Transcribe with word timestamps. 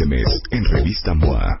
este 0.00 0.06
mes 0.06 0.42
en 0.50 0.64
Revista 0.64 1.12
MOA. 1.12 1.60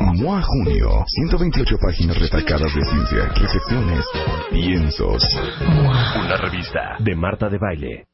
MOA 0.00 0.42
Junio, 0.42 1.04
128 1.06 1.76
páginas 1.78 2.18
retacadas 2.18 2.74
de 2.74 2.84
ciencia, 2.84 3.26
reflexiones, 3.34 4.04
piensos. 4.50 5.22
Una 5.60 6.36
revista 6.36 6.96
de 6.98 7.14
Marta 7.14 7.48
de 7.48 7.58
Baile. 7.58 8.04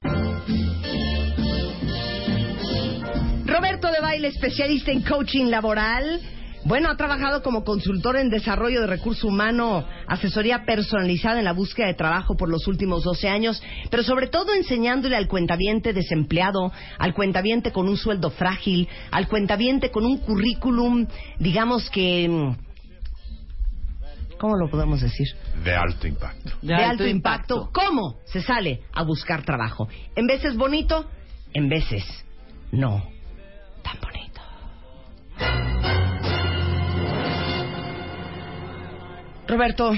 Roberto 3.46 3.91
de 3.91 4.00
Baile, 4.00 4.28
especialista 4.28 4.92
en 4.92 5.02
coaching 5.02 5.46
laboral. 5.46 6.20
Bueno, 6.65 6.91
ha 6.91 6.97
trabajado 6.97 7.43
como 7.43 7.65
consultor 7.65 8.16
en 8.16 8.30
desarrollo 8.30 8.80
de 8.83 8.87
recurso 8.87 9.27
humano, 9.27 9.84
asesoría 10.07 10.65
personalizada 10.65 11.41
en 11.41 11.45
la 11.45 11.53
búsqueda 11.53 11.89
de 11.89 11.95
trabajo 11.95 12.37
por 12.37 12.48
los 12.48 12.69
últimos 12.69 13.03
12 13.03 13.29
años, 13.29 13.61
pero 13.91 14.05
sobre 14.05 14.29
todo 14.29 14.55
enseñándole 14.55 15.17
al 15.17 15.27
cuentaviente 15.27 15.93
desempleado, 15.93 16.70
al 16.98 17.15
cuentaviente 17.15 17.73
con 17.73 17.89
un 17.89 17.97
sueldo 17.97 18.30
frágil, 18.30 18.89
al 19.11 19.27
cuentaviente 19.27 19.91
con 19.91 20.05
un 20.05 20.19
currículum, 20.19 21.06
digamos 21.39 21.91
que... 21.91 22.29
mm, 22.29 22.73
¿Cómo 24.39 24.56
lo 24.56 24.69
podemos 24.69 25.01
decir? 25.01 25.29
De 25.64 25.75
alto 25.75 26.08
impacto. 26.08 26.51
De, 26.62 26.75
alto, 26.75 27.06
impacto. 27.06 27.70
¿Cómo 27.73 28.19
se 28.25 28.42
sale 28.42 28.81
a 28.92 29.05
buscar 29.05 29.45
trabajo? 29.45 29.89
En 30.17 30.27
veces 30.27 30.56
bonito, 30.56 31.08
en 31.55 31.69
veces 31.69 32.05
no 32.73 33.05
tan 33.84 34.01
bonito. 34.01 34.22
Roberto, 39.56 39.92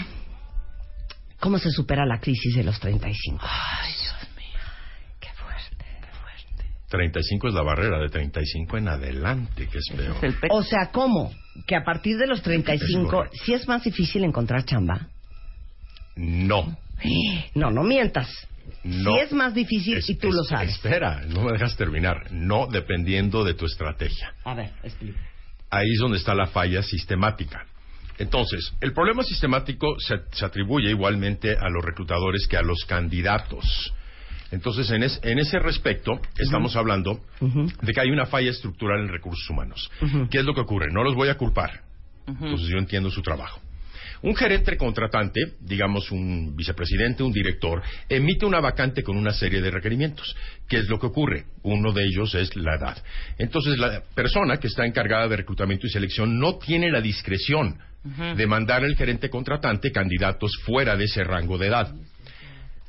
¿cómo 1.39 1.59
se 1.59 1.71
supera 1.71 2.05
la 2.05 2.19
crisis 2.19 2.57
de 2.57 2.65
los 2.65 2.81
35? 2.81 3.39
Ay, 3.41 3.93
Dios 3.93 4.29
mío. 4.37 4.61
Qué 5.21 5.29
fuerte, 5.35 5.85
qué 6.01 6.09
fuerte. 6.19 6.65
35 6.89 7.49
es 7.49 7.55
la 7.55 7.63
barrera, 7.63 7.99
de 8.01 8.09
35 8.09 8.79
en 8.79 8.89
adelante, 8.89 9.69
que 9.69 9.79
es 9.79 9.85
peor. 9.97 10.17
O 10.51 10.63
sea, 10.65 10.91
¿cómo? 10.91 11.33
Que 11.69 11.77
a 11.77 11.85
partir 11.85 12.17
de 12.19 12.27
los 12.27 12.43
35, 12.43 13.09
correcto. 13.09 13.37
¿sí 13.45 13.55
es 13.55 13.69
más 13.69 13.85
difícil 13.85 14.25
encontrar 14.25 14.65
chamba? 14.65 15.09
No. 16.17 16.77
No, 17.55 17.71
no 17.71 17.85
mientas. 17.85 18.29
No. 18.83 19.13
Sí 19.13 19.21
es 19.21 19.33
más 19.33 19.55
difícil 19.55 19.99
Es- 19.99 20.11
y 20.11 20.17
tú 20.17 20.29
es- 20.29 20.35
lo 20.35 20.43
sabes. 20.43 20.71
Espera, 20.71 21.21
no 21.29 21.43
me 21.45 21.53
dejas 21.53 21.77
terminar. 21.77 22.33
No 22.33 22.67
dependiendo 22.67 23.45
de 23.45 23.55
tu 23.55 23.67
estrategia. 23.67 24.35
A 24.45 24.55
ver, 24.55 24.73
explica. 24.83 25.21
Ahí 25.71 25.87
es 25.93 25.99
donde 26.01 26.19
está 26.19 26.35
la 26.35 26.47
falla 26.47 26.83
sistemática. 26.83 27.67
Entonces, 28.19 28.73
el 28.81 28.93
problema 28.93 29.23
sistemático 29.25 29.97
se, 29.99 30.17
se 30.33 30.45
atribuye 30.45 30.91
igualmente 30.91 31.57
a 31.59 31.69
los 31.69 31.85
reclutadores 31.85 32.47
que 32.47 32.57
a 32.57 32.63
los 32.63 32.85
candidatos. 32.87 33.93
Entonces, 34.53 34.89
en, 34.91 35.03
es- 35.03 35.19
en 35.25 35.39
ese 35.41 35.59
respecto, 35.59 36.21
estamos 36.39 36.77
hablando 36.77 37.21
de 37.83 37.93
que 37.93 38.01
hay 38.01 38.11
una 38.11 38.27
falla 38.27 38.51
estructural 38.51 39.01
en 39.01 39.09
recursos 39.09 39.49
humanos. 39.51 39.91
¿Qué 40.31 40.39
es 40.39 40.45
lo 40.45 40.55
que 40.55 40.61
ocurre? 40.61 40.93
No 40.93 41.03
los 41.03 41.15
voy 41.15 41.29
a 41.29 41.37
culpar. 41.37 41.81
Entonces, 42.27 42.69
yo 42.69 42.79
entiendo 42.79 43.11
su 43.11 43.21
trabajo. 43.23 43.61
Un 44.25 44.35
gerente 44.35 44.79
contratante, 44.79 45.39
digamos 45.61 46.11
un 46.11 46.57
vicepresidente, 46.57 47.23
un 47.23 47.31
director, 47.31 47.83
emite 48.09 48.47
una 48.47 48.59
vacante 48.59 49.03
con 49.03 49.19
una 49.19 49.35
serie 49.35 49.61
de 49.61 49.71
requerimientos. 49.71 50.35
¿Qué 50.67 50.79
es 50.79 50.89
lo 50.89 50.99
que 50.99 51.09
ocurre? 51.09 51.45
Uno 51.63 51.93
de 51.93 52.05
ellos 52.05 52.35
es 52.35 52.57
la 52.57 52.77
edad. 52.77 52.97
Entonces, 53.37 53.77
la 53.77 54.03
persona 54.15 54.57
que 54.57 54.69
está 54.69 54.87
encargada 54.87 55.29
de 55.29 55.37
reclutamiento 55.37 55.87
y 55.87 55.91
selección 55.91 56.39
no 56.39 56.57
tiene 56.57 56.91
la 56.91 57.03
discreción 57.03 57.77
de 58.35 58.47
mandar 58.47 58.83
al 58.83 58.97
gerente 58.97 59.29
contratante 59.29 59.93
candidatos 59.93 60.53
fuera 60.65 60.97
de 60.97 61.05
ese 61.05 61.23
rango 61.23 61.59
de 61.59 61.67
edad. 61.67 61.95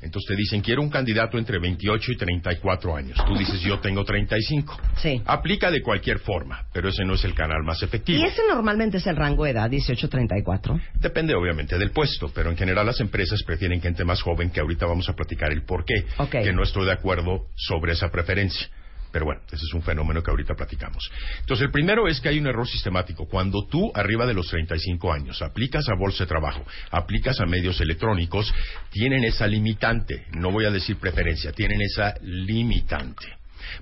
Entonces 0.02 0.28
te 0.28 0.36
dicen, 0.36 0.60
quiero 0.60 0.82
un 0.82 0.90
candidato 0.90 1.38
entre 1.38 1.58
28 1.58 2.12
y 2.12 2.16
34 2.16 2.96
años. 2.96 3.18
Tú 3.26 3.34
dices, 3.36 3.60
yo 3.62 3.78
tengo 3.80 4.04
35. 4.04 4.78
Sí. 4.96 5.22
Aplica 5.24 5.70
de 5.70 5.82
cualquier 5.82 6.18
forma, 6.18 6.66
pero 6.72 6.90
ese 6.90 7.04
no 7.04 7.14
es 7.14 7.24
el 7.24 7.34
canal 7.34 7.62
más 7.64 7.82
efectivo. 7.82 8.20
¿Y 8.22 8.24
ese 8.26 8.42
normalmente 8.48 8.98
es 8.98 9.06
el 9.06 9.16
rango 9.16 9.44
de 9.44 9.50
edad, 9.52 9.70
18-34? 9.70 10.80
Depende 11.00 11.34
obviamente 11.34 11.78
del 11.78 11.90
puesto, 11.92 12.30
pero 12.34 12.50
en 12.50 12.56
general 12.56 12.86
las 12.86 13.00
empresas 13.00 13.42
prefieren 13.44 13.80
gente 13.80 14.04
más 14.04 14.20
joven, 14.20 14.50
que 14.50 14.60
ahorita 14.60 14.86
vamos 14.86 15.08
a 15.08 15.14
platicar 15.14 15.50
el 15.52 15.62
por 15.64 15.84
qué, 15.84 16.04
Ok. 16.18 16.30
que 16.42 16.52
no 16.52 16.62
estoy 16.62 16.84
de 16.86 16.92
acuerdo 16.92 17.46
sobre 17.56 17.92
esa 17.92 18.10
preferencia. 18.10 18.68
Pero 19.12 19.26
bueno, 19.26 19.40
ese 19.46 19.64
es 19.64 19.74
un 19.74 19.82
fenómeno 19.82 20.22
que 20.22 20.30
ahorita 20.30 20.54
platicamos. 20.54 21.10
Entonces, 21.40 21.66
el 21.66 21.72
primero 21.72 22.08
es 22.08 22.20
que 22.20 22.28
hay 22.28 22.38
un 22.38 22.46
error 22.46 22.66
sistemático. 22.66 23.26
Cuando 23.26 23.66
tú, 23.66 23.90
arriba 23.94 24.26
de 24.26 24.34
los 24.34 24.48
35 24.48 25.12
años, 25.12 25.42
aplicas 25.42 25.88
a 25.88 25.94
bolsa 25.94 26.24
de 26.24 26.28
trabajo, 26.28 26.64
aplicas 26.90 27.40
a 27.40 27.46
medios 27.46 27.80
electrónicos, 27.80 28.52
tienen 28.90 29.24
esa 29.24 29.46
limitante, 29.46 30.26
no 30.32 30.50
voy 30.50 30.64
a 30.64 30.70
decir 30.70 30.96
preferencia, 30.98 31.52
tienen 31.52 31.80
esa 31.80 32.14
limitante. 32.22 33.26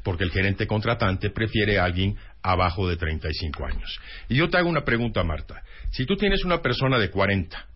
Porque 0.03 0.25
el 0.25 0.31
gerente 0.31 0.67
contratante 0.67 1.31
prefiere 1.31 1.79
a 1.79 1.85
alguien 1.85 2.17
abajo 2.43 2.89
de 2.89 2.97
35 2.97 3.67
años. 3.67 4.01
Y 4.29 4.37
yo 4.37 4.49
te 4.49 4.59
hago 4.59 4.69
una 4.69 4.85
pregunta, 4.85 5.23
Marta. 5.25 5.63
Si 5.91 6.07
tú 6.07 6.17
tienes 6.17 6.45
una 6.45 6.63
persona 6.63 6.99
de 6.99 7.11
40 7.11 7.67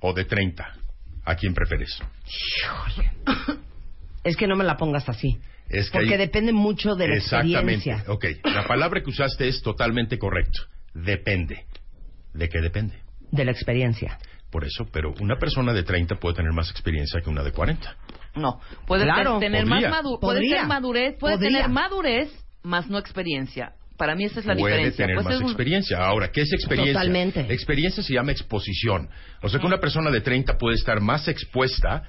o 0.00 0.12
de 0.12 0.24
30, 0.24 0.76
¿a 1.24 1.34
quién 1.36 1.54
prefieres? 1.54 1.98
Es 4.24 4.36
que 4.36 4.46
no 4.46 4.56
me 4.56 4.64
la 4.64 4.78
pongas 4.78 5.06
así. 5.06 5.38
Es 5.68 5.90
que 5.90 5.98
Porque 5.98 6.12
hay- 6.12 6.18
depende 6.18 6.52
mucho 6.52 6.94
de 6.94 7.08
la 7.08 7.16
Exactamente. 7.16 7.90
experiencia. 7.90 8.12
Ok, 8.12 8.24
la 8.44 8.66
palabra 8.66 9.02
que 9.02 9.10
usaste 9.10 9.48
es 9.48 9.62
totalmente 9.62 10.18
correcto. 10.18 10.60
Depende. 10.92 11.64
¿De 12.32 12.48
qué 12.48 12.60
depende? 12.60 12.94
De 13.30 13.44
la 13.44 13.50
experiencia. 13.52 14.18
Por 14.50 14.64
eso, 14.64 14.86
pero 14.92 15.12
una 15.20 15.36
persona 15.36 15.72
de 15.72 15.82
30 15.82 16.16
puede 16.16 16.36
tener 16.36 16.52
más 16.52 16.70
experiencia 16.70 17.20
que 17.20 17.30
una 17.30 17.42
de 17.42 17.50
40. 17.52 17.96
No, 18.36 18.60
puede 18.86 19.04
Claro. 19.04 19.38
tener 19.38 19.64
Podría. 19.64 19.88
más 19.88 20.02
madu 20.02 20.20
puede 20.20 20.48
ser 20.48 20.66
madurez, 20.66 21.16
puede 21.18 21.36
Podría. 21.36 21.50
tener 21.58 21.68
madurez 21.70 22.28
más 22.62 22.88
no 22.88 22.98
experiencia. 22.98 23.72
Para 23.96 24.14
mí 24.16 24.24
esa 24.24 24.40
es 24.40 24.46
la 24.46 24.54
puede 24.56 24.74
diferencia. 24.74 25.04
tener 25.06 25.16
Pues 25.16 25.26
más 25.26 25.36
un- 25.38 25.44
experiencia. 25.44 25.98
Ahora, 26.04 26.30
¿qué 26.32 26.42
es 26.42 26.52
experiencia? 26.52 26.94
Totalmente. 26.94 27.40
Experiencia 27.52 28.02
se 28.02 28.12
llama 28.12 28.32
exposición. 28.32 29.08
O 29.42 29.48
sea 29.48 29.60
que 29.60 29.66
una 29.66 29.78
persona 29.78 30.10
de 30.10 30.20
30 30.20 30.58
puede 30.58 30.74
estar 30.76 31.00
más 31.00 31.28
expuesta 31.28 32.02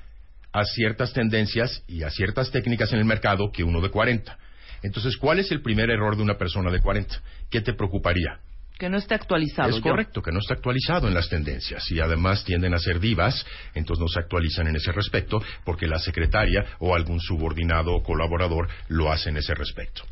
a 0.56 0.64
ciertas 0.64 1.12
tendencias 1.12 1.84
y 1.86 2.04
a 2.04 2.10
ciertas 2.10 2.50
técnicas 2.50 2.94
en 2.94 3.00
el 3.00 3.06
mercado 3.06 3.52
que 3.52 3.66
uno 3.66 3.82
de 3.82 3.90
40. 3.90 4.38
Entonces, 4.84 5.18
¿cuál 5.18 5.40
es 5.40 5.52
el 5.52 5.62
primer 5.62 5.90
error 5.90 6.16
de 6.16 6.24
una 6.24 6.38
persona 6.38 6.72
de 6.72 6.80
40? 6.80 7.22
¿Qué 7.50 7.60
te 7.60 7.74
preocuparía? 7.74 8.40
que 8.78 8.90
no 8.90 8.98
esté 8.98 9.16
actualizado. 9.16 9.70
Es 9.70 9.78
yo. 9.78 9.82
correcto, 9.82 10.22
que 10.22 10.34
no 10.34 10.40
está 10.40 10.56
actualizado 10.56 11.08
en 11.08 11.14
las 11.14 11.30
tendencias 11.30 11.90
y 11.92 12.02
además 12.02 12.44
tienden 12.44 12.74
a 12.74 12.78
ser 12.78 13.00
divas, 13.00 13.46
entonces 13.74 14.02
no 14.02 14.10
se 14.10 14.20
actualizan 14.20 14.68
en 14.68 14.76
ese 14.76 14.92
respecto 14.92 15.42
porque 15.64 15.88
la 15.88 15.98
secretaria 15.98 16.66
o 16.80 16.94
algún 16.94 17.22
subordinado 17.22 17.96
o 17.96 18.04
colaborador 18.04 18.68
lo 18.90 19.14
hace 19.14 19.30
en 19.30 19.38
ese 19.38 19.56
respecto. 19.56 20.04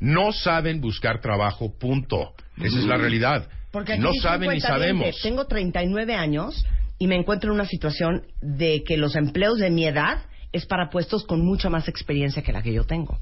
No 0.00 0.32
saben 0.32 0.80
buscar 0.80 1.20
trabajo, 1.20 1.72
punto. 1.78 2.34
Esa 2.56 2.76
es 2.76 2.86
la 2.86 2.96
realidad. 2.96 3.48
Porque 3.70 3.92
aquí 3.92 4.02
no 4.02 4.12
saben 4.20 4.50
ni 4.50 4.60
sabemos. 4.60 5.14
Tengo 5.22 5.46
39 5.46 6.16
años 6.16 6.66
y 6.98 7.06
me 7.06 7.16
encuentro 7.16 7.50
en 7.50 7.54
una 7.54 7.66
situación 7.66 8.26
de 8.40 8.82
que 8.84 8.96
los 8.96 9.14
empleos 9.16 9.58
de 9.58 9.70
mi 9.70 9.86
edad 9.86 10.22
es 10.52 10.66
para 10.66 10.88
puestos 10.90 11.24
con 11.24 11.44
mucha 11.44 11.68
más 11.70 11.88
experiencia 11.88 12.42
que 12.42 12.52
la 12.52 12.62
que 12.62 12.72
yo 12.72 12.84
tengo. 12.84 13.18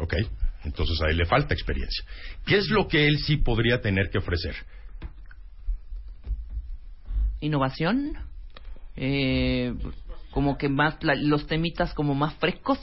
Ok, 0.00 0.14
entonces 0.64 1.00
a 1.02 1.10
él 1.10 1.16
le 1.18 1.26
falta 1.26 1.54
experiencia. 1.54 2.04
¿Qué 2.46 2.56
es 2.58 2.68
lo 2.70 2.88
que 2.88 3.06
él 3.06 3.18
sí 3.18 3.36
podría 3.36 3.80
tener 3.80 4.10
que 4.10 4.18
ofrecer? 4.18 4.54
Innovación. 7.40 8.12
Eh, 8.96 9.72
como 10.30 10.58
que 10.58 10.68
más 10.68 11.02
la- 11.02 11.14
los 11.14 11.46
temitas 11.46 11.94
como 11.94 12.14
más 12.14 12.34
frescos. 12.34 12.78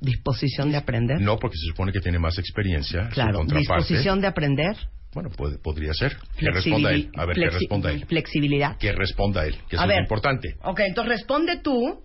Disposición 0.00 0.70
de 0.70 0.76
aprender. 0.76 1.20
No, 1.20 1.38
porque 1.38 1.56
se 1.56 1.68
supone 1.70 1.92
que 1.92 2.00
tiene 2.00 2.18
más 2.18 2.38
experiencia. 2.38 3.08
su 3.08 3.14
claro, 3.14 3.38
contraparte. 3.38 3.82
disposición 3.84 4.20
de 4.20 4.26
aprender. 4.26 4.76
Bueno, 5.14 5.30
puede- 5.30 5.58
podría 5.58 5.92
ser. 5.94 6.16
Que 6.36 6.50
responda 6.50 6.90
él. 6.92 7.10
A 7.16 7.24
ver, 7.24 7.36
que 7.36 7.48
responda 7.50 7.90
él. 7.92 8.04
Flexibilidad. 8.06 8.76
Que 8.78 8.92
responda 8.92 9.46
él, 9.46 9.54
que 9.68 9.76
eso 9.76 9.82
A 9.82 9.84
es 9.84 9.88
ver. 9.88 10.00
importante. 10.02 10.56
Ok, 10.64 10.80
entonces 10.80 11.18
responde 11.18 11.60
tú. 11.62 12.02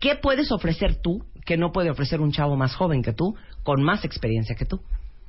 ¿Qué 0.00 0.16
puedes 0.16 0.52
ofrecer 0.52 0.96
tú 1.00 1.24
que 1.44 1.56
no 1.56 1.72
puede 1.72 1.90
ofrecer 1.90 2.20
un 2.20 2.32
chavo 2.32 2.56
más 2.56 2.74
joven 2.74 3.02
que 3.02 3.12
tú, 3.12 3.34
con 3.62 3.82
más 3.82 4.04
experiencia 4.04 4.54
que 4.56 4.66
tú? 4.66 4.80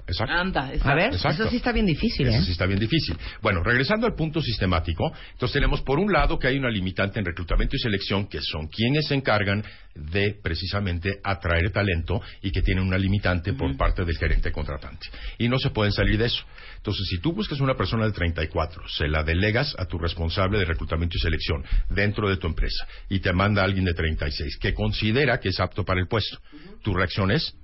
Exacto. 0.07 0.33
Anda, 0.33 0.73
exacto. 0.73 0.89
A 0.89 0.95
ver, 0.95 1.13
Exacto. 1.13 1.43
eso 1.43 1.51
sí 1.51 1.57
está 1.57 1.71
bien 1.71 1.85
difícil, 1.85 2.27
¿eh? 2.27 2.35
Eso 2.35 2.45
sí 2.45 2.51
está 2.51 2.65
bien 2.65 2.79
difícil. 2.79 3.17
Bueno, 3.41 3.61
regresando 3.63 4.07
al 4.07 4.15
punto 4.15 4.41
sistemático, 4.41 5.11
entonces 5.31 5.53
tenemos 5.53 5.81
por 5.81 5.99
un 5.99 6.11
lado 6.11 6.39
que 6.39 6.47
hay 6.47 6.57
una 6.57 6.69
limitante 6.69 7.19
en 7.19 7.25
reclutamiento 7.25 7.75
y 7.75 7.79
selección, 7.79 8.27
que 8.27 8.41
son 8.41 8.67
quienes 8.67 9.07
se 9.07 9.15
encargan 9.15 9.63
de 9.95 10.35
precisamente 10.41 11.19
atraer 11.23 11.71
talento 11.71 12.21
y 12.41 12.51
que 12.51 12.61
tienen 12.61 12.85
una 12.85 12.97
limitante 12.97 13.53
por 13.53 13.75
parte 13.77 14.05
del 14.05 14.17
gerente 14.17 14.51
contratante. 14.51 15.07
Y 15.37 15.49
no 15.49 15.57
se 15.57 15.71
pueden 15.71 15.91
salir 15.91 16.17
de 16.17 16.25
eso. 16.25 16.43
Entonces, 16.77 17.05
si 17.09 17.19
tú 17.19 17.33
buscas 17.33 17.59
una 17.59 17.75
persona 17.75 18.05
de 18.05 18.11
34, 18.11 18.87
se 18.89 19.07
la 19.07 19.23
delegas 19.23 19.75
a 19.77 19.85
tu 19.85 19.97
responsable 19.97 20.59
de 20.59 20.65
reclutamiento 20.65 21.17
y 21.17 21.19
selección 21.19 21.63
dentro 21.89 22.29
de 22.29 22.37
tu 22.37 22.47
empresa 22.47 22.87
y 23.09 23.19
te 23.19 23.33
manda 23.33 23.61
a 23.61 23.65
alguien 23.65 23.85
de 23.85 23.93
36 23.93 24.57
que 24.57 24.73
considera 24.73 25.39
que 25.39 25.49
es 25.49 25.59
apto 25.59 25.83
para 25.83 25.99
el 25.99 26.07
puesto, 26.07 26.37
tu 26.83 26.93
reacción 26.93 27.31
es 27.31 27.55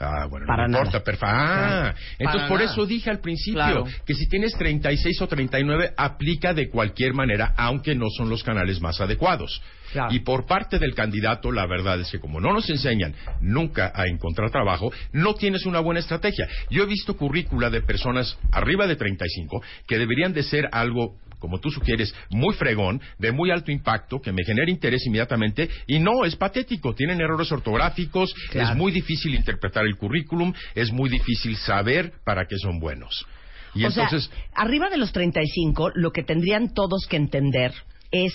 Ah, 0.00 0.26
bueno, 0.28 0.46
Para 0.46 0.68
no 0.68 0.78
importa, 0.78 1.02
perfecto. 1.02 1.26
Ah, 1.28 1.94
entonces 2.18 2.42
Para 2.42 2.48
por 2.48 2.60
nada. 2.60 2.72
eso 2.72 2.86
dije 2.86 3.10
al 3.10 3.20
principio 3.20 3.54
Claro. 3.62 3.84
que 4.04 4.14
si 4.14 4.28
tienes 4.28 4.52
36 4.58 5.22
o 5.22 5.26
39 5.28 5.92
aplica 5.96 6.52
de 6.52 6.68
cualquier 6.68 7.14
manera, 7.14 7.54
aunque 7.56 7.94
no 7.94 8.06
son 8.16 8.28
los 8.28 8.42
canales 8.42 8.80
más 8.80 9.00
adecuados. 9.00 9.62
Claro. 9.92 10.12
Y 10.14 10.20
por 10.20 10.46
parte 10.46 10.78
del 10.78 10.94
candidato, 10.94 11.52
la 11.52 11.66
verdad 11.66 11.98
es 12.00 12.10
que 12.10 12.18
como 12.18 12.40
no 12.40 12.52
nos 12.52 12.68
enseñan 12.68 13.14
nunca 13.40 13.92
a 13.94 14.06
encontrar 14.06 14.50
trabajo, 14.50 14.92
no 15.12 15.34
tienes 15.34 15.64
una 15.64 15.80
buena 15.80 16.00
estrategia. 16.00 16.46
Yo 16.70 16.82
he 16.82 16.86
visto 16.86 17.16
currícula 17.16 17.70
de 17.70 17.80
personas 17.82 18.36
arriba 18.52 18.86
de 18.86 18.96
35 18.96 19.62
que 19.86 19.96
deberían 19.98 20.32
de 20.34 20.42
ser 20.42 20.68
algo 20.72 21.14
como 21.38 21.58
tú 21.60 21.70
sugieres, 21.70 22.14
muy 22.30 22.54
fregón, 22.54 23.00
de 23.18 23.32
muy 23.32 23.50
alto 23.50 23.70
impacto, 23.70 24.20
que 24.20 24.32
me 24.32 24.44
genera 24.44 24.70
interés 24.70 25.04
inmediatamente, 25.06 25.68
y 25.86 25.98
no, 25.98 26.24
es 26.24 26.36
patético, 26.36 26.94
tienen 26.94 27.20
errores 27.20 27.50
ortográficos, 27.52 28.34
Claro. 28.50 28.70
es 28.70 28.76
muy 28.76 28.92
difícil 28.92 29.34
interpretar 29.34 29.84
el 29.84 29.96
currículum, 29.96 30.52
es 30.74 30.90
muy 30.92 31.08
difícil 31.10 31.56
saber 31.56 32.12
para 32.24 32.46
qué 32.46 32.56
son 32.58 32.78
buenos. 32.78 33.26
Y 33.74 33.84
o 33.84 33.88
entonces, 33.88 34.24
sea, 34.24 34.44
arriba 34.54 34.88
de 34.88 34.96
los 34.96 35.12
35, 35.12 35.90
lo 35.94 36.10
que 36.10 36.22
tendrían 36.22 36.72
todos 36.72 37.06
que 37.08 37.16
entender 37.16 37.72
es 38.10 38.32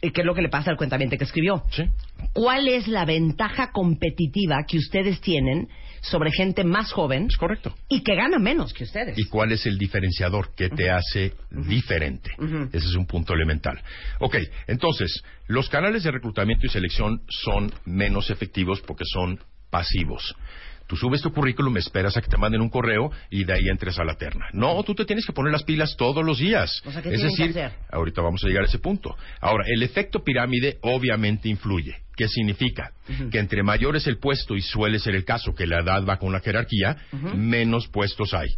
eh, 0.00 0.10
qué 0.12 0.20
es 0.22 0.26
lo 0.26 0.34
que 0.34 0.42
le 0.42 0.48
pasa 0.48 0.70
al 0.70 0.76
cuentamiento 0.76 1.16
que 1.18 1.24
escribió. 1.24 1.62
sí, 1.70 1.82
¿Cuál 2.32 2.68
es 2.68 2.88
la 2.88 3.04
ventaja 3.04 3.72
competitiva 3.72 4.64
que 4.66 4.78
ustedes 4.78 5.20
tienen 5.20 5.68
sobre 6.00 6.30
gente 6.30 6.64
más 6.64 6.92
joven 6.92 7.26
es 7.28 7.36
correcto. 7.36 7.74
y 7.88 8.02
que 8.02 8.14
gana 8.14 8.38
menos 8.38 8.72
que 8.72 8.84
ustedes? 8.84 9.18
¿Y 9.18 9.24
cuál 9.24 9.52
es 9.52 9.66
el 9.66 9.78
diferenciador 9.78 10.54
que 10.54 10.68
te 10.68 10.90
hace 10.90 11.34
diferente? 11.50 12.30
Ese 12.72 12.86
es 12.86 12.94
un 12.94 13.06
punto 13.06 13.34
elemental. 13.34 13.80
Ok, 14.20 14.36
entonces, 14.66 15.22
los 15.46 15.68
canales 15.68 16.02
de 16.02 16.10
reclutamiento 16.10 16.66
y 16.66 16.70
selección 16.70 17.22
son 17.28 17.72
menos 17.84 18.30
efectivos 18.30 18.80
porque 18.80 19.04
son 19.06 19.38
pasivos. 19.70 20.34
Tú 20.88 20.96
subes 20.96 21.20
tu 21.20 21.30
currículum, 21.32 21.76
esperas 21.76 22.16
a 22.16 22.22
que 22.22 22.28
te 22.28 22.38
manden 22.38 22.62
un 22.62 22.70
correo 22.70 23.12
y 23.30 23.44
de 23.44 23.52
ahí 23.52 23.68
entres 23.70 23.98
a 23.98 24.04
la 24.04 24.14
terna. 24.14 24.46
No, 24.54 24.82
tú 24.82 24.94
te 24.94 25.04
tienes 25.04 25.26
que 25.26 25.34
poner 25.34 25.52
las 25.52 25.62
pilas 25.62 25.94
todos 25.98 26.24
los 26.24 26.38
días. 26.38 26.82
O 26.86 26.90
sea, 26.90 27.02
¿qué 27.02 27.10
es 27.10 27.20
que 27.20 27.26
decir, 27.26 27.50
hacer? 27.50 27.72
ahorita 27.90 28.22
vamos 28.22 28.42
a 28.42 28.48
llegar 28.48 28.62
a 28.64 28.66
ese 28.66 28.78
punto. 28.78 29.14
Ahora, 29.40 29.64
el 29.68 29.82
efecto 29.82 30.24
pirámide 30.24 30.78
obviamente 30.80 31.50
influye. 31.50 31.94
¿Qué 32.16 32.26
significa? 32.26 32.92
Que 33.30 33.38
entre 33.38 33.62
mayor 33.62 33.96
es 33.96 34.06
el 34.06 34.18
puesto, 34.18 34.56
y 34.56 34.62
suele 34.62 34.98
ser 34.98 35.14
el 35.14 35.24
caso 35.26 35.54
que 35.54 35.66
la 35.66 35.80
edad 35.80 36.04
va 36.04 36.16
con 36.16 36.32
la 36.32 36.40
jerarquía, 36.40 36.96
menos 37.36 37.86
puestos 37.88 38.32
hay. 38.32 38.48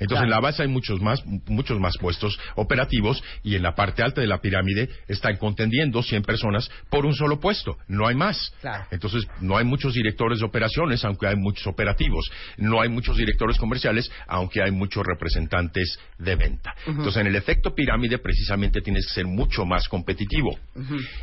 Entonces, 0.00 0.24
en 0.24 0.30
la 0.30 0.40
base 0.40 0.62
hay 0.62 0.68
muchos 0.68 1.00
más, 1.00 1.24
muchos 1.46 1.78
más 1.78 1.96
puestos 1.98 2.38
operativos 2.56 3.22
y 3.42 3.54
en 3.54 3.62
la 3.62 3.74
parte 3.74 4.02
alta 4.02 4.20
de 4.20 4.26
la 4.26 4.40
pirámide 4.40 4.88
están 5.06 5.36
contendiendo 5.36 6.02
100 6.02 6.22
personas 6.22 6.70
por 6.88 7.06
un 7.06 7.14
solo 7.14 7.38
puesto. 7.38 7.76
No 7.86 8.06
hay 8.06 8.14
más. 8.14 8.52
Claro. 8.60 8.86
Entonces, 8.90 9.28
no 9.40 9.56
hay 9.56 9.64
muchos 9.64 9.94
directores 9.94 10.40
de 10.40 10.46
operaciones, 10.46 11.04
aunque 11.04 11.26
hay 11.26 11.36
muchos 11.36 11.66
operativos. 11.66 12.30
No 12.56 12.80
hay 12.80 12.88
muchos 12.88 13.16
directores 13.16 13.58
comerciales, 13.58 14.10
aunque 14.26 14.62
hay 14.62 14.70
muchos 14.70 15.04
representantes 15.06 15.98
de 16.18 16.36
venta. 16.36 16.74
Entonces, 16.86 17.16
en 17.18 17.26
el 17.26 17.36
efecto 17.36 17.74
pirámide, 17.74 18.18
precisamente 18.18 18.80
tienes 18.80 19.06
que 19.06 19.12
ser 19.12 19.26
mucho 19.26 19.64
más 19.64 19.88
competitivo. 19.88 20.58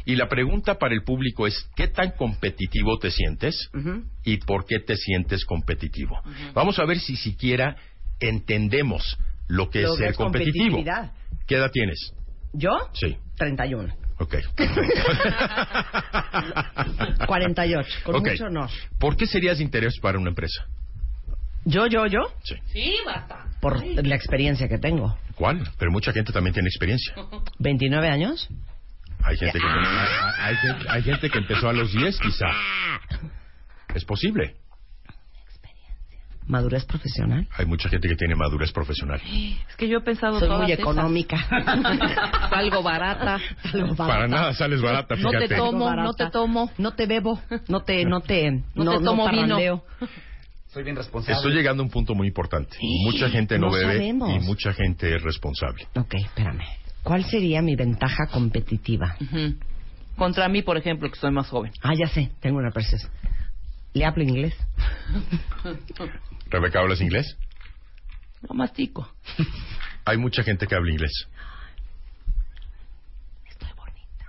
Y 0.06 0.16
la 0.16 0.30
pregunta 0.30 0.78
para 0.78 0.94
el 0.94 1.04
público 1.04 1.48
es, 1.48 1.70
¿qué 1.76 1.88
tan 1.88 2.12
competitivo 2.12 2.98
te 3.00 3.12
sientes? 3.12 3.70
¿Y 4.24 4.38
por 4.38 4.66
qué 4.66 4.80
te 4.80 4.96
sientes 4.96 5.46
competitivo? 5.46 6.20
Vamos 6.54 6.80
a 6.80 6.86
ver 6.86 7.00
si 7.00 7.16
siquiera 7.16 7.76
entendemos 8.20 9.18
lo 9.48 9.70
que 9.70 9.82
Lo 9.82 9.94
es 9.94 9.98
que 9.98 10.04
ser 10.04 10.12
es 10.12 10.18
competitivo. 10.18 10.84
¿Qué 11.48 11.56
edad 11.56 11.72
tienes? 11.72 12.14
¿Yo? 12.54 12.72
Sí. 12.94 13.18
31. 13.38 13.94
Ok. 14.20 14.36
48. 17.28 17.90
Con 18.04 18.16
Ok. 18.16 18.28
mucho 18.30 18.46
honor. 18.46 18.70
¿Por 19.00 19.16
qué 19.16 19.28
serías 19.28 19.58
de 19.60 19.64
interés 19.64 20.00
para 20.00 20.18
una 20.18 20.30
empresa? 20.30 20.66
Yo, 21.66 21.86
yo, 21.88 22.06
yo, 22.08 22.22
Sí. 22.44 22.56
Sí, 22.72 22.96
basta. 23.06 23.46
por 23.60 23.86
la 23.86 24.16
experiencia 24.16 24.68
que 24.70 24.78
tengo. 24.78 25.18
¿Cuál? 25.36 25.70
Pero 25.78 25.92
mucha 25.92 26.14
gente 26.14 26.32
también 26.32 26.54
tiene 26.54 26.70
experiencia. 26.70 27.14
29 27.60 28.08
años. 28.10 28.48
Hay 29.24 29.36
gente 29.38 29.60
que, 29.60 29.66
hay, 29.68 30.34
hay 30.40 30.56
gente, 30.56 30.86
hay 30.90 31.02
gente 31.04 31.30
que 31.30 31.38
empezó 31.40 31.68
a 31.70 31.74
los 31.74 31.92
10 31.92 32.18
quizá. 32.20 32.48
Es 33.94 34.06
posible. 34.06 34.56
Madurez 36.48 36.86
profesional. 36.86 37.48
Hay 37.58 37.66
mucha 37.66 37.90
gente 37.90 38.08
que 38.08 38.16
tiene 38.16 38.36
madurez 38.36 38.72
profesional. 38.72 39.20
Es 39.70 39.76
que 39.76 39.88
yo 39.90 39.98
he 39.98 40.02
pensado 40.02 40.40
Soy 40.40 40.48
todas 40.48 40.64
muy 40.64 40.72
económica. 40.72 41.38
Salgo 42.50 42.82
barata. 42.82 43.40
Salgo 43.72 43.96
barata. 43.96 44.08
Para 44.08 44.28
nada 44.28 44.54
sales 44.54 44.82
barata, 44.82 45.16
No 45.16 45.30
fíjate. 45.30 45.48
te 45.50 45.56
tomo, 45.56 45.94
no 45.94 46.14
te 46.14 46.30
tomo. 46.30 46.72
No 46.78 46.92
te 46.94 47.06
bebo. 47.06 47.40
No 47.68 47.82
te, 47.82 48.06
no 48.06 48.22
te, 48.22 48.52
No 48.76 48.98
te 48.98 49.04
tomo 49.04 49.30
vino. 49.30 49.42
parrandeo. 49.44 49.84
Soy 50.68 50.84
bien 50.84 50.96
responsable. 50.96 51.36
Estoy 51.38 51.54
llegando 51.54 51.82
a 51.84 51.86
un 51.86 51.92
punto 51.92 52.14
muy 52.16 52.28
importante. 52.28 52.78
Mucha 53.04 53.30
gente 53.30 53.58
no, 53.58 53.68
no 53.68 53.74
bebe 53.74 53.94
sabemos. 53.94 54.32
y 54.32 54.40
mucha 54.46 54.74
gente 54.74 55.16
es 55.16 55.22
responsable. 55.24 55.88
Ok, 55.96 56.14
espérame. 56.16 56.62
¿Cuál 57.04 57.24
sería 57.26 57.62
mi 57.62 57.76
ventaja 57.76 58.28
competitiva? 58.28 59.16
Ujú. 59.22 59.56
Contra 60.18 60.48
mí, 60.50 60.62
por 60.62 60.78
ejemplo, 60.78 61.10
que 61.10 61.18
soy 61.20 61.32
más 61.32 61.48
joven. 61.50 61.72
Ah, 61.84 61.94
ya 61.98 62.08
sé, 62.08 62.32
tengo 62.42 62.58
una 62.58 62.72
preciosa. 62.72 63.10
¿Le 63.94 64.06
hablo 64.06 64.24
inglés? 64.24 64.56
Rebeca, 66.50 66.80
¿hablas 66.80 67.02
inglés? 67.02 67.38
No 68.48 68.56
mastico. 68.56 69.12
Hay 70.06 70.18
mucha 70.18 70.44
gente 70.44 70.68
que 70.68 70.76
habla 70.76 70.92
inglés. 70.92 71.12
Estoy 73.50 73.70
bonita. 73.76 74.26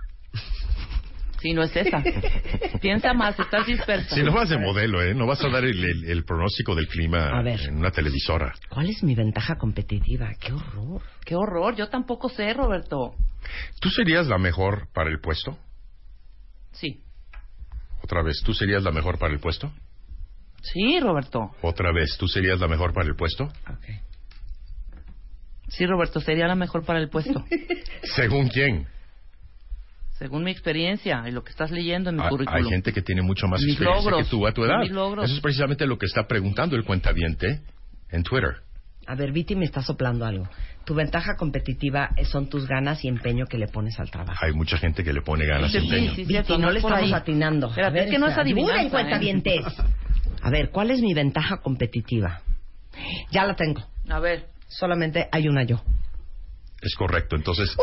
Sí, 1.39 1.53
no 1.53 1.63
es 1.63 1.75
esa. 1.75 2.03
Piensa 2.81 3.13
más, 3.13 3.39
estás 3.39 3.65
dispersa. 3.67 4.15
Si 4.15 4.23
no 4.23 4.33
vas 4.33 4.49
de 4.49 4.57
modelo, 4.57 5.01
¿eh? 5.03 5.13
No 5.13 5.27
vas 5.27 5.43
a 5.43 5.49
dar 5.49 5.63
el, 5.63 5.83
el- 5.83 6.05
el 6.09 6.25
pronóstico 6.25 6.73
del 6.75 6.87
clima 6.87 7.29
A 7.37 7.41
ver. 7.43 7.61
en 7.61 7.77
una 7.77 7.91
televisora. 7.91 8.53
¿Cuál 8.69 8.89
es 8.89 9.03
mi 9.03 9.15
ventaja 9.15 9.55
competitiva? 9.57 10.33
¡Qué 10.39 10.51
horror! 10.51 11.01
Qué 11.23 11.35
horror, 11.35 11.75
yo 11.75 11.87
tampoco 11.89 12.27
sé, 12.29 12.53
Roberto. 12.53 13.13
¿Tú 13.79 13.89
serías 13.89 14.27
la 14.27 14.37
mejor 14.37 14.89
para 14.93 15.09
el 15.09 15.19
puesto? 15.21 15.57
Sí. 16.71 17.03
Otra 18.09 18.23
vez, 18.23 18.41
¿tú 18.43 18.55
serías 18.55 18.81
la 18.81 18.91
mejor 18.91 19.19
para 19.19 19.31
el 19.31 19.39
puesto? 19.39 19.71
Sí, 20.63 20.99
Roberto. 20.99 21.51
Otra 21.61 21.91
vez, 21.91 22.17
¿tú 22.17 22.27
serías 22.27 22.59
la 22.59 22.67
mejor 22.67 22.91
para 22.91 23.07
el 23.07 23.15
puesto? 23.15 23.43
Ok. 23.43 23.85
Sí, 25.67 25.85
Roberto, 25.85 26.19
sería 26.19 26.47
la 26.47 26.55
mejor 26.55 26.83
para 26.83 26.97
el 26.99 27.09
puesto. 27.09 27.45
¿Según 28.15 28.47
quién? 28.47 28.87
Según 30.17 30.43
mi 30.43 30.49
experiencia 30.49 31.23
y 31.27 31.31
lo 31.31 31.43
que 31.43 31.51
estás 31.51 31.69
leyendo 31.69 32.09
en 32.09 32.15
mi 32.15 32.27
currículum. 32.27 32.63
Hay 32.65 32.67
gente 32.67 32.91
que 32.91 33.03
tiene 33.03 33.21
mucho 33.21 33.47
más 33.47 33.61
Mis 33.61 33.73
experiencia 33.75 34.09
logros, 34.09 34.25
que 34.27 34.31
tú 34.31 34.47
a 34.47 34.51
tu 34.53 34.65
edad. 34.65 34.79
mis 34.79 34.91
logros. 34.91 35.25
Eso 35.25 35.35
es 35.35 35.41
precisamente 35.41 35.85
lo 35.85 35.99
que 35.99 36.07
está 36.07 36.25
preguntando 36.27 36.75
el 36.75 36.85
cuentaviente 36.85 37.61
en 38.09 38.23
Twitter. 38.23 38.55
A 39.09 39.15
ver, 39.15 39.31
Viti 39.31 39.55
me 39.55 39.65
está 39.65 39.81
soplando 39.81 40.23
algo. 40.23 40.47
Tu 40.85 40.93
ventaja 40.93 41.35
competitiva 41.35 42.11
son 42.31 42.47
tus 42.47 42.67
ganas 42.67 43.03
y 43.03 43.07
empeño 43.07 43.47
que 43.47 43.57
le 43.57 43.67
pones 43.67 43.99
al 43.99 44.11
trabajo. 44.11 44.37
Hay 44.45 44.53
mucha 44.53 44.77
gente 44.77 45.03
que 45.03 45.11
le 45.11 45.21
pone 45.23 45.47
ganas 45.47 45.73
y 45.73 45.79
Sí, 45.79 45.85
empeño. 45.87 46.13
sí, 46.13 46.25
Viti, 46.25 46.51
no 46.53 46.57
no 46.59 46.69
le 46.71 46.77
estamos 46.79 47.01
ahí. 47.01 47.11
atinando. 47.13 47.69
Espérate, 47.69 47.89
A 47.89 47.93
ver, 47.93 48.03
es 48.03 48.11
que 48.11 48.19
no 48.19 48.27
es 48.27 48.37
adivinanza, 48.37 48.73
ayuden, 48.75 48.87
¿eh? 48.87 48.91
cuentavientes. 48.91 49.65
A 50.43 50.49
ver, 50.51 50.69
¿cuál 50.69 50.91
es 50.91 51.01
mi 51.01 51.15
ventaja 51.15 51.57
competitiva? 51.57 52.41
Ya 53.31 53.45
la 53.45 53.55
tengo. 53.55 53.83
A 54.09 54.19
ver, 54.19 54.45
Solamente 54.67 55.27
hay 55.31 55.47
una 55.47 55.63
yo. 55.63 55.81
Es 56.83 56.93
correcto. 56.95 57.35
Entonces, 57.35 57.75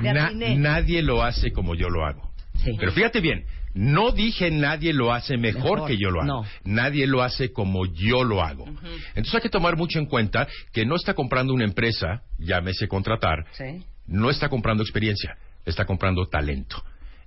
na- 0.00 0.30
nadie 0.56 1.02
lo 1.02 1.22
hace 1.22 1.52
como 1.52 1.76
yo 1.76 1.88
lo 1.88 2.04
hago. 2.04 2.32
Sí. 2.56 2.72
Pero 2.78 2.90
fíjate 2.92 3.20
bien, 3.20 3.44
no 3.74 4.10
dije 4.12 4.50
nadie 4.50 4.92
lo 4.92 5.12
hace 5.12 5.36
mejor, 5.38 5.62
Mejor, 5.78 5.88
que 5.88 5.96
yo 5.96 6.10
lo 6.10 6.20
hago. 6.22 6.26
no. 6.42 6.46
Nadie 6.64 7.06
lo 7.06 7.22
hace 7.22 7.52
como 7.52 7.86
yo 7.86 8.22
lo 8.24 8.42
hago. 8.42 8.66
Entonces 9.14 9.34
hay 9.34 9.40
que 9.40 9.48
tomar 9.48 9.76
mucho 9.76 9.98
en 9.98 10.06
cuenta 10.06 10.46
que 10.72 10.84
no 10.84 10.94
está 10.96 11.14
comprando 11.14 11.52
una 11.54 11.64
empresa, 11.64 12.22
llámese 12.38 12.86
contratar, 12.88 13.46
Sí. 13.52 13.84
no 14.06 14.28
está 14.30 14.48
comprando 14.48 14.82
experiencia, 14.82 15.36
está 15.64 15.84
comprando 15.86 16.26
talento. 16.26 16.82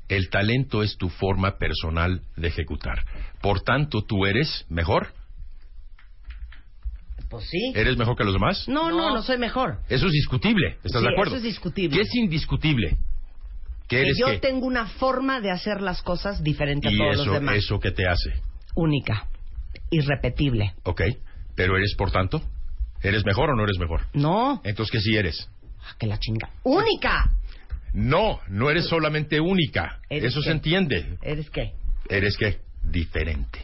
El 0.07 0.29
talento 0.29 0.83
es 0.83 0.97
tu 0.97 1.09
forma 1.09 1.57
personal 1.57 2.21
de 2.35 2.47
ejecutar. 2.47 3.03
Por 3.41 3.61
tanto, 3.61 4.03
tú 4.03 4.27
eres 4.27 4.65
mejor. 4.69 5.07
Pues 7.29 7.45
sí. 7.49 7.71
¿Eres 7.73 7.97
mejor 7.97 8.15
que 8.15 8.23
los 8.23 8.33
demás? 8.33 8.67
No, 8.67 8.91
no, 8.91 8.97
No. 9.09 9.15
no 9.15 9.23
soy 9.23 9.37
mejor. 9.39 9.79
Eso 9.89 10.05
es 10.05 10.11
discutible. 10.11 10.77
¿Estás 10.83 11.01
Sí, 11.01 11.07
de 11.07 11.11
acuerdo? 11.11 11.31
eso 11.31 11.37
es 11.37 11.43
discutible. 11.43 11.95
¿Qué 11.97 12.03
es 12.03 12.15
indiscutible? 12.15 12.97
¿Qué 13.87 14.01
Que 14.03 14.11
yo 14.19 14.27
qué? 14.27 14.39
tengo 14.39 14.65
una 14.65 14.87
forma 14.87 15.41
de 15.41 15.51
hacer 15.51 15.81
las 15.81 16.01
cosas 16.01 16.41
diferente 16.43 16.87
a 16.87 16.91
todos 16.91 17.13
eso, 17.13 17.25
los 17.25 17.33
demás. 17.35 17.55
eso 17.55 17.79
que 17.79 17.91
te 17.91 18.07
hace. 18.07 18.33
Única. 18.75 19.27
irrepetible. 19.91 20.73
Ok, 20.83 21.01
pero 21.55 21.77
eres 21.77 21.93
por 21.95 22.11
tanto, 22.11 22.41
¿eres 23.03 23.23
mejor 23.25 23.51
o 23.51 23.55
no 23.55 23.63
eres 23.63 23.77
mejor? 23.77 24.01
No, 24.13 24.61
Entonces, 24.63 24.91
¿qué 24.91 24.99
sí 24.99 25.15
eres? 25.15 25.47
Ah, 25.81 25.95
que 25.99 26.07
la 26.07 26.17
chinga. 26.17 26.49
Única. 26.63 27.29
No, 27.93 28.39
no 28.49 28.69
eres 28.69 28.87
solamente 28.87 29.39
única. 29.39 29.99
¿Eres 30.09 30.31
Eso 30.31 30.39
qué? 30.41 30.45
se 30.47 30.51
entiende. 30.51 31.17
¿Eres 31.21 31.49
qué? 31.49 31.73
Eres 32.09 32.35
qué? 32.37 32.59
Diferente. 32.83 33.63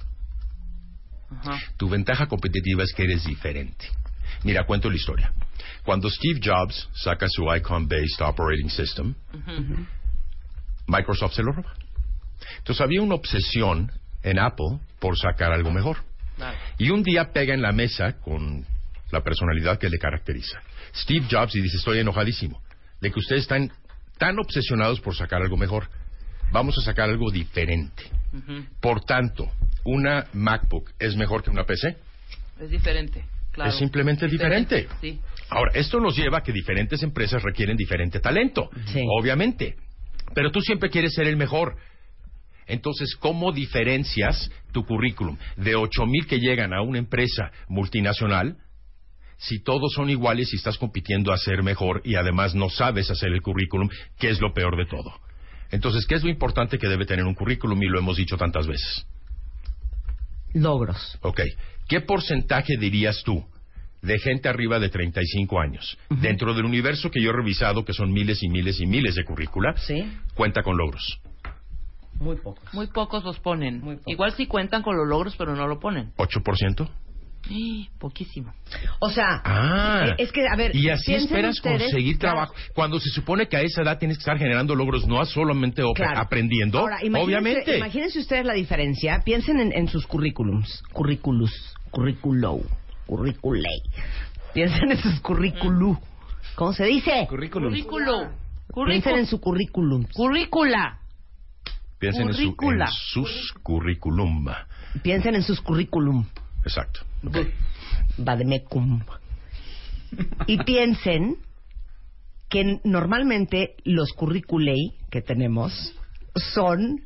Ajá. 1.31 1.57
Tu 1.77 1.89
ventaja 1.89 2.27
competitiva 2.27 2.83
es 2.83 2.93
que 2.93 3.03
eres 3.03 3.25
diferente. 3.25 3.87
Mira, 4.43 4.65
cuento 4.65 4.89
la 4.89 4.95
historia. 4.95 5.33
Cuando 5.83 6.09
Steve 6.09 6.39
Jobs 6.43 6.87
saca 6.93 7.27
su 7.29 7.43
Icon-Based 7.53 8.21
Operating 8.21 8.69
System, 8.69 9.15
Microsoft 10.91 11.33
se 11.33 11.43
lo 11.43 11.51
roba. 11.53 11.73
Entonces 12.57 12.81
había 12.81 13.01
una 13.01 13.15
obsesión 13.15 13.91
en 14.23 14.39
Apple 14.39 14.79
por 14.99 15.17
sacar 15.17 15.51
algo 15.51 15.71
mejor. 15.71 15.97
Y 16.79 16.89
un 16.89 17.03
día 17.03 17.31
pega 17.33 17.53
en 17.53 17.61
la 17.61 17.71
mesa 17.71 18.13
con 18.19 18.65
la 19.11 19.21
personalidad 19.21 19.77
que 19.77 19.89
le 19.89 19.97
caracteriza. 19.99 20.59
Steve 20.95 21.25
Jobs 21.29 21.55
y 21.55 21.61
dice, 21.61 21.77
estoy 21.77 21.99
enojadísimo 21.99 22.61
de 22.99 23.11
que 23.11 23.19
ustedes 23.19 23.43
están 23.43 23.71
tan 24.17 24.39
obsesionados 24.39 24.99
por 25.01 25.15
sacar 25.15 25.41
algo 25.41 25.55
mejor. 25.57 25.87
Vamos 26.51 26.75
a 26.77 26.81
sacar 26.81 27.09
algo 27.09 27.31
diferente. 27.31 28.03
Por 28.79 29.01
tanto, 29.01 29.51
una 29.83 30.25
MacBook 30.33 30.91
es 30.99 31.15
mejor 31.15 31.43
que 31.43 31.49
una 31.51 31.63
PC. 31.63 31.95
Es 32.59 32.69
diferente. 32.69 33.23
Claro. 33.51 33.69
Es 33.69 33.77
simplemente 33.77 34.27
diferente. 34.27 34.87
Sí. 35.01 35.19
Ahora, 35.49 35.71
esto 35.75 35.99
nos 35.99 36.15
lleva 36.15 36.39
a 36.39 36.43
que 36.43 36.53
diferentes 36.53 37.03
empresas 37.03 37.43
requieren 37.43 37.75
diferente 37.77 38.19
talento, 38.19 38.69
Sí. 38.87 39.01
obviamente. 39.19 39.75
Pero 40.33 40.51
tú 40.51 40.61
siempre 40.61 40.89
quieres 40.89 41.13
ser 41.13 41.27
el 41.27 41.37
mejor. 41.37 41.77
Entonces, 42.67 43.15
¿cómo 43.19 43.51
diferencias 43.51 44.49
tu 44.71 44.85
currículum 44.85 45.37
de 45.57 45.75
ocho 45.75 46.05
mil 46.05 46.25
que 46.25 46.39
llegan 46.39 46.73
a 46.73 46.81
una 46.81 46.99
empresa 46.99 47.51
multinacional 47.67 48.57
si 49.37 49.61
todos 49.63 49.91
son 49.93 50.09
iguales 50.09 50.53
y 50.53 50.57
estás 50.57 50.77
compitiendo 50.77 51.33
a 51.33 51.37
ser 51.37 51.63
mejor 51.63 52.01
y 52.05 52.15
además 52.15 52.53
no 52.53 52.69
sabes 52.69 53.09
hacer 53.09 53.29
el 53.29 53.41
currículum, 53.41 53.89
que 54.19 54.29
es 54.29 54.39
lo 54.39 54.53
peor 54.53 54.77
de 54.77 54.85
todo? 54.85 55.11
Entonces, 55.71 56.05
¿qué 56.05 56.15
es 56.15 56.23
lo 56.23 56.29
importante 56.29 56.77
que 56.77 56.87
debe 56.87 57.05
tener 57.05 57.25
un 57.25 57.33
currículum? 57.33 57.81
Y 57.81 57.87
lo 57.87 57.99
hemos 57.99 58.17
dicho 58.17 58.37
tantas 58.37 58.67
veces. 58.67 59.05
Logros. 60.53 61.17
Ok. 61.21 61.41
¿Qué 61.87 62.01
porcentaje 62.01 62.77
dirías 62.77 63.23
tú 63.23 63.45
de 64.01 64.17
gente 64.19 64.49
arriba 64.49 64.79
de 64.79 64.89
35 64.89 65.59
años, 65.59 65.97
dentro 66.09 66.53
del 66.53 66.65
universo 66.65 67.09
que 67.11 67.21
yo 67.21 67.29
he 67.29 67.33
revisado, 67.33 67.85
que 67.85 67.93
son 67.93 68.11
miles 68.11 68.41
y 68.43 68.49
miles 68.49 68.79
y 68.81 68.85
miles 68.87 69.15
de 69.15 69.23
currícula, 69.23 69.75
Sí. 69.77 70.03
cuenta 70.35 70.63
con 70.63 70.77
logros? 70.77 71.19
Muy 72.19 72.35
pocos. 72.37 72.73
Muy 72.73 72.87
pocos 72.87 73.23
los 73.23 73.39
ponen. 73.39 73.79
Muy 73.81 73.95
pocos. 73.95 74.11
Igual 74.13 74.31
sí 74.33 74.45
cuentan 74.47 74.83
con 74.83 74.95
los 74.95 75.07
logros, 75.07 75.35
pero 75.37 75.55
no 75.55 75.67
lo 75.67 75.79
ponen. 75.79 76.11
¿8%? 76.17 76.87
Eh, 77.49 77.87
Poquísimo. 77.97 78.53
O 78.99 79.09
sea, 79.09 79.41
Ah. 79.43 80.05
es 80.19 80.31
que, 80.31 80.41
a 80.47 80.55
ver, 80.55 80.75
Y 80.75 80.89
así 80.89 81.13
esperas 81.15 81.55
ustedes- 81.57 81.81
conseguir 81.81 82.19
claro. 82.19 82.35
trabajo. 82.35 82.53
Cuando 82.75 82.99
se 82.99 83.09
supone 83.09 83.47
que 83.47 83.57
a 83.57 83.61
esa 83.61 83.81
edad 83.81 83.97
tienes 83.97 84.17
que 84.17 84.21
estar 84.21 84.37
generando 84.37 84.75
logros, 84.75 85.07
no 85.07 85.23
solamente 85.25 85.81
Claro. 85.95 86.19
aprendiendo, 86.19 86.77
Ahora, 86.79 86.97
imagínense- 87.03 87.25
obviamente. 87.25 87.77
Imagínense 87.77 88.19
ustedes 88.19 88.45
la 88.45 88.53
diferencia. 88.53 89.21
Piensen 89.25 89.59
en, 89.59 89.73
en 89.73 89.87
sus 89.87 90.05
currículums. 90.05 90.83
Currículus. 90.93 91.73
Currículo. 91.89 92.59
Curriculei. 93.15 93.81
Piensen 94.53 94.89
en 94.91 94.97
sus 94.97 95.19
currículu. 95.19 95.97
¿Cómo 96.55 96.71
se 96.71 96.85
dice? 96.85 97.27
Currículum. 97.29 97.73
Piensen 98.85 99.17
en 99.17 99.25
su 99.25 99.41
currículum. 99.41 100.05
Currícula. 100.13 100.97
Piensen 101.99 102.29
en, 102.29 102.33
su- 102.33 102.55
en 102.61 102.87
sus 102.87 103.53
currículum. 103.63 104.47
Piensen 105.03 105.35
en 105.35 105.43
sus 105.43 105.59
currículum. 105.59 106.25
Exacto. 106.63 107.01
Ok. 107.27 107.35
Vademecum. 108.17 109.01
Y 110.47 110.57
piensen 110.63 111.35
que 112.47 112.79
normalmente 112.85 113.75
los 113.83 114.13
curriculei 114.13 114.93
que 115.09 115.21
tenemos 115.21 115.93
son 116.53 117.01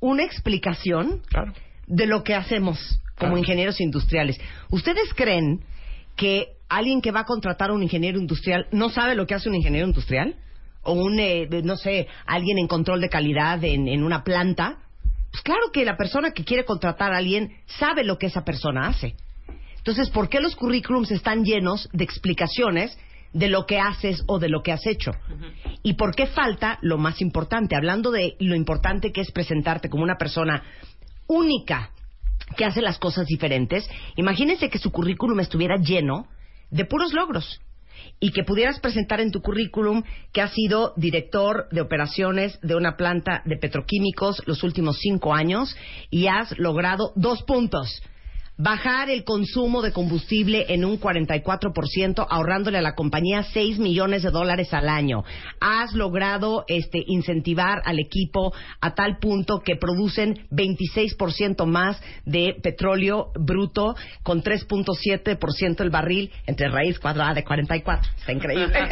una 0.00 0.24
explicación 0.24 1.22
Claro. 1.28 1.54
De 1.88 2.06
lo 2.06 2.22
que 2.22 2.34
hacemos 2.34 3.00
como 3.18 3.36
ingenieros 3.36 3.80
industriales. 3.80 4.38
¿Ustedes 4.70 5.12
creen 5.14 5.64
que 6.16 6.48
alguien 6.68 7.00
que 7.00 7.10
va 7.10 7.20
a 7.20 7.24
contratar 7.24 7.70
a 7.70 7.72
un 7.72 7.82
ingeniero 7.82 8.18
industrial 8.18 8.66
no 8.70 8.90
sabe 8.90 9.14
lo 9.14 9.26
que 9.26 9.34
hace 9.34 9.48
un 9.48 9.56
ingeniero 9.56 9.86
industrial? 9.86 10.36
¿O 10.82 10.92
un, 10.92 11.18
eh, 11.18 11.48
no 11.64 11.76
sé, 11.76 12.06
alguien 12.26 12.58
en 12.58 12.68
control 12.68 13.00
de 13.00 13.08
calidad 13.08 13.62
en, 13.64 13.88
en 13.88 14.04
una 14.04 14.22
planta? 14.22 14.78
Pues 15.30 15.42
claro 15.42 15.70
que 15.72 15.84
la 15.84 15.96
persona 15.96 16.30
que 16.30 16.44
quiere 16.44 16.64
contratar 16.64 17.12
a 17.12 17.18
alguien 17.18 17.52
sabe 17.66 18.04
lo 18.04 18.18
que 18.18 18.26
esa 18.26 18.44
persona 18.44 18.86
hace. 18.86 19.14
Entonces, 19.76 20.10
¿por 20.10 20.28
qué 20.28 20.40
los 20.40 20.54
currículums 20.54 21.10
están 21.10 21.44
llenos 21.44 21.88
de 21.92 22.04
explicaciones 22.04 22.96
de 23.32 23.48
lo 23.48 23.66
que 23.66 23.78
haces 23.78 24.22
o 24.26 24.38
de 24.38 24.48
lo 24.48 24.62
que 24.62 24.72
has 24.72 24.86
hecho? 24.86 25.12
¿Y 25.82 25.94
por 25.94 26.14
qué 26.14 26.26
falta 26.26 26.78
lo 26.82 26.98
más 26.98 27.20
importante? 27.20 27.76
Hablando 27.76 28.10
de 28.10 28.36
lo 28.38 28.54
importante 28.54 29.12
que 29.12 29.20
es 29.20 29.32
presentarte 29.32 29.88
como 29.88 30.02
una 30.02 30.16
persona 30.16 30.62
única 31.28 31.90
que 32.56 32.64
hace 32.64 32.82
las 32.82 32.98
cosas 32.98 33.26
diferentes, 33.26 33.88
imagínense 34.16 34.70
que 34.70 34.78
su 34.78 34.90
currículum 34.90 35.38
estuviera 35.40 35.76
lleno 35.76 36.26
de 36.70 36.84
puros 36.84 37.12
logros 37.12 37.60
y 38.20 38.32
que 38.32 38.44
pudieras 38.44 38.80
presentar 38.80 39.20
en 39.20 39.30
tu 39.30 39.40
currículum 39.40 40.02
que 40.32 40.40
has 40.40 40.52
sido 40.52 40.92
director 40.96 41.68
de 41.70 41.80
operaciones 41.80 42.58
de 42.62 42.74
una 42.74 42.96
planta 42.96 43.42
de 43.44 43.56
petroquímicos 43.56 44.42
los 44.46 44.62
últimos 44.62 44.98
cinco 45.00 45.34
años 45.34 45.76
y 46.10 46.26
has 46.26 46.56
logrado 46.58 47.12
dos 47.14 47.42
puntos. 47.42 48.02
Bajar 48.60 49.08
el 49.08 49.22
consumo 49.22 49.82
de 49.82 49.92
combustible 49.92 50.66
en 50.70 50.84
un 50.84 50.98
44%, 50.98 52.26
ahorrándole 52.28 52.78
a 52.78 52.82
la 52.82 52.96
compañía 52.96 53.44
6 53.44 53.78
millones 53.78 54.24
de 54.24 54.32
dólares 54.32 54.74
al 54.74 54.88
año. 54.88 55.22
Has 55.60 55.94
logrado 55.94 56.64
este, 56.66 56.98
incentivar 57.06 57.82
al 57.84 58.00
equipo 58.00 58.52
a 58.80 58.96
tal 58.96 59.18
punto 59.18 59.60
que 59.60 59.76
producen 59.76 60.48
26% 60.50 61.66
más 61.66 62.02
de 62.24 62.56
petróleo 62.60 63.30
bruto 63.38 63.94
con 64.24 64.42
3.7% 64.42 65.80
el 65.80 65.90
barril 65.90 66.32
entre 66.46 66.68
raíz 66.68 66.98
cuadrada 66.98 67.34
de 67.34 67.44
44. 67.44 68.10
Está 68.18 68.32
increíble. 68.32 68.76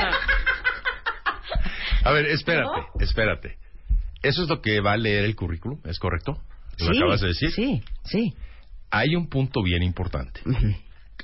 A 2.05 2.13
ver, 2.13 2.27
espérate, 2.27 2.83
espérate. 3.01 3.59
¿Eso 4.23 4.45
es 4.45 4.49
lo 4.49 4.63
que 4.63 4.79
va 4.79 4.93
a 4.93 4.97
leer 4.97 5.25
el 5.25 5.35
currículum? 5.35 5.81
¿Es 5.85 5.99
correcto? 5.99 6.41
¿Lo 6.79 6.93
Sí, 6.93 6.99
acabas 6.99 7.21
de 7.21 7.27
decir? 7.29 7.51
Sí, 7.51 7.83
sí. 8.05 8.33
Hay 8.91 9.15
un 9.17 9.29
punto 9.29 9.63
bien 9.63 9.83
importante. 9.83 10.41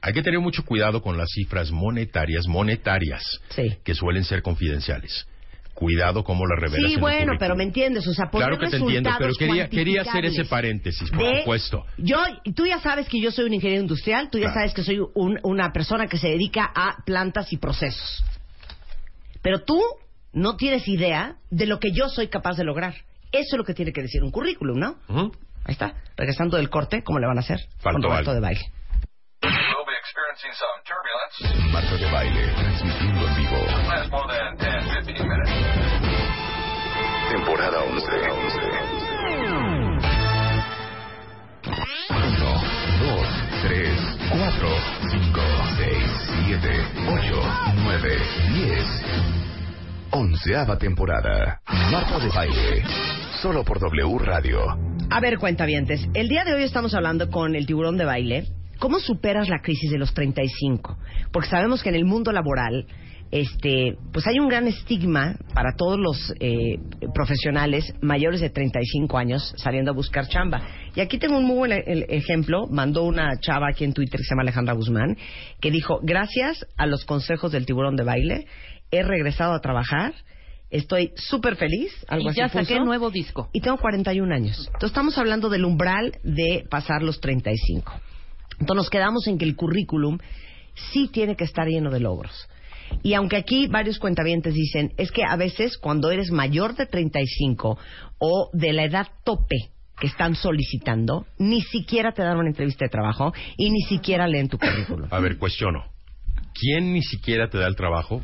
Hay 0.00 0.12
que 0.12 0.22
tener 0.22 0.40
mucho 0.40 0.64
cuidado 0.64 1.00
con 1.02 1.16
las 1.16 1.28
cifras 1.32 1.70
monetarias, 1.70 2.46
monetarias, 2.48 3.22
Sí. 3.50 3.76
que 3.84 3.94
suelen 3.94 4.24
ser 4.24 4.42
confidenciales. 4.42 5.26
Cuidado 5.74 6.22
cómo 6.22 6.44
las 6.46 6.58
revelas 6.60 6.86
Sí, 6.88 6.94
en 6.94 7.00
bueno, 7.00 7.32
pero 7.38 7.56
me 7.56 7.64
entiendes, 7.64 8.06
o 8.06 8.12
sea, 8.12 8.26
poner 8.30 8.48
Claro 8.48 8.60
que 8.62 8.70
te 8.70 8.76
entiendo, 8.76 9.10
pero 9.18 9.32
quería, 9.34 9.68
quería 9.68 10.02
hacer 10.02 10.24
ese 10.26 10.44
paréntesis, 10.44 11.10
por 11.10 11.24
De- 11.24 11.38
supuesto. 11.40 11.86
Yo, 11.98 12.18
tú 12.54 12.66
ya 12.66 12.78
sabes 12.80 13.08
que 13.08 13.20
yo 13.20 13.30
soy 13.30 13.46
un 13.46 13.54
ingeniero 13.54 13.82
industrial, 13.82 14.28
tú 14.30 14.38
ya 14.38 14.46
Claro. 14.46 14.60
sabes 14.60 14.74
que 14.74 14.82
soy 14.82 14.98
un- 15.14 15.38
una 15.44 15.72
persona 15.72 16.06
que 16.08 16.18
se 16.18 16.28
dedica 16.28 16.70
a 16.74 17.02
plantas 17.06 17.52
y 17.52 17.56
procesos. 17.56 18.22
Pero 19.40 19.64
tú 19.64 19.80
no 20.32 20.56
tienes 20.56 20.86
idea 20.88 21.36
de 21.50 21.66
lo 21.66 21.78
que 21.80 21.92
yo 21.92 22.08
soy 22.08 22.28
capaz 22.28 22.56
de 22.56 22.64
lograr. 22.64 22.94
Eso 23.32 23.54
es 23.56 23.58
lo 23.58 23.64
que 23.64 23.74
tiene 23.74 23.92
que 23.92 24.02
decir 24.02 24.22
un 24.22 24.30
currículum, 24.30 24.78
¿no? 24.78 24.96
Ahí 25.64 25.72
está. 25.72 25.94
Regresando 26.16 26.56
del 26.56 26.68
corte, 26.70 27.02
¿cómo 27.02 27.18
le 27.18 27.26
van 27.26 27.36
a 27.38 27.40
hacer? 27.40 27.58
Faltó 27.78 28.00
Con 28.00 28.02
Roberto 28.10 28.30
algo. 28.30 28.34
de 28.34 28.40
baile. 28.40 28.60
We'll 29.42 29.86
be 29.86 29.96
experiencing 29.98 30.52
some 30.54 30.82
turbulence. 30.84 31.72
Marta 31.72 31.96
de 31.96 32.10
baile, 32.10 32.52
transmitiendo 32.54 33.26
en 33.28 33.34
vivo. 33.36 33.58
Last 33.88 34.10
more 34.10 34.26
than 34.28 34.56
10, 34.56 35.06
15 35.06 35.24
minutes. 35.24 35.52
Temporada 37.30 37.78
11. 37.82 38.02
1, 42.10 42.60
2, 43.00 43.26
3, 43.62 44.18
4, 44.30 44.68
5, 45.10 45.40
6, 45.76 46.10
7, 46.46 46.86
8, 47.08 47.42
9, 47.84 48.18
10. 48.54 48.86
Onceava 50.12 50.76
temporada. 50.78 51.60
Marta 51.90 52.18
de 52.18 52.28
baile. 52.28 52.84
Solo 53.40 53.64
por 53.64 53.78
W 53.80 54.18
Radio. 54.18 54.76
A 55.14 55.20
ver, 55.20 55.36
cuentavientes, 55.36 56.08
el 56.14 56.30
día 56.30 56.42
de 56.42 56.54
hoy 56.54 56.62
estamos 56.62 56.94
hablando 56.94 57.28
con 57.28 57.54
el 57.54 57.66
tiburón 57.66 57.98
de 57.98 58.06
baile. 58.06 58.46
¿Cómo 58.78 58.98
superas 58.98 59.46
la 59.50 59.60
crisis 59.60 59.90
de 59.90 59.98
los 59.98 60.14
35? 60.14 60.96
Porque 61.30 61.50
sabemos 61.50 61.82
que 61.82 61.90
en 61.90 61.96
el 61.96 62.06
mundo 62.06 62.32
laboral, 62.32 62.86
este, 63.30 63.98
pues 64.10 64.26
hay 64.26 64.38
un 64.38 64.48
gran 64.48 64.68
estigma 64.68 65.36
para 65.52 65.76
todos 65.76 65.98
los 66.00 66.32
eh, 66.40 66.78
profesionales 67.12 67.92
mayores 68.00 68.40
de 68.40 68.48
35 68.48 69.18
años 69.18 69.52
saliendo 69.58 69.90
a 69.90 69.94
buscar 69.94 70.28
chamba. 70.28 70.62
Y 70.94 71.00
aquí 71.00 71.18
tengo 71.18 71.36
un 71.36 71.44
muy 71.44 71.56
buen 71.58 71.72
e- 71.72 72.06
ejemplo. 72.08 72.66
Mandó 72.70 73.02
una 73.02 73.38
chava 73.38 73.68
aquí 73.68 73.84
en 73.84 73.92
Twitter 73.92 74.16
que 74.18 74.24
se 74.24 74.30
llama 74.30 74.44
Alejandra 74.44 74.72
Guzmán, 74.72 75.18
que 75.60 75.70
dijo, 75.70 76.00
gracias 76.02 76.66
a 76.78 76.86
los 76.86 77.04
consejos 77.04 77.52
del 77.52 77.66
tiburón 77.66 77.96
de 77.96 78.04
baile, 78.04 78.46
he 78.90 79.02
regresado 79.02 79.52
a 79.52 79.60
trabajar. 79.60 80.14
Estoy 80.72 81.12
súper 81.16 81.56
feliz. 81.56 81.92
Algo 82.08 82.26
Y 82.26 82.28
así 82.30 82.38
ya 82.38 82.48
saqué 82.48 82.74
puso. 82.74 82.84
nuevo 82.84 83.10
disco. 83.10 83.48
Y 83.52 83.60
tengo 83.60 83.76
41 83.76 84.34
años. 84.34 84.58
Entonces 84.66 84.88
estamos 84.90 85.16
hablando 85.18 85.50
del 85.50 85.64
umbral 85.66 86.18
de 86.24 86.64
pasar 86.70 87.02
los 87.02 87.20
35. 87.20 87.92
Entonces 88.52 88.76
nos 88.76 88.90
quedamos 88.90 89.26
en 89.26 89.36
que 89.38 89.44
el 89.44 89.54
currículum 89.54 90.18
sí 90.92 91.08
tiene 91.08 91.36
que 91.36 91.44
estar 91.44 91.66
lleno 91.68 91.90
de 91.90 92.00
logros. 92.00 92.48
Y 93.02 93.14
aunque 93.14 93.36
aquí 93.36 93.66
varios 93.66 93.98
cuentavientes 93.98 94.54
dicen, 94.54 94.92
es 94.96 95.12
que 95.12 95.24
a 95.24 95.36
veces 95.36 95.76
cuando 95.76 96.10
eres 96.10 96.30
mayor 96.30 96.74
de 96.74 96.86
35 96.86 97.78
o 98.18 98.50
de 98.54 98.72
la 98.72 98.84
edad 98.84 99.08
tope 99.24 99.70
que 100.00 100.06
están 100.06 100.34
solicitando, 100.34 101.26
ni 101.38 101.60
siquiera 101.60 102.12
te 102.12 102.22
dan 102.22 102.38
una 102.38 102.48
entrevista 102.48 102.86
de 102.86 102.90
trabajo 102.90 103.32
y 103.56 103.70
ni 103.70 103.80
siquiera 103.82 104.26
leen 104.26 104.48
tu 104.48 104.58
currículum. 104.58 105.08
A 105.10 105.20
ver, 105.20 105.36
cuestiono. 105.38 105.84
¿Quién 106.54 106.92
ni 106.92 107.02
siquiera 107.02 107.48
te 107.48 107.58
da 107.58 107.66
el 107.66 107.76
trabajo? 107.76 108.22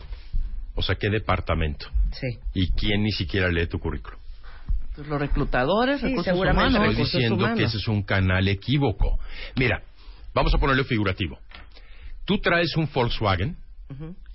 O 0.79 0.83
sea, 0.83 0.95
¿qué 0.95 1.11
departamento? 1.11 1.87
Sí. 2.13 2.39
¿Y 2.55 2.71
quién 2.71 3.03
ni 3.03 3.11
siquiera 3.11 3.49
lee 3.51 3.67
tu 3.67 3.79
currículum? 3.81 4.19
Pues 4.95 5.09
los 5.09 5.19
reclutadores, 5.21 6.01
Sí, 6.01 6.07
recursos 6.07 6.25
seguramente. 6.27 6.69
humanos. 6.69 6.77
Estoy 6.81 6.95
recursos 6.95 7.13
diciendo 7.21 7.37
humanos. 7.37 7.59
que 7.59 7.65
ese 7.65 7.77
es 7.79 7.89
un 7.89 8.03
canal 8.03 8.47
equívoco. 8.49 9.19
Mira, 9.57 9.83
vamos 10.35 10.55
a 10.55 10.59
ponerlo 10.59 10.85
figurativo. 10.85 11.39
Tú 12.25 12.39
traes 12.39 12.77
un 12.77 12.89
Volkswagen 12.93 13.57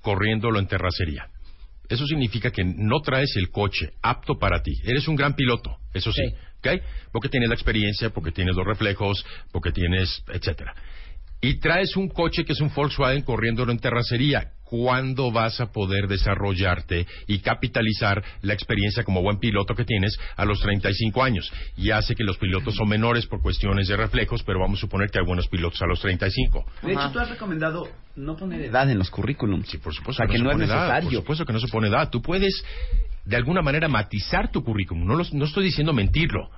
corriéndolo 0.01 0.59
en 0.59 0.67
terracería. 0.67 1.27
Eso 1.89 2.05
significa 2.07 2.49
que 2.51 2.63
no 2.63 3.01
traes 3.01 3.35
el 3.35 3.49
coche 3.49 3.93
apto 4.01 4.37
para 4.39 4.61
ti. 4.61 4.73
Eres 4.83 5.07
un 5.07 5.15
gran 5.15 5.33
piloto, 5.35 5.77
eso 5.93 6.11
sí, 6.11 6.21
Sí. 6.29 6.35
¿ok? 6.59 6.81
Porque 7.11 7.29
tienes 7.29 7.49
la 7.49 7.55
experiencia, 7.55 8.09
porque 8.09 8.31
tienes 8.31 8.55
los 8.55 8.65
reflejos, 8.65 9.25
porque 9.51 9.71
tienes, 9.71 10.23
etcétera. 10.33 10.73
Y 11.43 11.55
traes 11.59 11.95
un 11.97 12.07
coche 12.07 12.45
que 12.45 12.53
es 12.53 12.61
un 12.61 12.71
Volkswagen 12.73 13.21
corriéndolo 13.21 13.71
en 13.73 13.77
terracería. 13.79 14.51
¿Cuándo 14.63 15.29
vas 15.31 15.59
a 15.61 15.71
poder 15.71 16.07
desarrollarte 16.07 17.05
y 17.27 17.39
capitalizar 17.39 18.23
la 18.41 18.53
experiencia 18.53 19.03
como 19.03 19.21
buen 19.21 19.37
piloto 19.37 19.75
que 19.75 19.83
tienes 19.85 20.17
a 20.35 20.45
los 20.45 20.61
35 20.61 21.21
años? 21.21 21.51
Ya 21.77 22.01
sé 22.01 22.15
que 22.15 22.23
los 22.23 22.37
pilotos 22.37 22.75
son 22.75 22.87
menores 22.87 23.27
por 23.27 23.41
cuestiones 23.41 23.87
de 23.89 23.97
reflejos, 23.97 24.41
pero 24.43 24.59
vamos 24.61 24.79
a 24.79 24.81
suponer 24.81 25.09
que 25.11 25.19
hay 25.19 25.25
buenos 25.25 25.47
pilotos 25.49 25.79
a 25.81 25.85
los 25.85 25.99
35. 25.99 26.63
De 26.81 26.93
hecho, 26.93 27.11
tú 27.11 27.19
has 27.19 27.29
recomendado 27.29 27.87
no 28.15 28.35
poner 28.35 28.61
edad 28.61 28.89
en 28.89 28.97
los 28.97 29.11
currículums. 29.11 29.67
Sí, 29.69 29.77
por 29.77 29.93
supuesto 29.93 30.23
O 30.23 30.25
sea, 30.25 30.31
que 30.31 30.37
se 30.37 30.43
no 30.43 30.49
es 30.49 30.53
pone 30.55 30.65
edad, 30.65 30.79
necesario. 30.87 31.09
por 31.09 31.19
supuesto 31.19 31.45
que 31.45 31.53
no 31.53 31.59
se 31.59 31.67
pone 31.67 31.87
edad. 31.89 32.09
Tú 32.09 32.21
puedes, 32.21 32.63
de 33.25 33.35
alguna 33.35 33.61
manera, 33.61 33.87
matizar 33.89 34.49
tu 34.49 34.63
currículum. 34.63 35.05
No, 35.05 35.15
los- 35.15 35.33
no 35.33 35.43
estoy 35.45 35.65
diciendo 35.65 35.93
mentirlo. 35.93 36.49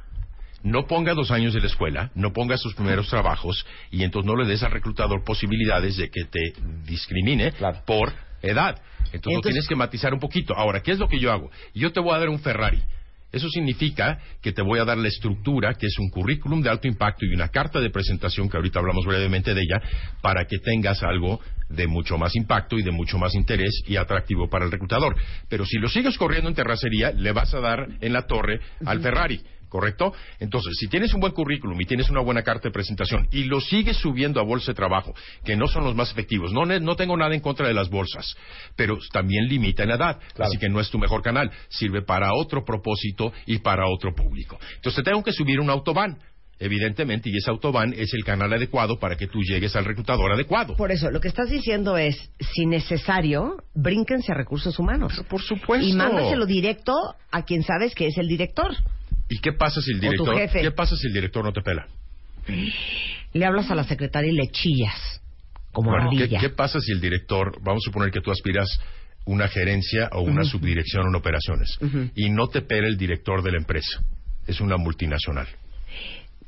No 0.63 0.87
ponga 0.87 1.13
dos 1.13 1.29
años 1.31 1.53
de 1.53 1.59
la 1.61 1.67
escuela, 1.67 2.11
no 2.15 2.33
ponga 2.33 2.57
sus 2.57 2.73
primeros 2.73 3.07
trabajos 3.09 3.65
y 3.91 4.03
entonces 4.03 4.27
no 4.27 4.35
le 4.35 4.47
des 4.47 4.63
al 4.63 4.71
reclutador 4.71 5.23
posibilidades 5.23 5.97
de 5.97 6.09
que 6.09 6.25
te 6.25 6.53
discrimine 6.85 7.51
Claro. 7.51 7.81
por 7.85 8.13
edad. 8.41 8.81
Entonces, 9.05 9.11
lo 9.11 9.17
Entonces- 9.17 9.51
tienes 9.51 9.67
que 9.67 9.75
matizar 9.75 10.13
un 10.13 10.19
poquito. 10.19 10.55
Ahora, 10.55 10.81
¿qué 10.81 10.91
es 10.91 10.99
lo 10.99 11.07
que 11.07 11.19
yo 11.19 11.31
hago? 11.31 11.51
Yo 11.73 11.91
te 11.91 11.99
voy 11.99 12.15
a 12.15 12.19
dar 12.19 12.29
un 12.29 12.39
Ferrari. 12.39 12.81
Eso 13.31 13.49
significa 13.49 14.19
que 14.41 14.53
te 14.53 14.61
voy 14.61 14.79
a 14.79 14.85
dar 14.85 14.97
la 14.97 15.09
estructura, 15.09 15.73
que 15.73 15.87
es 15.87 15.99
un 15.99 16.09
currículum 16.09 16.61
de 16.61 16.69
alto 16.69 16.87
impacto 16.87 17.25
y 17.25 17.33
una 17.33 17.49
carta 17.49 17.81
de 17.81 17.89
presentación, 17.89 18.47
que 18.49 18.55
ahorita 18.55 18.79
hablamos 18.79 19.05
brevemente 19.05 19.53
de 19.53 19.61
ella, 19.61 19.81
para 20.21 20.45
que 20.45 20.57
tengas 20.59 21.03
algo 21.03 21.41
de 21.69 21.85
mucho 21.85 22.17
más 22.17 22.33
impacto 22.35 22.77
y 22.77 22.83
de 22.83 22.91
mucho 22.91 23.17
más 23.17 23.35
interés 23.35 23.81
y 23.87 23.97
atractivo 23.97 24.49
para 24.49 24.63
el 24.65 24.71
reclutador. 24.71 25.15
Pero 25.49 25.65
si 25.65 25.77
lo 25.79 25.89
sigues 25.89 26.17
corriendo 26.17 26.47
en 26.49 26.55
terracería, 26.55 27.11
le 27.11 27.33
vas 27.33 27.53
a 27.53 27.59
dar 27.59 27.87
en 27.99 28.13
la 28.13 28.21
torre 28.25 28.59
al 28.85 29.01
Ferrari. 29.01 29.41
¿Correcto? 29.75 30.13
Entonces, 30.39 30.77
si 30.79 30.87
tienes 30.87 31.13
un 31.13 31.19
buen 31.19 31.33
currículum 31.33 31.81
y 31.81 31.85
tienes 31.85 32.09
una 32.09 32.21
buena 32.21 32.43
carta 32.43 32.69
de 32.69 32.71
presentación 32.71 33.27
y 33.29 33.43
lo 33.43 33.59
sigues 33.59 33.97
subiendo 33.97 34.39
a 34.39 34.43
bolsa 34.43 34.71
de 34.71 34.75
trabajo, 34.75 35.13
que 35.43 35.57
no 35.57 35.67
son 35.67 35.83
los 35.83 35.93
más 35.93 36.09
efectivos, 36.11 36.53
no, 36.53 36.65
no 36.65 36.95
tengo 36.95 37.17
nada 37.17 37.35
en 37.35 37.41
contra 37.41 37.67
de 37.67 37.73
las 37.73 37.89
bolsas, 37.89 38.37
pero 38.77 38.97
también 39.11 39.49
limita 39.49 39.83
en 39.83 39.89
edad, 39.89 40.17
así 40.39 40.57
que 40.57 40.69
no 40.69 40.79
es 40.79 40.89
tu 40.89 40.97
mejor 40.97 41.21
canal, 41.21 41.51
sirve 41.67 42.03
para 42.03 42.33
otro 42.33 42.63
propósito 42.63 43.33
y 43.47 43.57
para 43.57 43.85
otro 43.89 44.15
público. 44.15 44.57
Entonces, 44.75 45.03
te 45.03 45.11
tengo 45.11 45.21
que 45.21 45.33
subir 45.33 45.59
un 45.59 45.69
autobahn, 45.69 46.19
evidentemente, 46.57 47.29
y 47.29 47.35
ese 47.35 47.51
autobahn 47.51 47.93
es 47.97 48.13
el 48.13 48.23
canal 48.23 48.53
adecuado 48.53 48.97
para 48.97 49.17
que 49.17 49.27
tú 49.27 49.41
llegues 49.41 49.75
al 49.75 49.83
reclutador 49.83 50.31
adecuado. 50.31 50.77
Por 50.77 50.93
eso, 50.93 51.11
lo 51.11 51.19
que 51.19 51.27
estás 51.27 51.49
diciendo 51.49 51.97
es, 51.97 52.31
si 52.53 52.65
necesario, 52.65 53.57
brínquense 53.73 54.31
a 54.31 54.35
recursos 54.35 54.79
humanos. 54.79 55.11
Pero 55.17 55.27
por 55.27 55.41
supuesto. 55.41 55.85
Y 55.85 55.91
mándaselo 55.91 56.45
directo 56.45 56.93
a 57.29 57.43
quien 57.43 57.61
sabes 57.63 57.93
que 57.93 58.07
es 58.07 58.17
el 58.17 58.29
director. 58.29 58.71
¿Y 59.29 59.39
qué 59.39 59.53
pasa 59.53 59.81
si 59.81 59.91
el 59.91 59.99
director, 59.99 60.35
qué 60.51 60.71
pasa 60.71 60.95
si 60.95 61.07
el 61.07 61.13
director 61.13 61.43
no 61.43 61.51
te 61.51 61.61
pela? 61.61 61.87
Le 63.33 63.45
hablas 63.45 63.71
a 63.71 63.75
la 63.75 63.83
secretaria 63.83 64.31
y 64.31 64.35
le 64.35 64.47
chillas. 64.51 65.21
Como 65.71 65.91
Bueno, 65.91 66.09
¿qué, 66.11 66.23
ardilla. 66.23 66.39
qué 66.39 66.49
pasa 66.49 66.79
si 66.79 66.91
el 66.91 67.01
director, 67.01 67.57
vamos 67.61 67.83
a 67.83 67.85
suponer 67.89 68.11
que 68.11 68.21
tú 68.21 68.31
aspiras 68.31 68.67
una 69.25 69.47
gerencia 69.47 70.09
o 70.13 70.21
una 70.21 70.43
subdirección 70.43 71.07
en 71.07 71.15
operaciones 71.15 71.77
y 72.15 72.29
no 72.29 72.47
te 72.47 72.61
pela 72.61 72.87
el 72.87 72.97
director 72.97 73.43
de 73.43 73.51
la 73.51 73.57
empresa? 73.57 74.03
Es 74.47 74.61
una 74.61 74.77
multinacional. 74.77 75.47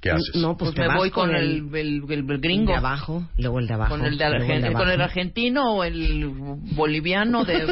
¿Qué 0.08 0.16
haces? 0.16 0.36
No, 0.36 0.58
pues, 0.58 0.72
Pues 0.72 0.80
me 0.80 0.88
vas 0.88 0.98
voy 0.98 1.10
con 1.12 1.36
el, 1.36 1.70
el, 1.74 2.04
el- 2.10 2.30
el 2.32 2.38
gringo. 2.40 2.72
de 2.72 2.78
abajo, 2.78 3.28
luego 3.38 3.60
el 3.60 3.68
de 3.68 3.74
abajo. 3.74 3.92
Con 3.98 4.06
el, 4.06 4.18
de 4.18 4.26
de 4.26 4.74
con 4.74 4.90
el 4.90 5.02
argentino 5.02 5.74
o 5.76 5.84
el 5.84 6.26
boliviano 6.76 7.44
de... 7.46 7.66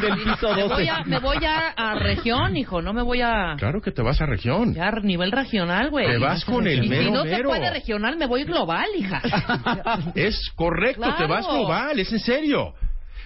Del 0.00 0.14
piso 0.24 0.54
me 0.54 0.62
12. 0.62 0.74
voy, 0.74 0.88
a, 0.88 1.04
me 1.04 1.18
voy 1.18 1.44
a, 1.44 1.68
a 1.70 1.94
región, 1.98 2.56
hijo, 2.56 2.82
no 2.82 2.92
me 2.92 3.02
voy 3.02 3.20
a... 3.22 3.54
Claro 3.58 3.80
que 3.80 3.92
te 3.92 4.02
vas 4.02 4.20
a 4.20 4.26
región. 4.26 4.74
Ya 4.74 4.88
a 4.88 5.00
nivel 5.00 5.32
regional, 5.32 5.90
güey. 5.90 6.06
Te 6.06 6.18
vas 6.18 6.44
con 6.44 6.66
el 6.66 6.84
Y 6.84 6.88
mero 6.88 7.04
si 7.04 7.10
no 7.10 7.22
se 7.24 7.30
mero. 7.30 7.48
puede 7.50 7.70
regional, 7.70 8.16
me 8.16 8.26
voy 8.26 8.44
global, 8.44 8.86
hija. 8.98 9.22
Es 10.14 10.50
correcto, 10.54 11.02
Claro. 11.02 11.16
te 11.16 11.26
vas 11.26 11.46
global, 11.46 11.98
es 11.98 12.12
en 12.12 12.20
serio. 12.20 12.74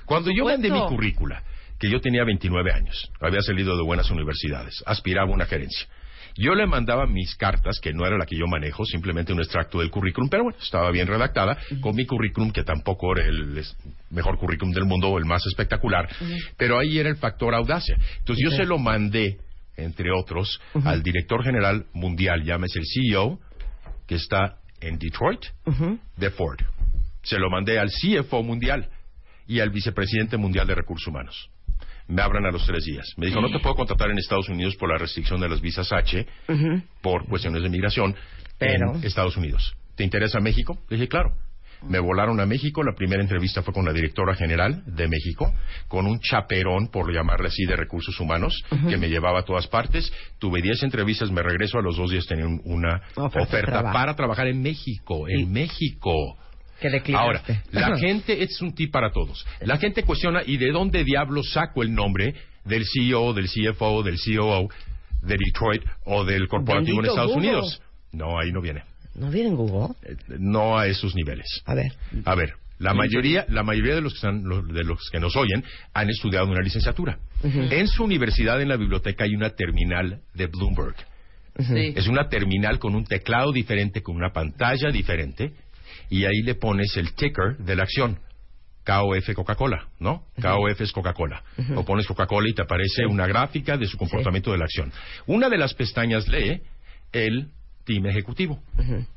Cuando 0.05 0.31
yo 0.37 0.45
mandé 0.45 0.71
mi 0.71 0.81
currícula, 0.87 1.43
que 1.79 1.89
yo 1.91 2.01
tenía 2.01 2.25
29 2.25 2.73
años, 2.73 3.11
había 3.21 3.41
salido 3.43 3.77
de 3.77 3.83
buenas 3.83 4.11
universidades, 4.11 4.83
aspiraba 4.87 5.31
a 5.31 5.35
una 5.35 5.47
gerencia. 5.47 5.87
Yo 6.41 6.55
le 6.55 6.67
mandaba 6.67 7.07
mis 7.07 7.35
cartas, 7.35 7.79
que 7.83 7.93
no 7.93 8.07
era 8.07 8.17
la 8.17 8.25
que 8.25 8.35
yo 8.35 8.47
manejo, 8.47 8.87
simplemente 8.87 9.35
un 9.35 9.41
extracto 9.41 9.81
del 9.81 9.91
currículum, 9.91 10.31
pero 10.31 10.45
bueno, 10.45 10.59
estaba 10.59 10.91
bien 10.91 11.07
redactada, 11.07 11.59
con 11.83 11.95
mi 11.95 12.07
currículum, 12.07 12.51
que 12.51 12.65
tampoco 12.65 13.15
era 13.15 13.27
el 13.29 13.63
mejor 14.09 14.39
currículum 14.39 14.73
del 14.73 14.87
mundo 14.87 15.09
o 15.09 15.19
el 15.19 15.27
más 15.27 15.47
espectacular, 15.47 16.09
pero 16.57 16.79
ahí 16.79 16.99
era 16.99 17.11
el 17.11 17.17
factor 17.17 17.55
audacia. 17.55 17.95
Entonces 18.21 18.43
yo 18.43 18.57
se 18.57 18.65
lo 18.65 18.79
mandé, 18.79 19.37
entre 19.77 20.11
otros, 20.13 20.59
al 20.83 21.03
director 21.03 21.45
general 21.45 21.85
mundial, 21.93 22.43
llámese 22.43 22.79
el 22.79 22.87
CEO, 22.87 23.39
que 24.09 24.15
está 24.15 24.57
en 24.81 24.99
Detroit, 24.99 25.45
de 26.17 26.31
Ford. 26.31 26.61
Se 27.23 27.39
lo 27.39 27.51
mandé 27.51 27.79
al 27.79 27.91
CFO 27.91 28.43
mundial 28.43 28.89
y 29.47 29.61
al 29.61 29.69
vicepresidente 29.69 30.39
mundial 30.39 30.67
de 30.67 30.75
recursos 30.75 31.07
humanos. 31.07 31.51
Me 32.11 32.23
abran 32.23 32.45
a 32.45 32.51
los 32.51 32.67
tres 32.67 32.85
días. 32.85 33.07
Me 33.17 33.27
dijo, 33.27 33.41
no 33.41 33.49
te 33.51 33.59
puedo 33.61 33.75
contratar 33.77 34.11
en 34.11 34.19
Estados 34.19 34.49
Unidos 34.49 34.77
por 34.77 34.91
la 34.91 34.99
restricción 34.99 35.41
de 35.41 35.49
las 35.49 35.61
visas 35.61 35.93
H, 35.93 36.27
por 37.01 37.27
cuestiones 37.27 37.63
de 37.63 37.69
migración, 37.69 38.15
Pero- 38.59 38.97
en 38.97 39.05
Estados 39.05 39.37
Unidos. 39.37 39.75
¿Te 39.97 40.05
interesa 40.05 40.41
México? 40.41 40.79
Le 40.89 40.97
dije, 40.97 41.09
claro. 41.09 41.31
Me 41.83 41.99
volaron 41.99 42.39
a 42.41 42.45
México. 42.47 42.83
La 42.83 42.95
primera 42.95 43.23
entrevista 43.23 43.63
fue 43.63 43.73
con 43.73 43.87
la 43.87 43.93
directora 43.95 44.35
general 44.35 44.83
de 44.87 45.09
México, 45.09 45.51
con 45.89 46.07
un 46.07 46.21
chaperón, 46.21 46.89
por 46.89 47.11
llamarle 47.11 47.49
así, 47.49 47.65
de 47.65 47.75
recursos 47.75 48.21
humanos, 48.21 48.55
que 48.91 48.99
me 48.99 49.09
llevaba 49.09 49.41
a 49.41 49.45
todas 49.45 49.67
partes. 49.67 50.13
Tuve 50.39 50.61
10 50.61 50.83
entrevistas, 50.83 51.31
me 51.31 51.43
regreso 51.43 51.79
a 51.79 51.83
los 51.83 51.97
dos 51.97 52.11
días 52.11 52.27
tenía 52.27 52.45
un- 52.47 52.61
una 52.65 53.01
Oferta 53.17 53.83
para 53.95 54.15
trabajar 54.15 54.49
en 54.49 54.61
México, 54.61 55.27
en 55.27 55.41
Y- 55.41 55.47
México. 55.47 56.37
Que 56.81 57.15
Ahora, 57.15 57.43
la 57.73 57.97
gente, 57.97 58.43
es 58.43 58.61
un 58.63 58.75
tip 58.75 58.91
para 58.91 59.11
todos. 59.11 59.47
La 59.61 59.77
gente 59.77 60.03
cuestiona, 60.03 60.43
¿y 60.45 60.57
de 60.57 60.73
dónde 60.73 61.05
diablos 61.05 61.53
saco 61.53 61.83
el 61.83 61.93
nombre 61.95 62.35
del 62.65 62.85
CEO, 62.87 63.35
del 63.35 63.49
CFO, 63.49 64.03
del 64.03 64.17
COO 64.19 64.69
de 65.23 65.37
Detroit 65.37 65.83
o 66.05 66.25
del 66.25 66.49
corporativo 66.49 66.99
Bendito 66.99 67.01
en 67.01 67.09
Estados 67.11 67.33
Google. 67.35 67.49
Unidos? 67.49 67.83
No, 68.13 68.39
ahí 68.39 68.53
no 68.53 68.61
viene. 68.61 68.83
¿No 69.15 69.31
viene 69.31 69.51
en 69.51 69.57
Google? 69.57 69.95
Eh, 70.03 70.17
No 70.39 70.79
a 70.79 70.87
esos 70.87 71.15
niveles. 71.15 71.47
A 71.67 71.75
ver. 71.75 71.93
A 72.25 72.35
ver, 72.35 72.55
la 72.79 72.95
mayoría, 72.95 73.45
la 73.49 73.63
mayoría 73.63 73.95
de 73.95 74.01
los 74.01 74.15
que 74.15 74.17
están, 74.17 74.43
de 74.43 74.85
los 74.85 75.11
que 75.11 75.21
nos 75.21 75.37
oyen 75.37 75.63
han 75.93 76.09
estudiado 76.09 76.47
una 76.47 76.63
licenciatura. 76.63 77.19
En 77.43 77.87
su 77.89 78.05
universidad, 78.05 78.61
en 78.61 78.69
la 78.69 78.77
biblioteca, 78.77 79.25
hay 79.25 79.35
una 79.35 79.51
terminal 79.51 80.21
de 80.35 80.47
Bloomberg. 80.47 80.97
Sí. 81.59 81.93
Es 81.95 82.07
una 82.07 82.29
terminal 82.29 82.79
con 82.79 82.95
un 82.95 83.05
teclado 83.05 83.53
diferente, 83.53 84.03
con 84.03 84.17
una 84.17 84.33
pantalla 84.33 84.91
diferente, 84.91 85.53
y 86.11 86.25
ahí 86.27 86.43
le 86.43 86.55
pones 86.57 86.97
el 86.97 87.15
ticker 87.15 87.57
de 87.59 87.77
la 87.77 87.85
acción. 87.85 88.19
KOF 88.85 89.35
Coca-Cola, 89.35 89.89
¿no? 90.01 90.25
KOF 90.41 90.81
es 90.81 90.93
Coca-Cola. 90.93 91.43
O 91.77 91.85
pones 91.85 92.07
Coca-Cola 92.07 92.49
y 92.49 92.55
te 92.55 92.63
aparece 92.63 93.07
una 93.07 93.27
gráfica 93.27 93.77
de 93.77 93.87
su 93.87 93.97
comportamiento 93.97 94.51
de 94.53 94.59
la 94.59 94.65
acción. 94.65 94.91
Una 95.27 95.49
de 95.49 95.59
las 95.59 95.75
pestañas 95.75 96.27
lee 96.29 96.63
el 97.13 97.51
team 97.85 98.07
ejecutivo. 98.07 98.61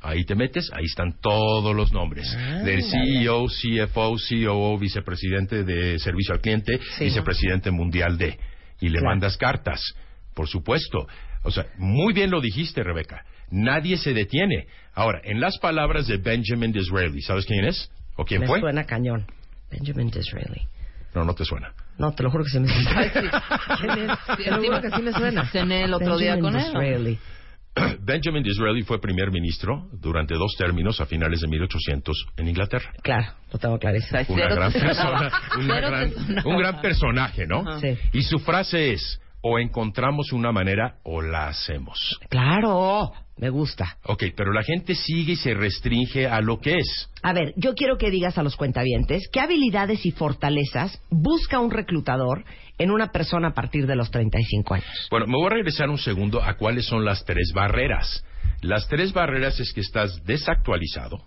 Ahí 0.02 0.26
te 0.26 0.36
metes, 0.36 0.70
ahí 0.74 0.86
están 0.86 1.20
todos 1.22 1.76
los 1.76 1.92
nombres. 1.94 2.30
del 2.64 2.80
E 2.80 2.84
CEO, 2.84 3.48
CFO, 3.48 4.16
COO, 4.18 4.78
vicepresidente 4.78 5.64
de 5.64 5.98
servicio 6.00 6.34
al 6.34 6.42
cliente, 6.42 6.80
Sí. 6.98 7.06
vicepresidente 7.06 7.72
mundial 7.72 8.18
de. 8.18 8.38
Y 8.82 8.90
le 8.90 9.00
Claro. 9.00 9.06
mandas 9.08 9.38
cartas, 9.38 9.82
por 10.36 10.48
supuesto. 10.48 11.08
O 11.44 11.52
sea, 11.52 11.66
muy 11.78 12.14
bien 12.14 12.32
lo 12.32 12.42
dijiste, 12.42 12.84
Rebeca. 12.84 13.26
Nadie 13.54 13.98
se 13.98 14.14
detiene. 14.14 14.66
Ahora, 14.96 15.22
en 15.24 15.40
las 15.40 15.58
palabras 15.60 16.08
de 16.08 16.18
Benjamin 16.18 16.72
Disraeli, 16.72 17.22
¿sabes 17.22 17.46
quién 17.46 17.66
es? 17.66 17.90
¿O 18.16 18.26
quién 18.26 18.42
Me 18.42 18.48
fue? 18.48 18.60
suena 18.60 18.84
cañón. 18.86 19.26
Benjamin 19.72 20.10
Disraeli. 20.10 20.62
No, 21.14 21.24
no 21.24 21.36
te 21.36 21.46
suena. 21.46 21.72
No, 22.00 22.12
te 22.14 22.24
lo 22.24 22.32
juro 22.32 22.44
que 22.44 22.50
sí 22.50 22.60
me 22.60 22.68
suena. 22.68 23.12
¿Quién 23.80 24.10
es? 24.10 24.38
Te 24.44 24.52
lo 24.52 24.58
juro 24.64 24.82
que 24.82 24.90
sí 24.90 25.02
me 25.04 25.12
suena. 25.14 25.46
Cené 25.52 25.84
el 25.84 25.94
otro 25.94 26.18
día 26.18 26.36
Benjamin 26.36 26.52
con 26.52 26.60
él. 26.60 26.66
Disraeli. 26.66 27.20
Benjamin 28.02 28.44
Disraeli 28.44 28.84
fue 28.84 29.00
primer 29.00 29.32
ministro 29.32 29.88
durante 29.94 30.34
dos 30.36 30.56
términos 30.58 31.00
a 31.02 31.06
finales 31.06 31.42
de 31.42 31.48
1800 31.48 32.26
en 32.38 32.48
Inglaterra. 32.48 32.92
Claro, 33.04 33.34
lo 33.52 33.60
tengo 33.60 33.78
clarísimo. 33.80 34.20
Una 34.30 34.44
Cero 34.44 34.56
gran 34.56 34.72
persona, 34.74 35.32
una 35.60 35.80
gran- 35.80 36.14
un 36.46 36.58
gran 36.58 36.82
personaje, 36.82 37.46
¿no? 37.48 37.80
Sí. 37.80 37.98
Y 38.14 38.22
su 38.24 38.40
frase 38.40 38.94
es, 38.94 39.20
o 39.42 39.58
encontramos 39.60 40.32
una 40.34 40.52
manera 40.52 40.96
o 41.04 41.22
la 41.22 41.48
hacemos. 41.48 42.20
Claro, 42.30 43.12
me 43.38 43.50
gusta. 43.50 43.98
Ok, 44.04 44.24
pero 44.36 44.54
la 44.54 44.64
gente 44.64 44.96
sigue 44.96 45.34
y 45.34 45.36
se 45.36 45.54
restringe 45.54 46.28
a 46.28 46.42
lo 46.42 46.60
que 46.60 46.76
es. 46.76 47.10
A 47.22 47.34
ver, 47.34 47.54
yo 47.56 47.74
quiero 47.74 47.98
que 47.98 48.12
digas 48.12 48.38
a 48.38 48.44
los 48.44 48.56
cuentavientes 48.56 49.28
qué 49.32 49.40
habilidades 49.40 50.06
y 50.06 50.12
fortalezas 50.12 51.02
busca 51.10 51.60
un 51.60 51.72
reclutador 51.72 52.46
en 52.78 52.92
una 52.92 53.12
persona 53.12 53.50
a 53.50 53.54
partir 53.54 53.88
de 53.88 53.96
los 53.96 54.12
35 54.12 54.74
años. 54.76 55.08
Bueno, 55.10 55.28
me 55.28 55.38
voy 55.38 55.48
a 55.48 55.56
regresar 55.56 55.90
un 55.90 55.98
segundo 55.98 56.42
a 56.42 56.56
cuáles 56.56 56.86
son 56.86 57.06
las 57.06 57.24
tres 57.26 57.52
barreras. 57.54 58.24
Las 58.62 58.88
tres 58.88 59.14
barreras 59.14 59.60
es 59.60 59.74
que 59.74 59.82
estás 59.82 60.24
desactualizado, 60.24 61.26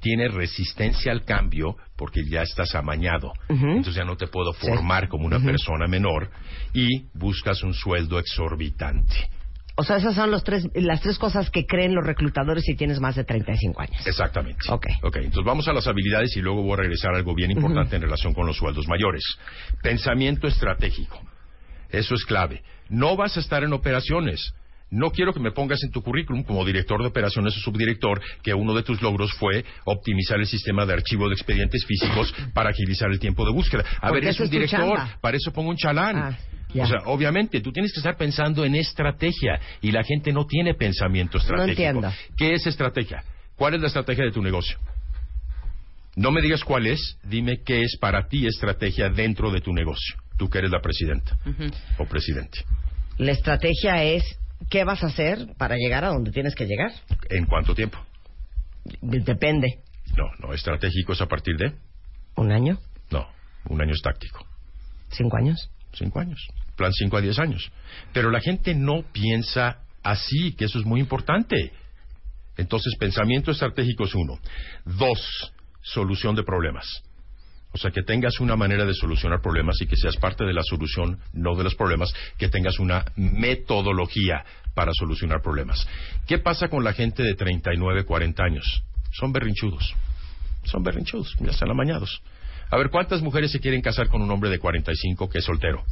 tienes 0.00 0.34
resistencia 0.34 1.12
al 1.12 1.24
cambio 1.24 1.76
porque 1.96 2.22
ya 2.28 2.42
estás 2.42 2.74
amañado, 2.74 3.32
entonces 3.48 3.94
ya 3.94 4.04
no 4.04 4.16
te 4.16 4.26
puedo 4.26 4.52
formar 4.52 5.08
como 5.08 5.26
una 5.26 5.40
persona 5.40 5.86
menor 5.86 6.30
y 6.74 7.06
buscas 7.14 7.62
un 7.62 7.72
sueldo 7.72 8.18
exorbitante. 8.18 9.30
O 9.76 9.82
sea, 9.82 9.96
esas 9.96 10.14
son 10.14 10.30
los 10.30 10.44
tres, 10.44 10.68
las 10.74 11.00
tres 11.00 11.18
cosas 11.18 11.50
que 11.50 11.66
creen 11.66 11.94
los 11.94 12.06
reclutadores 12.06 12.62
si 12.64 12.76
tienes 12.76 13.00
más 13.00 13.16
de 13.16 13.24
35 13.24 13.80
años. 13.82 14.06
Exactamente. 14.06 14.60
Ok. 14.70 14.86
Ok, 15.02 15.16
entonces 15.16 15.44
vamos 15.44 15.66
a 15.66 15.72
las 15.72 15.86
habilidades 15.88 16.36
y 16.36 16.40
luego 16.40 16.62
voy 16.62 16.74
a 16.74 16.76
regresar 16.76 17.12
a 17.14 17.16
algo 17.16 17.34
bien 17.34 17.50
importante 17.50 17.96
en 17.96 18.02
relación 18.02 18.34
con 18.34 18.46
los 18.46 18.56
sueldos 18.56 18.86
mayores. 18.86 19.24
Pensamiento 19.82 20.46
estratégico. 20.46 21.20
Eso 21.90 22.14
es 22.14 22.24
clave. 22.24 22.62
No 22.88 23.16
vas 23.16 23.36
a 23.36 23.40
estar 23.40 23.64
en 23.64 23.72
operaciones. 23.72 24.52
No 24.90 25.10
quiero 25.10 25.32
que 25.32 25.40
me 25.40 25.50
pongas 25.50 25.82
en 25.82 25.90
tu 25.90 26.02
currículum 26.02 26.44
como 26.44 26.64
director 26.64 27.00
de 27.00 27.08
operaciones 27.08 27.56
o 27.56 27.60
subdirector 27.60 28.20
que 28.44 28.54
uno 28.54 28.74
de 28.74 28.84
tus 28.84 29.02
logros 29.02 29.32
fue 29.32 29.64
optimizar 29.86 30.38
el 30.38 30.46
sistema 30.46 30.86
de 30.86 30.92
archivo 30.92 31.28
de 31.28 31.34
expedientes 31.34 31.84
físicos 31.84 32.32
para 32.52 32.70
agilizar 32.70 33.10
el 33.10 33.18
tiempo 33.18 33.44
de 33.44 33.52
búsqueda. 33.52 33.82
A 34.00 34.08
Porque 34.08 34.20
ver, 34.20 34.28
es 34.28 34.36
eso 34.36 34.44
un 34.44 34.46
es 34.46 34.50
director, 34.52 35.00
para 35.20 35.36
eso 35.36 35.52
pongo 35.52 35.70
un 35.70 35.76
chalán. 35.76 36.16
Ah, 36.16 36.38
ya. 36.74 36.82
o 36.82 36.86
sea, 36.86 36.98
obviamente, 37.06 37.60
tú 37.60 37.72
tienes 37.72 37.92
que 37.92 38.00
estar 38.00 38.16
pensando 38.16 38.64
en 38.64 38.74
estrategia 38.74 39.60
y 39.80 39.90
la 39.92 40.04
gente 40.04 40.32
no 40.32 40.46
tiene 40.46 40.74
pensamiento 40.74 41.38
estratégico. 41.38 41.70
entiendo. 41.70 42.12
¿Qué 42.36 42.54
es 42.54 42.66
estrategia? 42.66 43.24
¿Cuál 43.56 43.74
es 43.74 43.80
la 43.80 43.86
estrategia 43.86 44.24
de 44.24 44.32
tu 44.32 44.42
negocio? 44.42 44.78
No 46.16 46.30
me 46.30 46.42
digas 46.42 46.62
cuál 46.62 46.86
es, 46.86 47.18
dime 47.24 47.62
qué 47.64 47.82
es 47.82 47.96
para 48.00 48.28
ti 48.28 48.46
estrategia 48.46 49.08
dentro 49.08 49.50
de 49.50 49.60
tu 49.60 49.72
negocio. 49.72 50.16
Tú 50.36 50.48
que 50.48 50.58
eres 50.58 50.70
la 50.70 50.80
presidenta 50.80 51.36
o 51.98 52.06
presidente. 52.06 52.64
La 53.18 53.32
estrategia 53.32 54.02
es 54.02 54.24
qué 54.70 54.84
vas 54.84 55.02
a 55.02 55.06
hacer 55.06 55.54
para 55.56 55.76
llegar 55.76 56.04
a 56.04 56.08
donde 56.08 56.30
tienes 56.30 56.54
que 56.54 56.66
llegar. 56.66 56.92
¿En 57.30 57.46
cuánto 57.46 57.74
tiempo? 57.74 57.98
Depende. 59.00 59.80
No, 60.16 60.24
no, 60.40 60.52
estratégico 60.52 61.12
es 61.12 61.20
a 61.20 61.26
partir 61.26 61.56
de... 61.56 61.72
¿Un 62.36 62.52
año? 62.52 62.78
No, 63.10 63.26
un 63.68 63.80
año 63.80 63.92
es 63.92 64.02
táctico. 64.02 64.44
¿Cinco 65.10 65.36
años? 65.36 65.70
Cinco 65.92 66.20
años. 66.20 66.46
Plan 66.76 66.92
cinco 66.92 67.16
a 67.16 67.20
diez 67.20 67.38
años. 67.38 67.70
Pero 68.12 68.30
la 68.30 68.40
gente 68.40 68.74
no 68.74 69.02
piensa 69.12 69.78
así, 70.02 70.52
que 70.52 70.66
eso 70.66 70.78
es 70.78 70.84
muy 70.84 71.00
importante. 71.00 71.72
Entonces, 72.56 72.94
pensamiento 72.98 73.50
estratégico 73.50 74.04
es 74.04 74.14
uno. 74.14 74.38
Dos, 74.84 75.52
solución 75.82 76.34
de 76.34 76.44
problemas. 76.44 77.02
O 77.72 77.78
sea, 77.78 77.90
que 77.90 78.02
tengas 78.02 78.38
una 78.38 78.54
manera 78.54 78.84
de 78.84 78.94
solucionar 78.94 79.40
problemas 79.40 79.80
y 79.80 79.86
que 79.86 79.96
seas 79.96 80.16
parte 80.16 80.44
de 80.44 80.52
la 80.52 80.62
solución, 80.62 81.18
no 81.32 81.56
de 81.56 81.64
los 81.64 81.74
problemas, 81.74 82.14
que 82.38 82.48
tengas 82.48 82.78
una 82.78 83.04
metodología 83.16 84.44
para 84.74 84.92
solucionar 84.94 85.42
problemas. 85.42 85.84
¿Qué 86.26 86.38
pasa 86.38 86.68
con 86.68 86.84
la 86.84 86.92
gente 86.92 87.24
de 87.24 87.34
39, 87.34 88.04
40 88.04 88.44
años? 88.44 88.84
Son 89.10 89.32
berrinchudos. 89.32 89.92
Son 90.62 90.84
berrinchudos, 90.84 91.34
ya 91.40 91.50
están 91.50 91.70
amañados. 91.70 92.22
A 92.70 92.76
ver, 92.76 92.90
¿cuántas 92.90 93.22
mujeres 93.22 93.50
se 93.50 93.60
quieren 93.60 93.82
casar 93.82 94.08
con 94.08 94.22
un 94.22 94.30
hombre 94.30 94.50
de 94.50 94.60
45 94.60 95.28
que 95.28 95.38
es 95.38 95.44
soltero? 95.44 95.84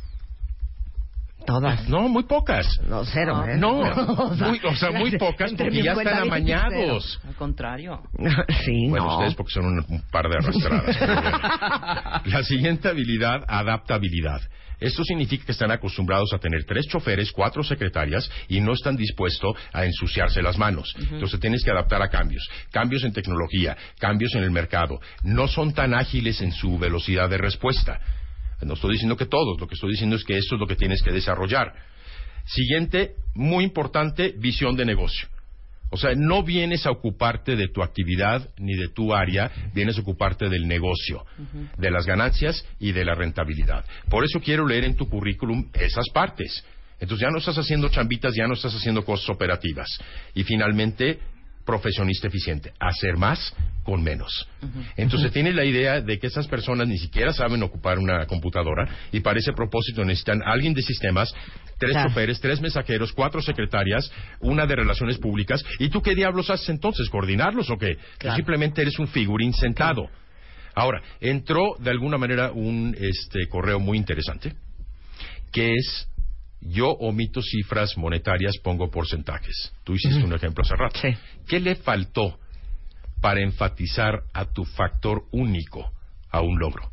Todas. 1.46 1.88
No, 1.88 2.08
muy 2.08 2.24
pocas. 2.24 2.66
No, 2.88 3.04
cero, 3.04 3.44
¿eh? 3.48 3.56
No, 3.56 3.80
O 3.80 4.34
sea, 4.36 4.48
muy, 4.48 4.60
o 4.64 4.76
sea, 4.76 4.90
muy 4.90 5.10
pocas 5.18 5.52
porque 5.52 5.82
ya 5.82 5.92
están 5.92 6.18
amañados. 6.22 7.20
Al 7.26 7.34
contrario. 7.34 8.00
Sí, 8.64 8.86
Bueno, 8.88 9.06
no. 9.06 9.12
ustedes 9.14 9.34
porque 9.34 9.52
son 9.52 9.64
un, 9.66 9.84
un 9.88 10.02
par 10.10 10.28
de 10.28 10.36
arrastradas. 10.36 10.98
bueno. 10.98 12.20
La 12.36 12.42
siguiente 12.44 12.88
habilidad, 12.88 13.42
adaptabilidad. 13.48 14.40
Esto 14.80 15.04
significa 15.04 15.44
que 15.46 15.52
están 15.52 15.70
acostumbrados 15.70 16.32
a 16.32 16.38
tener 16.38 16.64
tres 16.64 16.86
choferes, 16.88 17.30
cuatro 17.30 17.62
secretarias 17.62 18.28
y 18.48 18.60
no 18.60 18.72
están 18.72 18.96
dispuestos 18.96 19.54
a 19.72 19.84
ensuciarse 19.84 20.42
las 20.42 20.58
manos. 20.58 20.92
Entonces 20.98 21.38
tienes 21.38 21.62
que 21.64 21.70
adaptar 21.70 22.02
a 22.02 22.08
cambios. 22.08 22.48
Cambios 22.72 23.04
en 23.04 23.12
tecnología, 23.12 23.76
cambios 24.00 24.34
en 24.34 24.42
el 24.42 24.50
mercado. 24.50 24.98
No 25.22 25.46
son 25.46 25.72
tan 25.72 25.94
ágiles 25.94 26.40
en 26.40 26.50
su 26.50 26.78
velocidad 26.78 27.30
de 27.30 27.38
respuesta. 27.38 28.00
No 28.64 28.74
estoy 28.74 28.92
diciendo 28.92 29.16
que 29.16 29.26
todos, 29.26 29.60
lo 29.60 29.66
que 29.66 29.74
estoy 29.74 29.90
diciendo 29.90 30.16
es 30.16 30.24
que 30.24 30.36
esto 30.36 30.54
es 30.54 30.60
lo 30.60 30.66
que 30.66 30.76
tienes 30.76 31.02
que 31.02 31.10
desarrollar. 31.12 31.74
Siguiente, 32.44 33.14
muy 33.34 33.64
importante, 33.64 34.34
visión 34.38 34.76
de 34.76 34.84
negocio. 34.84 35.28
O 35.90 35.98
sea, 35.98 36.12
no 36.16 36.42
vienes 36.42 36.86
a 36.86 36.90
ocuparte 36.90 37.54
de 37.54 37.68
tu 37.68 37.82
actividad 37.82 38.48
ni 38.56 38.74
de 38.74 38.88
tu 38.88 39.14
área, 39.14 39.50
vienes 39.74 39.98
a 39.98 40.00
ocuparte 40.00 40.48
del 40.48 40.66
negocio, 40.66 41.26
de 41.76 41.90
las 41.90 42.06
ganancias 42.06 42.64
y 42.80 42.92
de 42.92 43.04
la 43.04 43.14
rentabilidad. 43.14 43.84
Por 44.08 44.24
eso 44.24 44.40
quiero 44.40 44.66
leer 44.66 44.84
en 44.84 44.96
tu 44.96 45.06
currículum 45.06 45.68
esas 45.74 46.08
partes. 46.14 46.64
Entonces 46.98 47.26
ya 47.26 47.30
no 47.30 47.38
estás 47.38 47.58
haciendo 47.58 47.90
chambitas, 47.90 48.34
ya 48.34 48.46
no 48.46 48.54
estás 48.54 48.74
haciendo 48.74 49.04
cosas 49.04 49.28
operativas. 49.28 49.88
Y 50.34 50.44
finalmente, 50.44 51.18
profesionista 51.64 52.26
eficiente, 52.28 52.72
hacer 52.80 53.16
más 53.16 53.54
con 53.84 54.02
menos. 54.02 54.48
Entonces 54.96 55.32
tienes 55.32 55.54
la 55.54 55.64
idea 55.64 56.00
de 56.00 56.18
que 56.18 56.26
esas 56.28 56.46
personas 56.46 56.86
ni 56.88 56.98
siquiera 56.98 57.32
saben 57.32 57.62
ocupar 57.62 57.98
una 57.98 58.26
computadora 58.26 58.88
y 59.10 59.20
para 59.20 59.38
ese 59.38 59.52
propósito 59.52 60.04
necesitan 60.04 60.40
alguien 60.44 60.72
de 60.74 60.82
sistemas, 60.82 61.34
tres 61.78 61.92
Claro. 61.92 62.08
choferes, 62.08 62.40
tres 62.40 62.60
mensajeros, 62.60 63.12
cuatro 63.12 63.42
secretarias, 63.42 64.10
una 64.40 64.66
de 64.66 64.76
relaciones 64.76 65.18
públicas. 65.18 65.64
¿Y 65.78 65.88
tú 65.88 66.00
qué 66.00 66.14
diablos 66.14 66.48
haces 66.50 66.68
entonces? 66.68 67.08
¿Coordinarlos 67.10 67.70
o 67.70 67.76
qué? 67.78 67.96
Claro. 68.18 68.36
simplemente 68.36 68.82
eres 68.82 68.98
un 68.98 69.08
figurín 69.08 69.52
sentado. 69.52 70.08
Ahora, 70.74 71.02
entró 71.20 71.74
de 71.80 71.90
alguna 71.90 72.16
manera 72.18 72.50
un 72.52 72.96
este, 72.98 73.46
correo 73.48 73.78
muy 73.78 73.98
interesante 73.98 74.54
que 75.52 75.74
es 75.74 76.08
yo 76.64 76.90
omito 76.90 77.42
cifras 77.42 77.96
monetarias, 77.96 78.54
pongo 78.62 78.90
porcentajes. 78.90 79.72
Tú 79.84 79.94
hiciste 79.94 80.22
un 80.24 80.32
ejemplo 80.32 80.62
hace 80.64 80.76
rato. 80.76 81.00
Sí. 81.00 81.08
¿Qué 81.46 81.60
le 81.60 81.74
faltó 81.74 82.38
para 83.20 83.40
enfatizar 83.40 84.22
a 84.32 84.46
tu 84.46 84.64
factor 84.64 85.24
único 85.32 85.92
a 86.30 86.40
un 86.40 86.58
logro? 86.58 86.90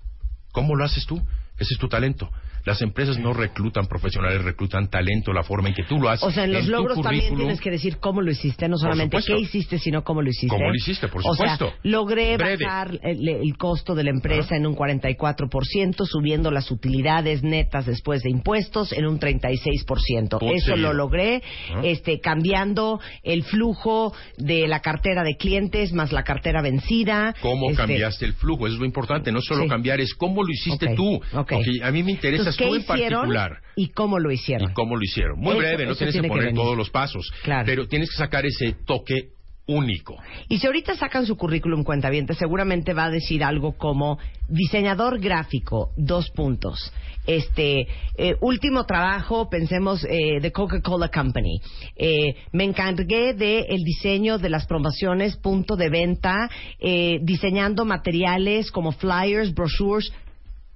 ¿Cómo 0.52 0.76
lo 0.76 0.84
haces 0.84 1.06
tú? 1.06 1.18
Ese 1.58 1.74
es 1.74 1.80
tu 1.80 1.88
talento. 1.88 2.32
Las 2.66 2.82
empresas 2.82 3.18
no 3.20 3.34
reclutan 3.34 3.86
profesionales, 3.88 4.44
reclutan 4.44 4.90
talento, 4.90 5.34
la 5.34 5.44
forma 5.44 5.70
en 5.70 5.76
que 5.76 5.84
tú 5.84 6.00
lo 6.00 6.10
haces. 6.10 6.24
O 6.28 6.32
sea, 6.32 6.44
en 6.46 6.54
los 6.54 6.66
tu 6.66 6.72
logros 6.72 7.02
también 7.02 7.36
tienes 7.36 7.60
que 7.62 7.72
decir 7.72 7.98
cómo 7.98 8.22
lo 8.22 8.32
hiciste, 8.32 8.68
no 8.68 8.78
solamente 8.78 9.18
qué 9.26 9.38
hiciste, 9.40 9.78
sino 9.80 10.04
cómo 10.04 10.22
lo 10.22 10.30
hiciste. 10.30 10.48
¿Cómo 10.56 10.68
lo 10.70 10.76
hiciste? 10.76 11.08
Por 11.08 11.22
O 11.26 11.36
sea, 11.36 11.58
supuesto. 11.58 11.74
logré 11.84 12.38
Breve. 12.38 12.64
bajar 12.64 13.00
el, 13.04 13.28
el 13.28 13.58
costo 13.58 13.96
de 13.96 14.04
la 14.04 14.10
empresa 14.12 14.56
en 14.56 14.66
un 14.66 14.76
44%, 14.76 16.06
subiendo 16.06 16.52
las 16.52 16.72
utilidades 16.72 17.44
netas 17.44 17.86
después 17.86 18.22
de 18.24 18.30
impuestos 18.32 18.92
en 18.94 19.06
un 19.06 19.20
36%. 19.20 20.30
Punto 20.30 20.46
Eso 20.54 20.76
lo 20.76 20.94
logré, 20.94 21.42
este, 21.84 22.20
cambiando 22.20 23.00
el 23.24 23.44
flujo 23.44 24.14
de 24.38 24.68
la 24.68 24.80
cartera 24.82 25.24
de 25.24 25.36
clientes 25.38 25.94
más 25.94 26.12
la 26.12 26.24
cartera 26.24 26.62
vencida. 26.62 27.34
¿Cómo 27.42 27.70
Este, 27.72 27.78
cambiaste 27.84 28.26
el 28.26 28.34
flujo? 28.34 28.66
Eso 28.68 28.76
es 28.76 28.80
lo 28.80 28.86
importante. 28.86 29.32
No 29.32 29.42
solo 29.42 29.64
Sí. 29.64 29.70
cambiar, 29.70 30.00
es 30.00 30.14
cómo 30.14 30.44
lo 30.44 30.52
hiciste 30.52 30.88
Ok, 30.90 30.96
tú. 30.96 31.16
ok. 31.16 31.50
Porque 31.50 31.72
a 31.84 31.92
mí 31.92 32.04
me 32.04 32.12
interesas 32.12 32.49
¿qué 32.58 32.68
tú 32.68 32.76
en 32.76 32.84
particular. 32.84 33.62
y 33.76 33.90
cómo 33.90 34.20
lo 34.20 34.32
hicieron? 34.32 34.72
y 34.72 34.74
cómo 34.74 34.96
lo 34.96 35.04
hicieron. 35.04 35.40
Muy 35.40 35.52
Eso- 35.52 35.60
breve, 35.60 35.86
no 35.86 35.96
tienes 35.96 36.16
que 36.16 36.22
tiene 36.22 36.28
que 36.28 36.40
poner 36.40 36.54
todos 36.54 36.78
los 36.78 36.90
pasos. 36.90 37.32
Claro. 37.44 37.66
Pero 37.66 37.88
tienes 37.88 38.10
que 38.10 38.18
sacar 38.18 38.46
ese 38.46 38.76
toque 38.86 39.30
único. 39.70 40.18
Y 40.48 40.58
si 40.58 40.66
ahorita 40.66 40.96
sacan 40.96 41.26
su 41.26 41.38
currículum 41.38 41.84
cuentaviente, 41.84 42.34
seguramente 42.34 42.94
va 42.94 43.06
a 43.06 43.10
decir 43.12 43.44
algo 43.44 43.78
como 43.78 44.18
diseñador 44.48 45.20
gráfico, 45.20 45.92
dos 45.96 46.30
puntos. 46.32 46.92
Este 47.28 47.88
eh, 48.18 48.36
último 48.42 48.86
trabajo, 48.86 49.50
pensemos 49.50 50.04
eh, 50.06 50.40
de 50.42 50.52
Coca-Cola 50.52 51.10
Company. 51.10 51.62
Eh, 51.96 52.34
me 52.52 52.64
encargué 52.64 53.36
de 53.36 53.60
el 53.70 53.84
diseño 53.84 54.40
de 54.40 54.50
las 54.50 54.66
promociones, 54.66 55.38
punto 55.38 55.76
de 55.76 55.90
venta, 55.90 56.50
eh, 56.80 57.20
diseñando 57.22 57.86
materiales 57.86 58.72
como 58.72 58.92
flyers, 58.94 59.54
brochures. 59.54 60.12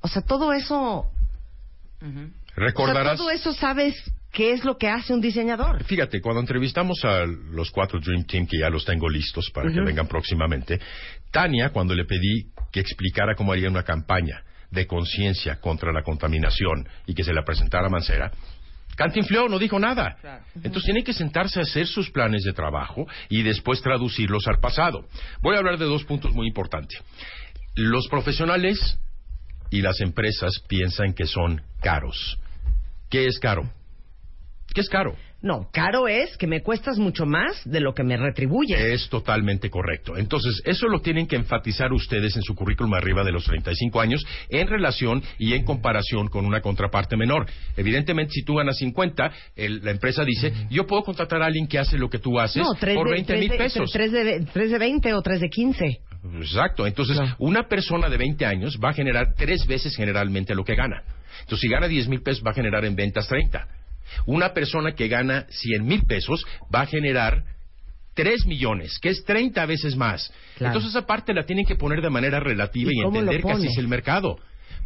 O 0.01 0.07
sea, 0.07 0.21
todo 0.21 0.53
eso. 0.53 1.07
O 2.03 2.11
sea, 2.11 2.29
Recordarás. 2.55 3.17
todo 3.17 3.31
eso 3.31 3.53
sabes 3.53 3.95
qué 4.31 4.51
es 4.51 4.65
lo 4.65 4.77
que 4.77 4.89
hace 4.89 5.13
un 5.13 5.21
diseñador. 5.21 5.83
Fíjate, 5.83 6.19
cuando 6.19 6.41
entrevistamos 6.41 7.03
a 7.05 7.25
los 7.25 7.71
cuatro 7.71 7.99
Dream 7.99 8.25
Team, 8.25 8.47
que 8.47 8.59
ya 8.59 8.69
los 8.69 8.83
tengo 8.83 9.09
listos 9.09 9.49
para 9.51 9.71
que 9.71 9.79
vengan 9.79 10.07
próximamente, 10.07 10.79
Tania, 11.31 11.69
cuando 11.69 11.95
le 11.95 12.05
pedí 12.05 12.51
que 12.71 12.79
explicara 12.79 13.35
cómo 13.35 13.53
haría 13.53 13.69
una 13.69 13.83
campaña 13.83 14.43
de 14.71 14.87
conciencia 14.87 15.59
contra 15.59 15.91
la 15.93 16.01
contaminación 16.01 16.87
y 17.05 17.13
que 17.13 17.23
se 17.23 17.33
la 17.33 17.43
presentara 17.43 17.87
a 17.87 17.89
Mancera, 17.89 18.31
Cantinfleo 18.95 19.47
no 19.49 19.59
dijo 19.59 19.79
nada. 19.79 20.17
Claro. 20.21 20.43
Entonces 20.55 20.83
tienen 20.83 21.03
que 21.03 21.13
sentarse 21.13 21.59
a 21.59 21.63
hacer 21.63 21.87
sus 21.87 22.11
planes 22.11 22.43
de 22.43 22.53
trabajo 22.53 23.07
y 23.29 23.41
después 23.43 23.81
traducirlos 23.81 24.47
al 24.47 24.59
pasado. 24.59 25.07
Voy 25.41 25.55
a 25.55 25.59
hablar 25.59 25.77
de 25.77 25.85
dos 25.85 26.03
puntos 26.03 26.33
muy 26.33 26.47
importantes. 26.47 26.99
Los 27.75 28.07
profesionales 28.07 28.99
y 29.73 29.81
las 29.81 29.99
empresas 30.01 30.59
piensan 30.67 31.13
que 31.13 31.25
son 31.25 31.59
caros. 31.81 32.37
¿Qué 33.09 33.25
es 33.25 33.39
caro? 33.39 33.63
¿Qué 34.71 34.81
es 34.81 34.89
caro? 34.89 35.15
No, 35.41 35.67
caro 35.73 36.07
es 36.07 36.37
que 36.37 36.45
me 36.47 36.61
cuestas 36.61 36.97
mucho 36.99 37.25
más 37.25 37.61
de 37.65 37.79
lo 37.81 37.93
que 37.93 38.03
me 38.03 38.15
retribuye. 38.15 38.93
Es 38.93 39.09
totalmente 39.09 39.69
correcto. 39.71 40.15
Entonces, 40.15 40.61
eso 40.63 40.87
lo 40.87 41.01
tienen 41.01 41.27
que 41.27 41.35
enfatizar 41.35 41.91
ustedes 41.91 42.35
en 42.37 42.43
su 42.43 42.53
currículum 42.55 42.93
arriba 42.93 43.23
de 43.23 43.31
los 43.31 43.43
35 43.45 43.99
años 43.99 44.23
en 44.49 44.67
relación 44.67 45.21
y 45.39 45.53
en 45.53 45.65
comparación 45.65 46.27
con 46.27 46.45
una 46.45 46.61
contraparte 46.61 47.17
menor. 47.17 47.47
Evidentemente, 47.75 48.31
si 48.31 48.43
tú 48.45 48.55
ganas 48.55 48.77
50, 48.77 49.31
el- 49.55 49.83
la 49.83 49.91
empresa 49.91 50.23
dice, 50.23 50.53
yo 50.69 50.85
puedo 50.87 51.01
contratar 51.03 51.41
a 51.41 51.47
alguien 51.47 51.67
que 51.67 51.79
hace 51.79 51.97
lo 51.97 52.09
que 52.09 52.19
tú 52.19 52.39
haces 52.39 52.61
no, 52.63 52.73
por 52.95 53.07
de, 53.09 53.13
20 53.15 53.25
tres 53.33 53.39
mil 53.49 53.57
pesos. 53.57 53.91
tres 53.91 54.11
de, 54.11 54.45
tres 54.53 54.71
de 54.71 54.77
20 54.77 55.13
o 55.13 55.21
tres 55.21 55.41
de 55.41 55.49
15. 55.49 55.85
Exacto. 56.39 56.87
Entonces, 56.87 57.17
Claro. 57.17 57.35
una 57.39 57.67
persona 57.67 58.09
de 58.09 58.17
20 58.17 58.45
años 58.45 58.79
va 58.83 58.89
a 58.89 58.93
generar 58.93 59.33
tres 59.35 59.65
veces 59.67 59.95
generalmente 59.95 60.55
lo 60.55 60.63
que 60.63 60.75
gana. 60.75 61.03
Entonces, 61.41 61.59
si 61.61 61.69
gana 61.69 61.87
10 61.87 62.07
mil 62.07 62.21
pesos, 62.21 62.43
va 62.45 62.51
a 62.51 62.53
generar 62.53 62.85
en 62.85 62.95
ventas 62.95 63.27
30. 63.27 63.67
Una 64.25 64.53
persona 64.53 64.93
que 64.93 65.07
gana 65.07 65.45
100 65.49 65.85
mil 65.85 66.03
pesos 66.03 66.45
va 66.73 66.81
a 66.81 66.85
generar 66.85 67.43
3 68.13 68.45
millones, 68.45 68.99
que 68.99 69.09
es 69.09 69.23
30 69.25 69.65
veces 69.65 69.95
más. 69.95 70.31
Claro. 70.57 70.73
Entonces, 70.73 70.91
esa 70.91 71.05
parte 71.05 71.33
la 71.33 71.43
tienen 71.43 71.65
que 71.65 71.75
poner 71.75 72.01
de 72.01 72.09
manera 72.09 72.39
relativa 72.39 72.91
¿Y 72.93 72.99
y, 72.99 73.01
entender 73.01 73.41
que 73.41 73.51
así 73.51 73.67
es 73.67 73.77
el 73.77 73.87
mercado. 73.87 74.37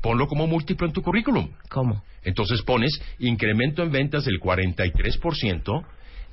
Ponlo 0.01 0.27
como 0.27 0.47
múltiplo 0.47 0.87
en 0.87 0.93
tu 0.93 1.01
currículum. 1.01 1.49
¿Cómo? 1.69 2.03
Entonces 2.23 2.61
pones 2.61 2.99
incremento 3.19 3.83
en 3.83 3.91
ventas 3.91 4.25
del 4.25 4.39
43%, 4.39 5.85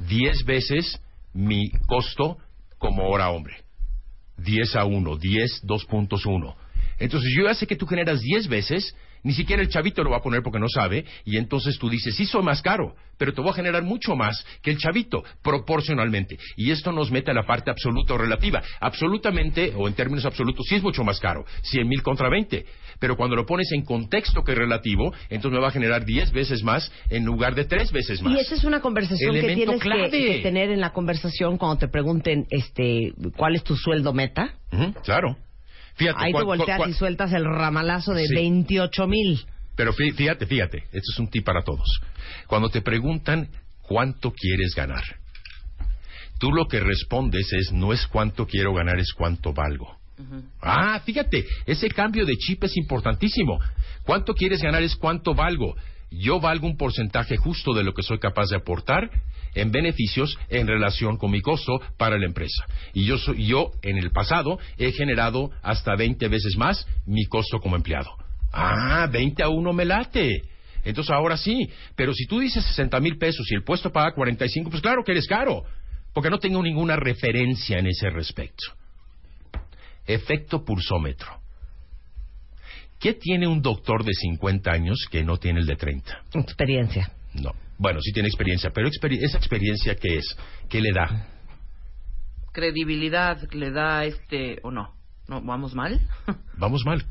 10 0.07 0.45
veces 0.45 1.01
mi 1.33 1.71
costo 1.87 2.37
como 2.79 3.09
hora 3.09 3.31
hombre. 3.31 3.57
10 4.45 4.77
a 4.77 4.85
1, 4.85 5.19
10, 5.19 5.63
2.1. 5.65 6.64
Entonces 6.99 7.31
yo 7.37 7.45
ya 7.45 7.55
sé 7.55 7.67
que 7.67 7.77
tú 7.77 7.87
generas 7.87 8.21
10 8.21 8.49
veces, 8.49 8.95
ni 9.25 9.33
siquiera 9.33 9.63
el 9.63 9.69
chavito 9.69 10.05
lo 10.05 10.11
va 10.11 10.19
a 10.19 10.23
poner 10.23 10.43
porque 10.43 10.59
no 10.59 10.69
sabe, 10.69 11.05
y 11.25 11.39
entonces 11.39 11.79
tú 11.79 11.89
dices, 11.89 12.15
sí 12.15 12.27
soy 12.27 12.43
más 12.43 12.61
caro, 12.61 12.95
pero 13.17 13.33
te 13.33 13.41
voy 13.41 13.51
a 13.51 13.55
generar 13.55 13.83
mucho 13.83 14.15
más 14.15 14.45
que 14.63 14.71
el 14.71 14.79
chavito, 14.79 15.25
proporcionalmente. 15.43 16.39
Y 16.57 16.71
esto 16.71 16.93
nos 16.93 17.11
mete 17.11 17.31
a 17.31 17.35
la 17.35 17.47
parte 17.47 17.71
absoluta 17.71 18.15
o 18.15 18.19
relativa. 18.19 18.63
Absolutamente, 18.81 19.73
o 19.77 19.89
en 19.89 19.95
términos 19.95 20.27
absolutos, 20.27 20.67
sí 20.69 20.75
es 20.75 20.83
mucho 20.83 21.05
más 21.05 21.21
caro, 21.21 21.45
100 21.63 21.89
mil 21.89 22.03
contra 22.03 22.29
20. 22.29 22.67
Pero 23.01 23.17
cuando 23.17 23.35
lo 23.35 23.47
pones 23.47 23.73
en 23.73 23.85
contexto 23.85 24.45
que 24.45 24.53
es 24.53 24.59
relativo, 24.59 25.13
entonces 25.31 25.53
me 25.53 25.61
va 25.61 25.69
a 25.69 25.73
generar 25.73 26.05
10 26.05 26.33
veces 26.33 26.63
más 26.63 26.93
en 27.09 27.25
lugar 27.25 27.55
de 27.55 27.65
3 27.65 27.93
veces 27.93 28.23
más. 28.23 28.35
Y 28.35 28.41
esa 28.41 28.55
es 28.55 28.65
una 28.65 28.81
conversación 28.81 29.35
que 29.35 29.55
tienes 29.55 29.77
que, 29.77 29.81
clave. 29.81 30.11
que 30.11 30.41
tener 30.43 30.71
en 30.71 30.81
la 30.81 30.93
conversación 30.93 31.57
cuando 31.57 31.79
te 31.79 31.89
pregunten 31.89 32.47
este 32.51 33.13
cuál 33.37 33.57
es 33.57 33.65
tu 33.65 33.75
sueldo 33.75 34.13
meta. 34.13 34.55
Claro. 35.05 35.37
Fíjate, 35.95 36.25
Ahí 36.25 36.33
te 36.33 36.43
volteas 36.43 36.81
y 36.89 36.93
sueltas 36.93 37.33
el 37.33 37.45
ramalazo 37.45 38.13
de 38.15 38.27
Sí. 38.27 38.35
28 38.35 39.07
mil. 39.07 39.45
Pero 39.77 39.93
fí- 39.93 40.15
fíjate, 40.15 40.47
fíjate, 40.47 40.79
esto 40.93 41.13
es 41.13 41.19
un 41.19 41.29
tip 41.29 41.45
para 41.45 41.63
todos. 41.63 42.01
Cuando 42.47 42.69
te 42.69 42.81
preguntan 42.83 43.49
cuánto 43.83 44.33
quieres 44.33 44.75
ganar, 44.75 45.03
tú 46.39 46.53
lo 46.53 46.67
que 46.67 46.81
respondes 46.81 47.53
es 47.53 47.73
no 47.73 47.93
es 47.93 48.07
cuánto 48.07 48.47
quiero 48.47 48.73
ganar, 48.75 48.99
es 48.99 49.13
cuánto 49.13 49.53
valgo. 49.53 49.97
Ah, 50.63 51.01
fíjate, 51.05 51.45
ese 51.67 51.89
cambio 51.89 52.25
de 52.25 52.37
chip 52.37 52.63
es 52.65 52.77
importantísimo. 52.77 53.59
¿Cuánto 54.05 54.33
quieres 54.35 54.63
ganar 54.63 54.83
es 54.83 54.95
cuánto 54.95 55.35
valgo? 55.35 55.75
Yo 56.11 56.39
valgo 56.39 56.67
un 56.69 56.77
porcentaje 56.77 57.37
justo 57.37 57.73
de 57.75 57.83
lo 57.83 57.93
que 57.95 58.05
soy 58.05 58.19
capaz 58.21 58.47
de 58.51 58.57
aportar 58.57 59.11
en 59.55 59.71
beneficios 59.71 60.39
en 60.49 60.67
relación 60.67 61.17
con 61.17 61.31
mi 61.31 61.41
costo 61.41 61.81
para 61.97 62.19
la 62.19 62.27
empresa. 62.27 62.65
Y 62.93 63.05
yo, 63.05 63.17
yo 63.35 63.73
en 63.83 63.99
el 63.99 64.11
pasado 64.11 64.59
he 64.79 64.93
generado 64.93 65.51
hasta 65.63 65.97
20 65.97 66.29
veces 66.29 66.57
más 66.57 66.87
mi 67.07 67.25
costo 67.27 67.61
como 67.61 67.77
empleado. 67.77 68.11
Ah, 68.53 69.09
20 69.11 69.43
a 69.43 69.49
1 69.49 69.73
me 69.73 69.85
late. 69.85 70.43
Entonces 70.85 71.13
ahora 71.13 71.37
sí. 71.37 71.69
Pero 71.97 72.13
si 72.13 72.27
tú 72.27 72.41
dices 72.41 72.65
60 72.65 73.01
mil 73.01 73.17
pesos 73.19 73.47
y 73.51 73.55
el 73.55 73.65
puesto 73.65 73.91
paga 73.91 74.15
45, 74.15 74.71
pues 74.71 74.83
claro 74.83 75.03
que 75.05 75.13
eres 75.13 75.27
caro. 75.27 75.65
Porque 76.13 76.31
no 76.31 76.39
tengo 76.39 76.63
ninguna 76.63 76.97
referencia 76.97 77.79
en 77.79 77.89
ese 77.89 78.11
respecto. 78.11 78.65
Efecto 80.07 80.65
pulsómetro. 80.65 81.41
¿Qué 83.01 83.15
tiene 83.15 83.47
un 83.47 83.61
doctor 83.61 84.05
de 84.05 84.13
50 84.15 84.71
años 84.71 85.07
que 85.11 85.25
no 85.25 85.39
tiene 85.39 85.61
el 85.61 85.67
de 85.67 85.77
30? 85.77 86.23
Experiencia. 86.35 87.11
No. 87.35 87.53
Bueno, 87.85 88.01
sí 88.01 88.13
tiene 88.13 88.29
experiencia, 88.29 88.71
pero 88.75 88.89
experi- 88.89 89.19
esa 89.23 89.37
experiencia 89.37 89.95
qué 89.97 90.17
es? 90.17 90.25
¿Qué 90.71 90.81
le 90.81 90.91
da? 90.91 91.29
Credibilidad 92.51 93.37
le 93.53 93.71
da 93.73 94.07
este 94.07 94.59
o 94.63 94.71
no. 94.71 94.95
No, 95.29 95.43
vamos 95.43 95.75
mal. 95.75 96.01
Vamos 96.57 96.83
mal. 96.87 97.03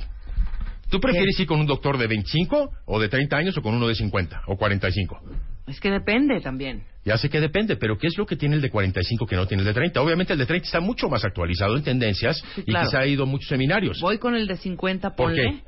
¿Tú 0.89 0.99
prefieres 0.99 1.39
ir 1.39 1.45
con 1.45 1.59
un 1.59 1.67
doctor 1.67 1.97
de 1.99 2.07
25 2.07 2.71
o 2.85 2.99
de 2.99 3.07
30 3.07 3.37
años 3.37 3.55
o 3.57 3.61
con 3.61 3.75
uno 3.75 3.87
de 3.87 3.93
50 3.93 4.41
o 4.47 4.57
45? 4.57 5.19
es 5.67 5.79
que 5.79 5.91
depende 5.91 6.41
también. 6.41 6.83
Ya 7.05 7.17
sé 7.17 7.29
que 7.29 7.39
depende, 7.39 7.75
pero 7.75 7.99
¿qué 7.99 8.07
es 8.07 8.17
lo 8.17 8.25
que 8.25 8.35
tiene 8.35 8.55
el 8.55 8.61
de 8.63 8.71
45 8.71 9.27
que 9.27 9.35
no 9.35 9.45
tiene 9.45 9.61
el 9.61 9.67
de 9.67 9.73
30? 9.75 10.01
Obviamente 10.01 10.33
el 10.33 10.39
de 10.39 10.47
30 10.47 10.65
está 10.65 10.79
mucho 10.79 11.07
más 11.07 11.23
actualizado 11.23 11.77
en 11.77 11.83
tendencias 11.83 12.37
Sí, 12.55 12.61
y 12.61 12.71
claro. 12.71 12.87
quizá 12.87 12.99
ha 13.01 13.05
ido 13.05 13.23
a 13.23 13.27
muchos 13.27 13.47
seminarios. 13.49 13.99
Voy 14.01 14.17
con 14.17 14.33
el 14.33 14.47
de 14.47 14.57
50, 14.57 15.11
¿Por 15.11 15.27
ponle. 15.27 15.43
qué? 15.43 15.63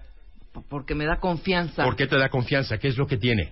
p- 0.54 0.62
Porque 0.68 0.96
me 0.96 1.06
da 1.06 1.18
confianza. 1.20 1.84
¿Por 1.84 1.96
qué 1.96 2.08
te 2.08 2.18
da 2.18 2.30
confianza? 2.30 2.80
¿Qué 2.80 2.88
es 2.88 2.98
lo 2.98 3.06
que 3.08 3.18
tiene? 3.18 3.52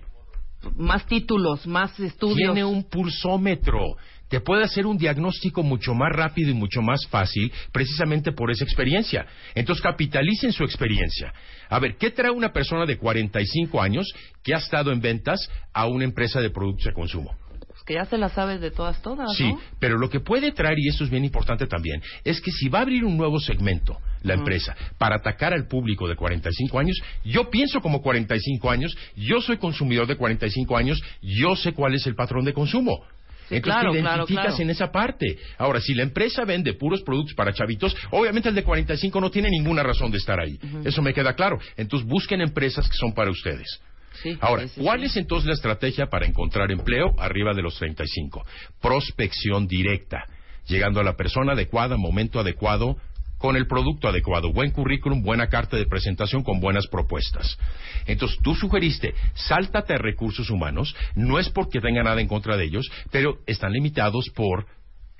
Más 0.76 1.06
títulos, 1.06 1.66
más 1.66 1.98
estudios. 1.98 2.36
Tiene 2.36 2.64
un 2.64 2.84
pulsómetro. 2.84 3.96
Te 4.28 4.40
puede 4.40 4.64
hacer 4.64 4.86
un 4.86 4.96
diagnóstico 4.96 5.62
mucho 5.62 5.94
más 5.94 6.10
rápido 6.12 6.50
y 6.50 6.54
mucho 6.54 6.82
más 6.82 7.06
fácil 7.08 7.52
precisamente 7.72 8.32
por 8.32 8.50
esa 8.50 8.64
experiencia. 8.64 9.26
Entonces 9.54 9.82
capitalicen 9.82 10.52
su 10.52 10.64
experiencia. 10.64 11.32
A 11.68 11.78
ver, 11.78 11.96
¿qué 11.96 12.10
trae 12.10 12.30
una 12.30 12.52
persona 12.52 12.86
de 12.86 12.98
45 12.98 13.80
años 13.80 14.06
que 14.42 14.54
ha 14.54 14.58
estado 14.58 14.92
en 14.92 15.00
ventas 15.00 15.48
a 15.72 15.86
una 15.86 16.04
empresa 16.04 16.40
de 16.40 16.50
productos 16.50 16.86
de 16.86 16.92
consumo? 16.94 17.36
Que 17.84 17.94
ya 17.94 18.06
se 18.06 18.16
las 18.16 18.32
sabes 18.32 18.60
de 18.60 18.70
todas, 18.70 19.02
todas, 19.02 19.36
Sí, 19.36 19.44
¿no? 19.44 19.60
pero 19.78 19.98
lo 19.98 20.08
que 20.08 20.20
puede 20.20 20.52
traer, 20.52 20.78
y 20.78 20.88
esto 20.88 21.04
es 21.04 21.10
bien 21.10 21.24
importante 21.24 21.66
también, 21.66 22.02
es 22.24 22.40
que 22.40 22.50
si 22.50 22.68
va 22.68 22.78
a 22.78 22.82
abrir 22.82 23.04
un 23.04 23.16
nuevo 23.16 23.38
segmento, 23.38 23.98
la 24.22 24.34
empresa, 24.34 24.74
para 24.96 25.16
atacar 25.16 25.52
al 25.52 25.68
público 25.68 26.08
de 26.08 26.16
45 26.16 26.78
años, 26.78 26.96
yo 27.24 27.50
pienso 27.50 27.80
como 27.80 28.00
45 28.00 28.70
años, 28.70 28.96
yo 29.16 29.42
soy 29.42 29.58
consumidor 29.58 30.06
de 30.06 30.16
45 30.16 30.76
años, 30.76 31.02
yo 31.20 31.54
sé 31.56 31.72
cuál 31.72 31.94
es 31.94 32.06
el 32.06 32.14
patrón 32.14 32.44
de 32.46 32.54
consumo. 32.54 33.04
Sí, 33.48 33.56
Entonces 33.56 33.80
claro, 33.82 33.92
te 33.92 33.98
identificas 34.00 34.44
claro. 34.46 34.62
en 34.62 34.70
esa 34.70 34.90
parte. 34.90 35.38
Ahora, 35.58 35.80
si 35.80 35.92
la 35.92 36.02
empresa 36.02 36.44
vende 36.46 36.72
puros 36.72 37.02
productos 37.02 37.34
para 37.34 37.52
chavitos, 37.52 37.94
obviamente 38.10 38.48
el 38.48 38.54
de 38.54 38.64
45 38.64 39.20
no 39.20 39.30
tiene 39.30 39.50
ninguna 39.50 39.82
razón 39.82 40.10
de 40.10 40.16
estar 40.16 40.40
ahí. 40.40 40.58
Eso 40.84 41.02
me 41.02 41.12
queda 41.12 41.34
claro. 41.34 41.58
Entonces 41.76 42.08
busquen 42.08 42.40
empresas 42.40 42.88
que 42.88 42.96
son 42.96 43.12
para 43.12 43.30
ustedes. 43.30 43.80
Sí, 44.22 44.36
Ahora, 44.40 44.68
sí, 44.68 44.80
¿cuál 44.80 45.00
sí. 45.00 45.06
es 45.06 45.16
entonces 45.16 45.46
la 45.46 45.54
estrategia 45.54 46.06
para 46.06 46.26
encontrar 46.26 46.70
empleo 46.70 47.14
arriba 47.18 47.54
de 47.54 47.62
los 47.62 47.76
35? 47.78 48.44
Prospección 48.80 49.66
directa, 49.66 50.24
llegando 50.66 51.00
a 51.00 51.04
la 51.04 51.16
persona 51.16 51.52
adecuada, 51.52 51.96
momento 51.96 52.40
adecuado, 52.40 52.96
con 53.38 53.56
el 53.56 53.66
producto 53.66 54.08
adecuado, 54.08 54.52
buen 54.52 54.70
currículum, 54.70 55.22
buena 55.22 55.48
carta 55.48 55.76
de 55.76 55.86
presentación 55.86 56.42
con 56.42 56.60
buenas 56.60 56.86
propuestas. 56.86 57.58
Entonces, 58.06 58.38
tú 58.42 58.54
sugeriste, 58.54 59.14
sáltate 59.34 59.92
a 59.92 59.98
recursos 59.98 60.48
humanos, 60.48 60.96
no 61.14 61.38
es 61.38 61.50
porque 61.50 61.80
tenga 61.80 62.02
nada 62.02 62.22
en 62.22 62.28
contra 62.28 62.56
de 62.56 62.64
ellos, 62.64 62.90
pero 63.10 63.38
están 63.46 63.72
limitados 63.72 64.30
por 64.34 64.66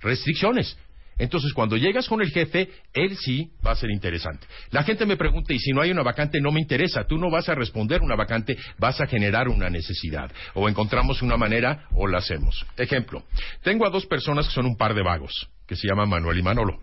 restricciones. 0.01 0.79
Entonces, 1.19 1.53
cuando 1.53 1.77
llegas 1.77 2.09
con 2.09 2.21
el 2.21 2.31
jefe, 2.31 2.71
él 2.93 3.17
sí 3.17 3.51
va 3.65 3.73
a 3.73 3.77
ser 3.77 3.91
interesante. 3.91 4.47
La 4.71 4.83
gente 4.83 5.07
me 5.07 5.17
pregunta, 5.17 5.53
y 5.53 5.59
si 5.59 5.73
no 5.73 5.81
hay 5.81 5.91
una 5.91 6.03
vacante, 6.03 6.41
no 6.41 6.51
me 6.51 6.61
interesa. 6.61 7.05
Tú 7.05 7.19
no 7.19 7.31
vas 7.31 7.49
a 7.49 7.55
responder 7.55 8.03
una 8.03 8.17
vacante, 8.17 8.57
vas 8.79 9.01
a 9.01 9.07
generar 9.07 9.49
una 9.49 9.71
necesidad. 9.71 10.31
O 10.55 10.69
encontramos 10.69 11.23
una 11.23 11.37
manera 11.37 11.87
o 11.93 12.07
la 12.07 12.19
hacemos. 12.19 12.67
Ejemplo, 12.77 13.25
tengo 13.63 13.87
a 13.87 13.91
dos 13.91 14.07
personas 14.07 14.47
que 14.49 14.55
son 14.55 14.67
un 14.67 14.77
par 14.77 14.95
de 14.95 15.03
vagos, 15.03 15.49
que 15.67 15.77
se 15.77 15.89
llaman 15.89 16.09
Manuel 16.09 16.39
y 16.39 16.43
Manolo. 16.43 16.79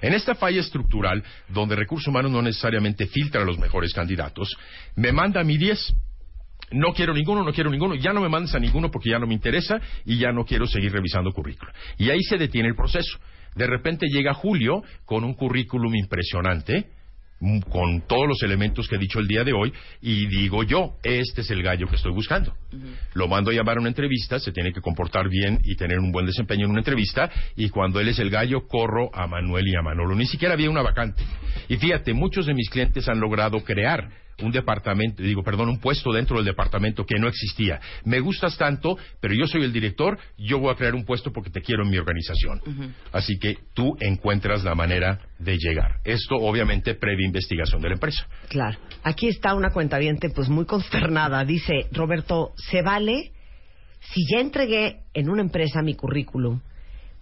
En 0.00 0.14
esta 0.14 0.34
falla 0.34 0.60
estructural, 0.60 1.22
donde 1.48 1.76
recursos 1.76 2.08
humanos 2.08 2.30
no 2.30 2.40
necesariamente 2.40 3.06
filtra 3.06 3.42
a 3.42 3.44
los 3.44 3.58
mejores 3.58 3.92
candidatos, 3.92 4.56
me 4.94 5.12
manda 5.12 5.40
a 5.40 5.44
mi 5.44 5.58
10. 5.58 5.94
No 6.72 6.92
quiero 6.92 7.14
ninguno, 7.14 7.44
no 7.44 7.52
quiero 7.52 7.70
ninguno, 7.70 7.94
ya 7.94 8.12
no 8.12 8.20
me 8.20 8.28
mandes 8.28 8.54
a 8.54 8.58
ninguno 8.58 8.90
porque 8.90 9.10
ya 9.10 9.18
no 9.18 9.26
me 9.26 9.34
interesa 9.34 9.80
y 10.04 10.18
ya 10.18 10.32
no 10.32 10.44
quiero 10.44 10.66
seguir 10.66 10.92
revisando 10.92 11.32
currículum. 11.32 11.72
Y 11.98 12.10
ahí 12.10 12.22
se 12.22 12.38
detiene 12.38 12.68
el 12.68 12.74
proceso. 12.74 13.18
De 13.54 13.66
repente 13.66 14.06
llega 14.08 14.34
Julio 14.34 14.82
con 15.04 15.24
un 15.24 15.34
currículum 15.34 15.94
impresionante, 15.94 16.88
mm, 17.40 17.60
con 17.60 18.02
todos 18.08 18.26
los 18.26 18.42
elementos 18.42 18.88
que 18.88 18.96
he 18.96 18.98
dicho 18.98 19.20
el 19.20 19.28
día 19.28 19.44
de 19.44 19.52
hoy, 19.52 19.72
y 20.02 20.26
digo 20.26 20.64
yo, 20.64 20.96
este 21.04 21.42
es 21.42 21.50
el 21.50 21.62
gallo 21.62 21.86
que 21.86 21.96
estoy 21.96 22.12
buscando. 22.12 22.52
Lo 23.14 23.28
mando 23.28 23.50
a 23.50 23.54
llamar 23.54 23.78
a 23.78 23.80
una 23.80 23.88
entrevista, 23.88 24.40
se 24.40 24.52
tiene 24.52 24.72
que 24.72 24.80
comportar 24.80 25.28
bien 25.28 25.60
y 25.64 25.76
tener 25.76 26.00
un 26.00 26.10
buen 26.10 26.26
desempeño 26.26 26.64
en 26.64 26.72
una 26.72 26.80
entrevista, 26.80 27.30
y 27.54 27.68
cuando 27.70 28.00
él 28.00 28.08
es 28.08 28.18
el 28.18 28.28
gallo, 28.28 28.66
corro 28.66 29.08
a 29.14 29.26
Manuel 29.26 29.68
y 29.68 29.76
a 29.76 29.82
Manolo. 29.82 30.16
Ni 30.16 30.26
siquiera 30.26 30.54
había 30.54 30.68
una 30.68 30.82
vacante. 30.82 31.22
Y 31.68 31.76
fíjate, 31.76 32.12
muchos 32.12 32.44
de 32.44 32.54
mis 32.54 32.68
clientes 32.68 33.08
han 33.08 33.20
logrado 33.20 33.62
crear 33.62 34.25
un 34.42 34.52
departamento, 34.52 35.22
digo, 35.22 35.42
perdón, 35.42 35.68
un 35.68 35.80
puesto 35.80 36.12
dentro 36.12 36.36
del 36.36 36.44
departamento 36.44 37.04
que 37.04 37.18
no 37.18 37.28
existía. 37.28 37.80
Me 38.04 38.20
gustas 38.20 38.56
tanto, 38.56 38.98
pero 39.20 39.34
yo 39.34 39.46
soy 39.46 39.62
el 39.62 39.72
director, 39.72 40.18
yo 40.36 40.58
voy 40.58 40.72
a 40.72 40.76
crear 40.76 40.94
un 40.94 41.04
puesto 41.04 41.32
porque 41.32 41.50
te 41.50 41.62
quiero 41.62 41.84
en 41.84 41.90
mi 41.90 41.98
organización. 41.98 42.60
Así 43.12 43.38
que 43.38 43.58
tú 43.74 43.96
encuentras 44.00 44.64
la 44.64 44.74
manera 44.74 45.20
de 45.38 45.56
llegar. 45.56 46.00
Esto, 46.04 46.36
obviamente, 46.36 46.94
previa 46.94 47.26
investigación 47.26 47.80
de 47.80 47.88
la 47.88 47.94
empresa. 47.94 48.26
Claro. 48.48 48.78
Aquí 49.02 49.28
está 49.28 49.54
una 49.54 49.70
cuentaviente 49.70 50.30
pues 50.30 50.48
muy 50.48 50.66
consternada. 50.66 51.44
Dice, 51.44 51.86
Roberto, 51.92 52.52
¿se 52.56 52.82
vale 52.82 53.32
si 54.12 54.22
ya 54.30 54.40
entregué 54.40 55.00
en 55.14 55.30
una 55.30 55.42
empresa 55.42 55.82
mi 55.82 55.94
currículum? 55.94 56.60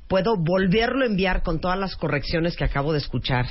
¿Puedo 0.09 0.37
volverlo 0.37 1.05
a 1.05 1.07
enviar 1.07 1.43
con 1.43 1.61
todas 1.61 1.79
las 1.79 1.97
correcciones 1.97 2.57
que 2.57 2.65
acabo 2.65 2.93
de 2.93 2.99
escuchar? 2.99 3.47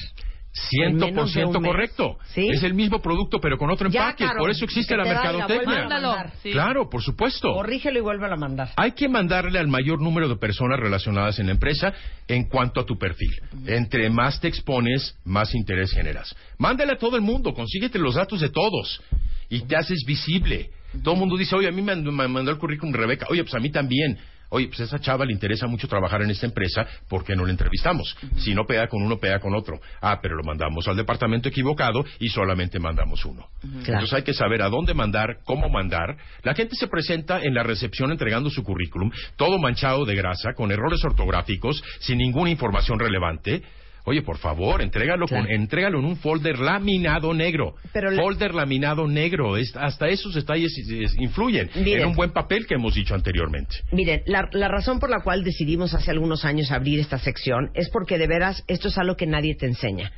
En 0.72 0.98
menos 0.98 1.34
de 1.34 1.46
un 1.46 1.52
100% 1.54 1.60
mes. 1.62 1.72
correcto. 1.72 2.18
¿Sí? 2.34 2.48
Es 2.50 2.62
el 2.64 2.74
mismo 2.74 3.02
producto, 3.02 3.40
pero 3.40 3.58
con 3.58 3.72
otro 3.72 3.90
Ya, 3.90 4.02
empaque. 4.02 4.24
claro, 4.26 4.40
Por 4.40 4.52
eso 4.52 4.66
existe 4.66 4.96
la 4.96 5.04
mercadotecnia. 5.04 5.56
vuelve 5.56 5.76
a 5.76 5.80
Mándalo. 5.82 6.08
mandar. 6.10 6.34
Sí. 6.44 6.52
Claro, 6.52 6.90
por 6.90 7.02
supuesto. 7.02 7.52
Corrígelo 7.54 7.98
y 8.00 8.02
vuélvelo 8.02 8.34
a 8.34 8.38
mandar. 8.38 8.70
Hay 8.76 8.92
que 8.92 9.10
mandarle 9.10 9.58
al 9.60 9.68
mayor 9.68 10.02
número 10.02 10.30
de 10.30 10.36
personas 10.36 10.80
relacionadas 10.80 11.40
en 11.40 11.48
la 11.48 11.54
empresa 11.54 11.94
en 12.28 12.44
cuanto 12.50 12.80
a 12.82 12.86
tu 12.86 12.98
perfil. 12.98 13.32
Entre 13.66 14.10
más 14.10 14.40
te 14.40 14.48
expones, 14.48 15.16
más 15.26 15.56
interés 15.56 15.92
generas. 15.92 16.36
Mándale 16.60 16.94
a 16.94 16.98
todo 16.98 17.16
el 17.16 17.22
mundo, 17.24 17.54
consíguete 17.54 17.98
los 17.98 18.16
datos 18.16 18.40
de 18.40 18.50
todos 18.50 19.02
y 19.50 19.62
te 19.62 19.76
haces 19.76 20.04
visible. 20.06 20.70
Todo 21.04 21.16
el 21.16 21.20
mundo 21.20 21.36
dice, 21.38 21.56
oye, 21.56 21.68
a 21.68 21.72
mí 21.72 21.82
me 21.82 21.96
mandó 22.28 22.52
el 22.52 22.58
currículum 22.60 22.94
Rebeca, 22.94 23.26
oye, 23.30 23.42
pues 23.44 23.56
a 23.56 23.60
mí 23.60 23.72
también. 23.72 24.20
Oye, 24.54 24.68
pues 24.68 24.82
a 24.82 24.84
esa 24.84 25.00
chava 25.00 25.26
le 25.26 25.34
interesa 25.34 25.66
mucho 25.66 25.88
trabajar 25.88 26.22
en 26.22 26.30
esta 26.30 26.46
empresa, 26.46 26.86
¿por 27.10 27.24
qué 27.24 27.36
no 27.36 27.44
la 27.44 27.50
entrevistamos? 27.50 28.16
Si 28.38 28.54
no 28.54 28.66
pega 28.68 28.88
con 28.88 29.02
uno, 29.02 29.18
pega 29.18 29.40
con 29.40 29.56
otro. 29.56 29.80
Ah, 30.00 30.20
pero 30.22 30.36
lo 30.36 30.44
mandamos 30.44 30.88
al 30.88 30.96
departamento 30.96 31.50
equivocado 31.50 32.06
y 32.20 32.30
solamente 32.30 32.80
mandamos 32.80 33.26
uno. 33.26 33.48
Entonces 33.64 34.14
hay 34.14 34.22
que 34.22 34.36
saber 34.36 34.62
a 34.62 34.70
dónde 34.70 34.94
mandar, 34.94 35.40
cómo 35.44 35.70
mandar. 35.70 36.18
La 36.44 36.54
gente 36.54 36.76
se 36.76 36.88
presenta 36.88 37.42
en 37.42 37.56
la 37.56 37.64
recepción 37.64 38.12
entregando 38.12 38.52
su 38.52 38.64
currículum, 38.64 39.10
todo 39.38 39.58
manchado 39.58 40.06
de 40.06 40.14
grasa, 40.14 40.54
con 40.54 40.72
errores 40.72 41.04
ortográficos, 41.04 41.84
sin 42.00 42.20
ninguna 42.20 42.52
información 42.52 43.00
relevante. 43.00 43.64
Oye, 44.06 44.22
por 44.22 44.38
favor, 44.38 44.82
entrégalo, 44.82 45.28
Claro. 45.28 45.46
con, 45.46 45.52
entrégalo 45.54 46.00
en 46.00 46.06
un 46.06 46.18
folder 46.18 46.60
laminado 46.60 47.34
negro. 47.34 47.76
Pero 47.94 48.12
la- 48.12 48.22
folder 48.22 48.54
laminado 48.54 49.08
negro. 49.08 49.56
Es- 49.56 49.76
hasta 49.78 50.10
esos 50.10 50.34
detalles 50.34 50.78
eh, 50.90 51.06
influyen 51.20 51.70
Miren. 51.76 52.02
en 52.02 52.08
un 52.10 52.16
buen 52.16 52.32
papel 52.32 52.68
que 52.68 52.76
hemos 52.76 52.96
dicho 52.96 53.16
anteriormente. 53.16 53.78
Miren, 53.94 54.22
la, 54.26 54.50
la 54.52 54.68
razón 54.68 55.00
por 55.00 55.10
la 55.10 55.22
cual 55.22 55.44
decidimos 55.44 55.94
hace 55.94 56.12
algunos 56.12 56.44
años 56.44 56.72
abrir 56.72 57.00
esta 57.00 57.18
sección 57.18 57.70
es 57.76 57.90
porque 57.90 58.18
de 58.18 58.28
veras 58.28 58.64
esto 58.68 58.90
es 58.90 58.98
algo 58.98 59.16
que 59.16 59.26
nadie 59.26 59.56
te 59.56 59.68
enseña. 59.68 60.12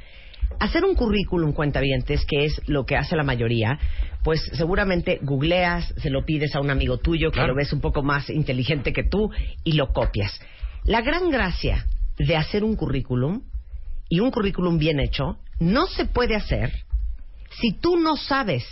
Hacer 0.60 0.84
un 0.86 0.96
currículum 0.96 1.54
cuentavientes, 1.54 2.26
que 2.26 2.46
es 2.46 2.62
lo 2.68 2.86
que 2.86 2.96
hace 2.96 3.16
la 3.16 3.24
mayoría, 3.24 3.78
pues 4.24 4.42
seguramente 4.54 5.20
googleas, 5.22 5.94
se 5.98 6.10
lo 6.10 6.24
pides 6.26 6.56
a 6.56 6.60
un 6.62 6.70
amigo 6.72 6.98
tuyo 6.98 7.30
que 7.30 7.36
Claro. 7.36 7.50
lo 7.50 7.56
ves 7.58 7.74
un 7.74 7.82
poco 7.82 8.02
más 8.04 8.30
inteligente 8.30 8.94
que 8.94 9.04
tú 9.04 9.30
y 9.64 9.74
lo 9.74 9.88
copias. 9.92 10.40
La 10.86 11.02
gran 11.02 11.30
gracia 11.30 11.86
de 12.18 12.36
hacer 12.38 12.64
un 12.64 12.76
currículum 12.76 13.42
y 14.10 14.20
un 14.20 14.32
currículum 14.32 14.78
bien 14.78 15.00
hecho 15.00 15.38
no 15.60 15.88
se 15.88 16.06
puede 16.06 16.36
hacer 16.36 16.72
si 17.60 17.74
tú 17.74 17.98
no 17.98 18.18
sabes 18.18 18.64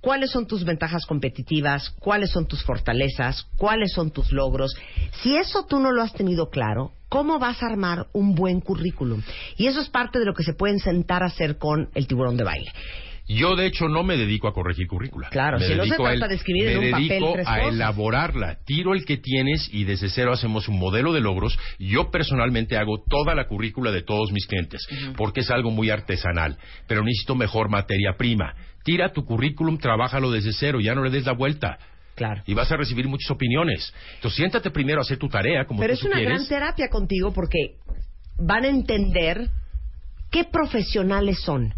cuáles 0.00 0.32
son 0.32 0.46
tus 0.46 0.64
ventajas 0.64 1.06
competitivas, 1.06 1.90
cuáles 2.00 2.30
son 2.30 2.46
tus 2.46 2.62
fortalezas, 2.64 3.46
cuáles 3.56 3.92
son 3.92 4.10
tus 4.10 4.32
logros. 4.32 4.74
Si 5.22 5.36
eso 5.36 5.64
tú 5.64 5.78
no 5.78 5.92
lo 5.92 6.02
has 6.02 6.12
tenido 6.12 6.50
claro, 6.50 6.92
¿cómo 7.08 7.38
vas 7.38 7.62
a 7.62 7.66
armar 7.66 8.08
un 8.12 8.34
buen 8.34 8.60
currículum? 8.60 9.22
Y 9.56 9.68
eso 9.68 9.80
es 9.80 9.88
parte 9.88 10.18
de 10.18 10.24
lo 10.26 10.34
que 10.34 10.42
se 10.42 10.54
pueden 10.54 10.80
sentar 10.80 11.22
a 11.22 11.26
hacer 11.26 11.56
con 11.56 11.88
el 11.94 12.06
tiburón 12.06 12.36
de 12.36 12.44
baile. 12.44 12.72
Yo, 13.28 13.54
de 13.56 13.66
hecho, 13.66 13.88
no 13.88 14.02
me 14.02 14.16
dedico 14.16 14.48
a 14.48 14.52
corregir 14.52 14.86
currícula. 14.88 15.28
Claro, 15.30 15.58
me 15.58 15.66
si 15.66 15.74
no 15.74 15.84
se 15.84 15.90
trata 15.96 16.12
el- 16.12 16.20
de 16.28 16.34
escribir 16.34 16.68
en 16.68 16.78
un 16.78 16.90
papel 16.90 17.08
dedico 17.08 17.34
a 17.46 17.60
elaborarla. 17.62 18.58
Tiro 18.66 18.94
el 18.94 19.04
que 19.04 19.16
tienes 19.16 19.68
y 19.72 19.84
desde 19.84 20.08
cero 20.10 20.32
hacemos 20.32 20.68
un 20.68 20.78
modelo 20.78 21.12
de 21.12 21.20
logros. 21.20 21.58
Yo 21.78 22.10
personalmente 22.10 22.76
hago 22.76 23.02
toda 23.08 23.34
la 23.34 23.46
currícula 23.46 23.90
de 23.92 24.02
todos 24.02 24.32
mis 24.32 24.46
clientes 24.46 24.86
porque 25.16 25.40
es 25.40 25.50
algo 25.50 25.70
muy 25.70 25.88
artesanal, 25.90 26.58
pero 26.88 27.02
necesito 27.02 27.34
mejor 27.34 27.68
materia 27.70 28.14
prima. 28.18 28.54
Tira 28.84 29.12
tu 29.12 29.24
currículum, 29.24 29.78
trabájalo 29.78 30.30
desde 30.32 30.52
cero, 30.52 30.80
ya 30.80 30.94
no 30.94 31.04
le 31.04 31.10
des 31.10 31.24
la 31.24 31.32
vuelta. 31.32 31.78
Claro. 32.16 32.42
Y 32.46 32.52
vas 32.54 32.70
a 32.70 32.76
recibir 32.76 33.06
muchas 33.08 33.30
opiniones. 33.30 33.94
Entonces, 34.16 34.36
siéntate 34.36 34.70
primero 34.70 34.98
a 34.98 35.02
hacer 35.02 35.16
tu 35.16 35.28
tarea, 35.28 35.64
como 35.64 35.80
Pero 35.80 35.94
tú 35.94 35.98
es 36.00 36.04
una 36.04 36.16
sugieres. 36.16 36.34
gran 36.40 36.48
terapia 36.48 36.88
contigo 36.88 37.32
porque 37.32 37.76
van 38.36 38.64
a 38.64 38.68
entender 38.68 39.48
qué 40.30 40.44
profesionales 40.44 41.40
son, 41.40 41.72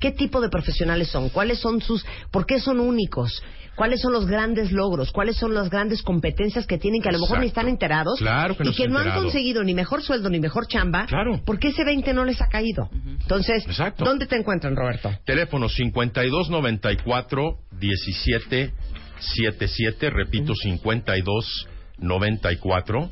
qué 0.00 0.10
tipo 0.12 0.40
de 0.40 0.48
profesionales 0.48 1.08
son, 1.08 1.28
cuáles 1.28 1.58
son 1.60 1.80
sus, 1.80 2.04
por 2.30 2.46
qué 2.46 2.58
son 2.58 2.80
únicos, 2.80 3.42
cuáles 3.76 4.00
son 4.00 4.12
los 4.12 4.26
grandes 4.26 4.72
logros, 4.72 5.12
cuáles 5.12 5.36
son 5.36 5.54
las 5.54 5.70
grandes 5.70 6.02
competencias 6.02 6.66
que 6.66 6.78
tienen 6.78 7.00
que 7.02 7.10
a 7.10 7.12
lo 7.12 7.20
mejor 7.20 7.38
ni 7.40 7.46
están 7.46 7.68
enterados 7.68 8.18
Claro 8.18 8.56
que 8.56 8.64
no 8.64 8.70
y 8.70 8.74
que 8.74 8.88
no 8.88 8.98
han 8.98 9.12
conseguido 9.12 9.62
ni 9.62 9.74
mejor 9.74 10.02
sueldo 10.02 10.28
ni 10.30 10.40
mejor 10.40 10.66
chamba, 10.66 11.06
Claro. 11.06 11.40
porque 11.46 11.68
ese 11.68 11.84
20 11.84 12.12
no 12.14 12.24
les 12.24 12.40
ha 12.42 12.48
caído. 12.48 12.88
Entonces, 13.20 13.64
Exacto. 13.66 14.04
¿dónde 14.04 14.26
te 14.26 14.34
encuentran, 14.36 14.74
Roberto? 14.74 15.10
Teléfono 15.24 15.68
5294 15.68 17.58
1777, 17.80 20.10
repito 20.10 20.54
5294 20.54 23.10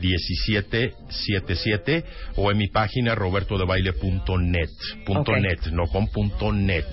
1777 0.00 2.04
o 2.36 2.50
en 2.50 2.58
mi 2.58 2.68
página 2.68 3.14
robertodebaile.net 3.14 4.68
punto 5.06 5.32
Ok. 5.32 5.38
net, 5.38 5.66
no 5.72 5.86
con 5.86 6.08
punto 6.08 6.52
net. 6.52 6.86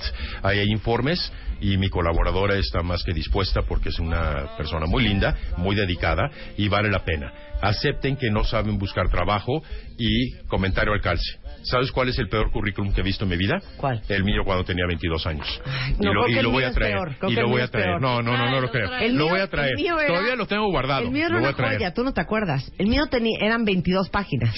Ahí 0.43 0.59
hay 0.59 0.69
informes 0.71 1.31
y 1.61 1.77
mi 1.77 1.89
colaboradora 1.89 2.55
está 2.57 2.81
más 2.83 3.03
que 3.03 3.13
dispuesta 3.13 3.61
porque 3.63 3.89
es 3.89 3.99
una 3.99 4.55
persona 4.57 4.85
muy 4.85 5.03
linda, 5.03 5.35
muy 5.57 5.75
dedicada 5.75 6.29
y 6.57 6.67
vale 6.67 6.89
la 6.89 7.03
pena. 7.05 7.31
Acepten 7.61 8.17
que 8.17 8.29
no 8.29 8.43
saben 8.43 8.77
buscar 8.77 9.09
trabajo 9.09 9.63
y 9.97 10.31
comentario 10.47 10.93
al 10.93 11.01
calce. 11.01 11.39
¿Sabes 11.63 11.91
cuál 11.91 12.09
es 12.09 12.19
el 12.19 12.29
peor 12.29 12.51
currículum 12.51 12.93
que 12.93 13.01
he 13.01 13.03
visto 13.03 13.23
en 13.23 13.31
mi 13.31 13.37
vida? 13.37 13.59
¿Cuál? 13.77 13.99
El 14.07 14.23
mío 14.23 14.43
cuando 14.45 14.63
tenía 14.63 14.85
22 14.85 15.25
años. 15.25 15.61
Ay, 15.65 15.95
y 15.99 16.03
no, 16.03 16.13
lo, 16.13 16.25
creo 16.25 16.41
y 16.41 16.45
voy 16.51 16.63
a 16.63 16.71
traer. 16.71 17.15
creo 17.17 17.31
y 17.31 17.35
lo 17.35 17.49
voy 17.49 17.61
a 17.61 17.67
traer. 17.69 17.99
No, 17.99 18.21
no, 18.21 18.37
no, 18.37 18.51
no 18.51 18.61
lo 18.61 18.69
creo. 18.69 18.93
El 18.97 19.15
Lo 19.15 19.29
voy 19.29 19.39
a 19.39 19.47
traer. 19.47 19.73
Todavía 19.75 20.35
lo 20.35 20.45
tengo 20.45 20.69
guardado. 20.69 21.05
El 21.05 21.11
mío 21.11 21.25
era 21.25 21.35
lo 21.35 21.39
voy 21.41 21.49
a 21.49 21.53
traer. 21.53 21.77
joya, 21.77 21.93
tú 21.93 22.03
no 22.03 22.13
te 22.13 22.21
acuerdas. 22.21 22.71
El 22.77 22.87
mío 22.87 22.94
tenía, 23.07 23.37
eran 23.41 23.63
22 23.65 24.09
páginas. 24.09 24.55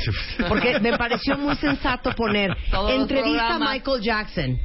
Porque 0.47 0.80
me 0.80 0.97
pareció 0.97 1.38
muy 1.38 1.56
sensato 1.56 2.12
poner 2.12 2.56
Todos 2.71 2.91
entrevista 2.91 3.56
a. 3.56 3.60
Michael 3.60 4.02
Jackson. 4.02 4.60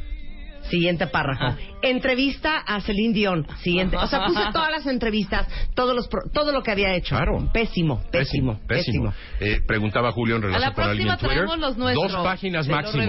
Siguiente 0.71 1.09
párrafo. 1.09 1.59
Entrevista 1.83 2.59
a 2.59 2.81
Celine 2.81 3.13
Dion. 3.13 3.47
Siguiente. 3.63 3.97
O 3.97 4.07
sea, 4.07 4.27
puse 4.27 4.41
todas 4.53 4.71
las 4.71 4.87
entrevistas, 4.87 5.47
todos 5.75 5.95
los 5.95 6.09
todo 6.33 6.53
lo 6.53 6.63
que 6.63 6.71
había 6.71 6.95
hecho. 6.95 7.17
Claro. 7.17 7.51
Pésimo, 7.53 8.01
pésimo, 8.13 8.61
pésimo. 8.69 9.13
Eh, 9.41 9.61
preguntaba 9.67 10.13
Julio 10.13 10.37
en 10.37 10.45
A 10.45 10.47
relación 10.47 10.69
la 10.71 10.75
con 10.75 10.85
alguien 10.85 11.09
próxima 11.09 11.13
en 11.15 11.19
Twitter. 11.19 11.47
traemos 11.47 11.59
los 11.59 11.77
nuestros. 11.79 12.13
Dos 12.13 12.23
páginas 12.25 12.69
máximo. 12.69 13.03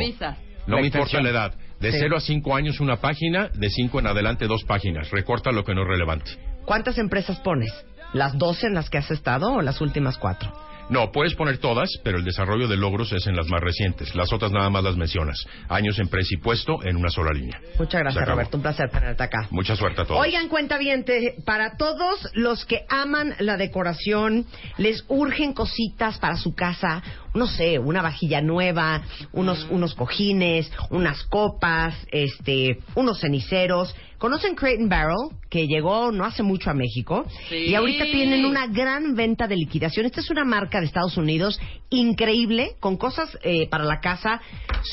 No 0.66 0.78
me 0.78 0.88
importa 0.88 1.22
la 1.22 1.30
edad. 1.30 1.54
De 1.80 1.92
Sí. 1.92 1.98
0 2.00 2.16
a 2.18 2.22
5 2.22 2.56
años 2.56 2.80
una 2.80 2.96
página, 2.98 3.50
de 3.54 3.70
5 3.70 4.00
en 4.00 4.08
adelante 4.08 4.48
dos 4.48 4.64
páginas. 4.64 5.12
Recorta 5.12 5.52
lo 5.52 5.64
que 5.64 5.76
no 5.76 5.82
es 5.84 5.88
relevante. 5.90 6.32
¿Cuántas 6.66 6.98
empresas 6.98 7.40
pones? 7.42 7.70
¿Las 8.14 8.38
12 8.38 8.68
en 8.68 8.74
las 8.76 8.90
que 8.90 9.00
has 9.00 9.10
estado 9.10 9.54
o 9.54 9.62
las 9.62 9.82
últimas 9.82 10.18
cuatro? 10.18 10.52
No, 10.90 11.12
puedes 11.12 11.34
poner 11.34 11.60
todas, 11.60 11.90
pero 12.04 12.18
el 12.18 12.26
desarrollo 12.26 12.68
de 12.68 12.76
logros 12.76 13.12
es 13.14 13.26
en 13.28 13.36
las 13.36 13.48
más 13.48 13.62
recientes. 13.62 14.14
Las 14.16 14.34
otras 14.34 14.52
nada 14.52 14.70
más 14.70 14.84
las 14.84 14.98
mencionas. 14.98 15.46
Años 15.70 15.98
en 15.98 16.08
presa 16.08 16.30
y 16.34 16.38
puesto 16.38 16.84
en 16.84 16.98
una 16.98 17.10
sola 17.10 17.32
línea. 17.32 17.60
Muchas 17.80 18.02
gracias. 18.02 18.28
Roberto. 18.28 18.58
Un 18.58 18.64
placer 18.64 18.90
tenerte 18.90 19.24
acá. 19.24 19.48
Mucha 19.50 19.76
suerte 19.76 20.02
a 20.02 20.06
todos. 20.06 20.22
Oigan, 20.22 20.50
cuenta 20.50 20.78
bien, 20.78 21.06
para 21.46 21.78
todos 21.78 22.30
los 22.34 22.66
que 22.66 22.86
aman 22.90 23.34
la 23.40 23.58
decoración, 23.58 24.46
les 24.78 25.06
urgen 25.08 25.54
cositas 25.54 26.20
para 26.20 26.36
su 26.36 26.54
casa, 26.54 27.02
no 27.34 27.48
sé, 27.48 27.80
una 27.80 28.02
vajilla 28.02 28.42
nueva, 28.42 29.02
unos, 29.32 29.66
unos 29.70 29.96
cojines, 29.96 30.72
unas 30.90 31.24
copas, 31.24 31.96
este, 32.12 32.80
unos 32.96 33.20
ceniceros. 33.20 33.96
¿Conocen 34.24 34.56
Crate 34.56 34.78
and 34.80 34.90
Barrel? 34.90 35.38
Que 35.50 35.68
llegó 35.68 36.10
no 36.14 36.24
hace 36.24 36.44
mucho 36.44 36.70
a 36.70 36.74
México. 36.74 37.26
Sí. 37.50 37.56
Y 37.68 37.76
ahorita 37.76 38.06
tienen 38.06 38.46
una 38.46 38.68
gran 38.68 39.16
venta 39.16 39.50
de 39.50 39.58
liquidación. 39.58 40.06
Esta 40.06 40.22
es 40.22 40.30
una 40.30 40.46
marca 40.46 40.80
de 40.80 40.86
Estados 40.86 41.18
Unidos 41.18 41.60
increíble, 41.90 42.78
con 42.80 42.96
cosas 42.96 43.38
eh, 43.44 43.68
para 43.68 43.84
la 43.84 44.00
casa 44.00 44.40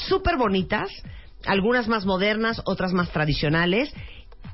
súper 0.08 0.36
bonitas, 0.36 0.90
algunas 1.46 1.86
más 1.86 2.06
modernas, 2.06 2.60
otras 2.64 2.92
más 2.92 3.12
tradicionales 3.12 3.94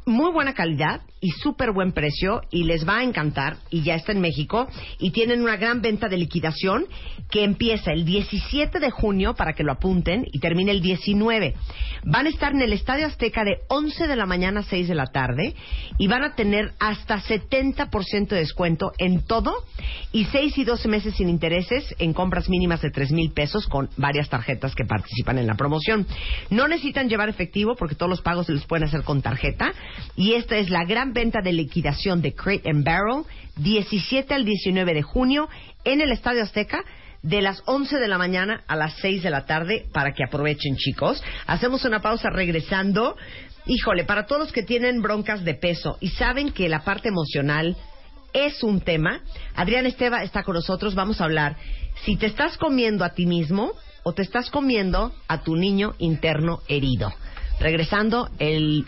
muy 0.06 0.30
buena 0.30 0.54
calidad 0.54 1.00
y 1.20 1.30
súper 1.30 1.72
buen 1.72 1.90
precio 1.90 2.42
y 2.52 2.62
les 2.62 2.86
va 2.86 2.98
a 2.98 3.02
encantar 3.02 3.56
y 3.70 3.82
ya 3.82 3.96
está 3.96 4.12
en 4.12 4.20
México 4.20 4.68
y 5.00 5.10
tienen 5.10 5.42
una 5.42 5.56
gran 5.56 5.82
venta 5.82 6.08
de 6.08 6.16
liquidación 6.16 6.86
que 7.30 7.42
empieza 7.42 7.90
el 7.90 8.04
17 8.04 8.78
de 8.78 8.90
junio 8.92 9.34
para 9.34 9.54
que 9.54 9.64
lo 9.64 9.72
apunten 9.72 10.24
y 10.30 10.38
termine 10.38 10.70
el 10.70 10.80
19. 10.80 11.54
Van 12.04 12.26
a 12.26 12.28
estar 12.28 12.52
en 12.52 12.62
el 12.62 12.72
Estadio 12.72 13.06
Azteca 13.06 13.42
de 13.42 13.58
11 13.68 14.06
de 14.06 14.14
la 14.14 14.26
mañana 14.26 14.60
a 14.60 14.62
6 14.62 14.86
de 14.86 14.94
la 14.94 15.06
tarde 15.06 15.56
y 15.98 16.06
van 16.06 16.22
a 16.22 16.36
tener 16.36 16.74
hasta 16.78 17.20
70% 17.20 18.28
de 18.28 18.36
descuento 18.36 18.92
en 18.98 19.22
todo 19.22 19.54
y 20.12 20.26
6 20.26 20.56
y 20.58 20.64
12 20.64 20.86
meses 20.86 21.14
sin 21.16 21.28
intereses 21.28 21.92
en 21.98 22.12
compras 22.12 22.48
mínimas 22.48 22.80
de 22.80 22.90
3 22.92 23.10
mil 23.10 23.32
pesos 23.32 23.66
con 23.66 23.90
varias 23.96 24.28
tarjetas 24.28 24.76
que 24.76 24.84
participan 24.84 25.38
en 25.38 25.48
la 25.48 25.56
promoción. 25.56 26.06
No 26.50 26.68
necesitan 26.68 27.08
llevar 27.08 27.28
efectivo 27.28 27.74
porque 27.74 27.96
todos 27.96 28.10
los 28.10 28.22
pagos 28.22 28.46
se 28.46 28.52
los 28.52 28.66
pueden 28.66 28.86
hacer 28.86 29.02
con 29.02 29.20
tarjeta 29.20 29.72
y 30.16 30.34
esta 30.34 30.56
es 30.56 30.70
la 30.70 30.84
gran 30.84 31.12
venta 31.12 31.40
de 31.42 31.52
liquidación 31.52 32.22
de 32.22 32.34
Crate 32.34 32.68
and 32.68 32.84
Barrel, 32.84 33.24
17 33.56 34.34
al 34.34 34.44
19 34.44 34.94
de 34.94 35.02
junio, 35.02 35.48
en 35.84 36.00
el 36.00 36.12
Estadio 36.12 36.42
Azteca, 36.42 36.82
de 37.22 37.42
las 37.42 37.62
11 37.66 37.98
de 37.98 38.08
la 38.08 38.18
mañana 38.18 38.62
a 38.68 38.76
las 38.76 38.94
6 39.00 39.22
de 39.22 39.30
la 39.30 39.46
tarde, 39.46 39.86
para 39.92 40.12
que 40.12 40.24
aprovechen, 40.24 40.76
chicos. 40.76 41.22
Hacemos 41.46 41.84
una 41.84 42.00
pausa 42.00 42.30
regresando. 42.30 43.16
Híjole, 43.66 44.04
para 44.04 44.26
todos 44.26 44.42
los 44.42 44.52
que 44.52 44.62
tienen 44.62 45.02
broncas 45.02 45.44
de 45.44 45.54
peso 45.54 45.98
y 46.00 46.10
saben 46.10 46.52
que 46.52 46.68
la 46.68 46.84
parte 46.84 47.08
emocional 47.08 47.76
es 48.32 48.62
un 48.62 48.80
tema, 48.80 49.22
Adrián 49.54 49.86
Esteva 49.86 50.22
está 50.22 50.42
con 50.42 50.54
nosotros, 50.54 50.94
vamos 50.94 51.20
a 51.20 51.24
hablar 51.24 51.56
si 52.04 52.16
te 52.16 52.26
estás 52.26 52.58
comiendo 52.58 53.04
a 53.04 53.14
ti 53.14 53.26
mismo 53.26 53.72
o 54.02 54.12
te 54.12 54.22
estás 54.22 54.50
comiendo 54.50 55.12
a 55.26 55.42
tu 55.42 55.56
niño 55.56 55.94
interno 55.98 56.60
herido. 56.68 57.12
Regresando, 57.58 58.28
el 58.38 58.86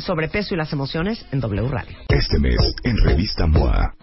sobrepeso 0.00 0.54
y 0.54 0.56
las 0.56 0.72
emociones 0.72 1.24
en 1.32 1.40
W 1.40 1.68
Radio. 1.68 1.96
Este 2.08 2.38
mes, 2.38 2.58
en 2.84 2.96
Revista 2.98 3.46
MOA. 3.46 3.94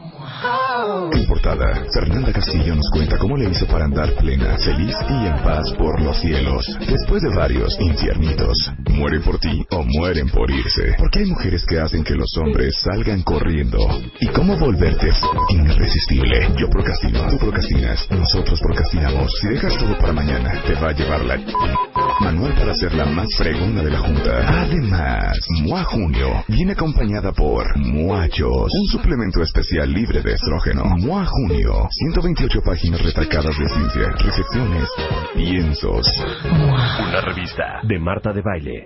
En 1.11 1.25
portada, 1.27 1.85
Fernanda 1.93 2.31
Castillo 2.31 2.75
nos 2.75 2.89
cuenta 2.91 3.17
cómo 3.17 3.37
le 3.37 3.49
hizo 3.49 3.65
para 3.67 3.85
andar 3.85 4.13
plena, 4.15 4.57
feliz 4.57 4.95
y 5.09 5.27
en 5.27 5.43
paz 5.43 5.71
por 5.77 6.01
los 6.01 6.17
cielos. 6.19 6.65
Después 6.79 7.23
de 7.23 7.35
varios 7.35 7.79
infiernitos. 7.79 8.71
Mueren 8.95 9.21
por 9.21 9.39
ti 9.39 9.65
o 9.71 9.83
mueren 9.83 10.29
por 10.29 10.49
irse. 10.49 10.95
Porque 10.97 11.19
hay 11.19 11.25
mujeres 11.25 11.65
que 11.65 11.79
hacen 11.79 12.03
que 12.03 12.15
los 12.15 12.35
hombres 12.37 12.75
salgan 12.81 13.23
corriendo. 13.23 13.77
¿Y 14.19 14.27
cómo 14.27 14.57
volverte 14.57 15.09
irresistible? 15.49 16.49
Yo 16.57 16.69
procrastino, 16.69 17.27
tú 17.29 17.37
procrastinas, 17.37 18.09
nosotros 18.09 18.59
procrastinamos. 18.61 19.31
Si 19.39 19.47
dejas 19.49 19.77
todo 19.77 19.97
para 19.97 20.13
mañana, 20.13 20.61
te 20.65 20.75
va 20.75 20.89
a 20.89 20.93
llevar 20.93 21.25
la... 21.25 21.35
Manual 22.21 22.53
para 22.55 22.73
ser 22.73 22.93
la 22.93 23.05
más 23.05 23.27
fregona 23.37 23.83
de 23.83 23.91
la 23.91 23.99
junta. 23.99 24.61
Además, 24.61 25.37
MOA 25.63 25.83
Junio 25.83 26.43
viene 26.47 26.71
acompañada 26.71 27.33
por 27.33 27.77
Muachos, 27.77 28.71
un 28.71 28.85
suplemento 28.87 29.41
especial 29.41 29.91
libre 29.91 30.21
de 30.21 30.33
estrógeno. 30.33 30.83
MOA 30.97 31.25
Junio, 31.25 31.87
128 31.91 32.61
páginas 32.61 33.01
retacadas 33.01 33.57
de 33.59 33.67
ciencia, 33.67 34.11
recepciones, 34.17 34.89
lienzos. 35.35 36.07
Una 36.45 37.21
revista 37.21 37.81
de 37.83 37.99
Marta 37.99 38.31
de 38.31 38.41
Baile. 38.41 38.84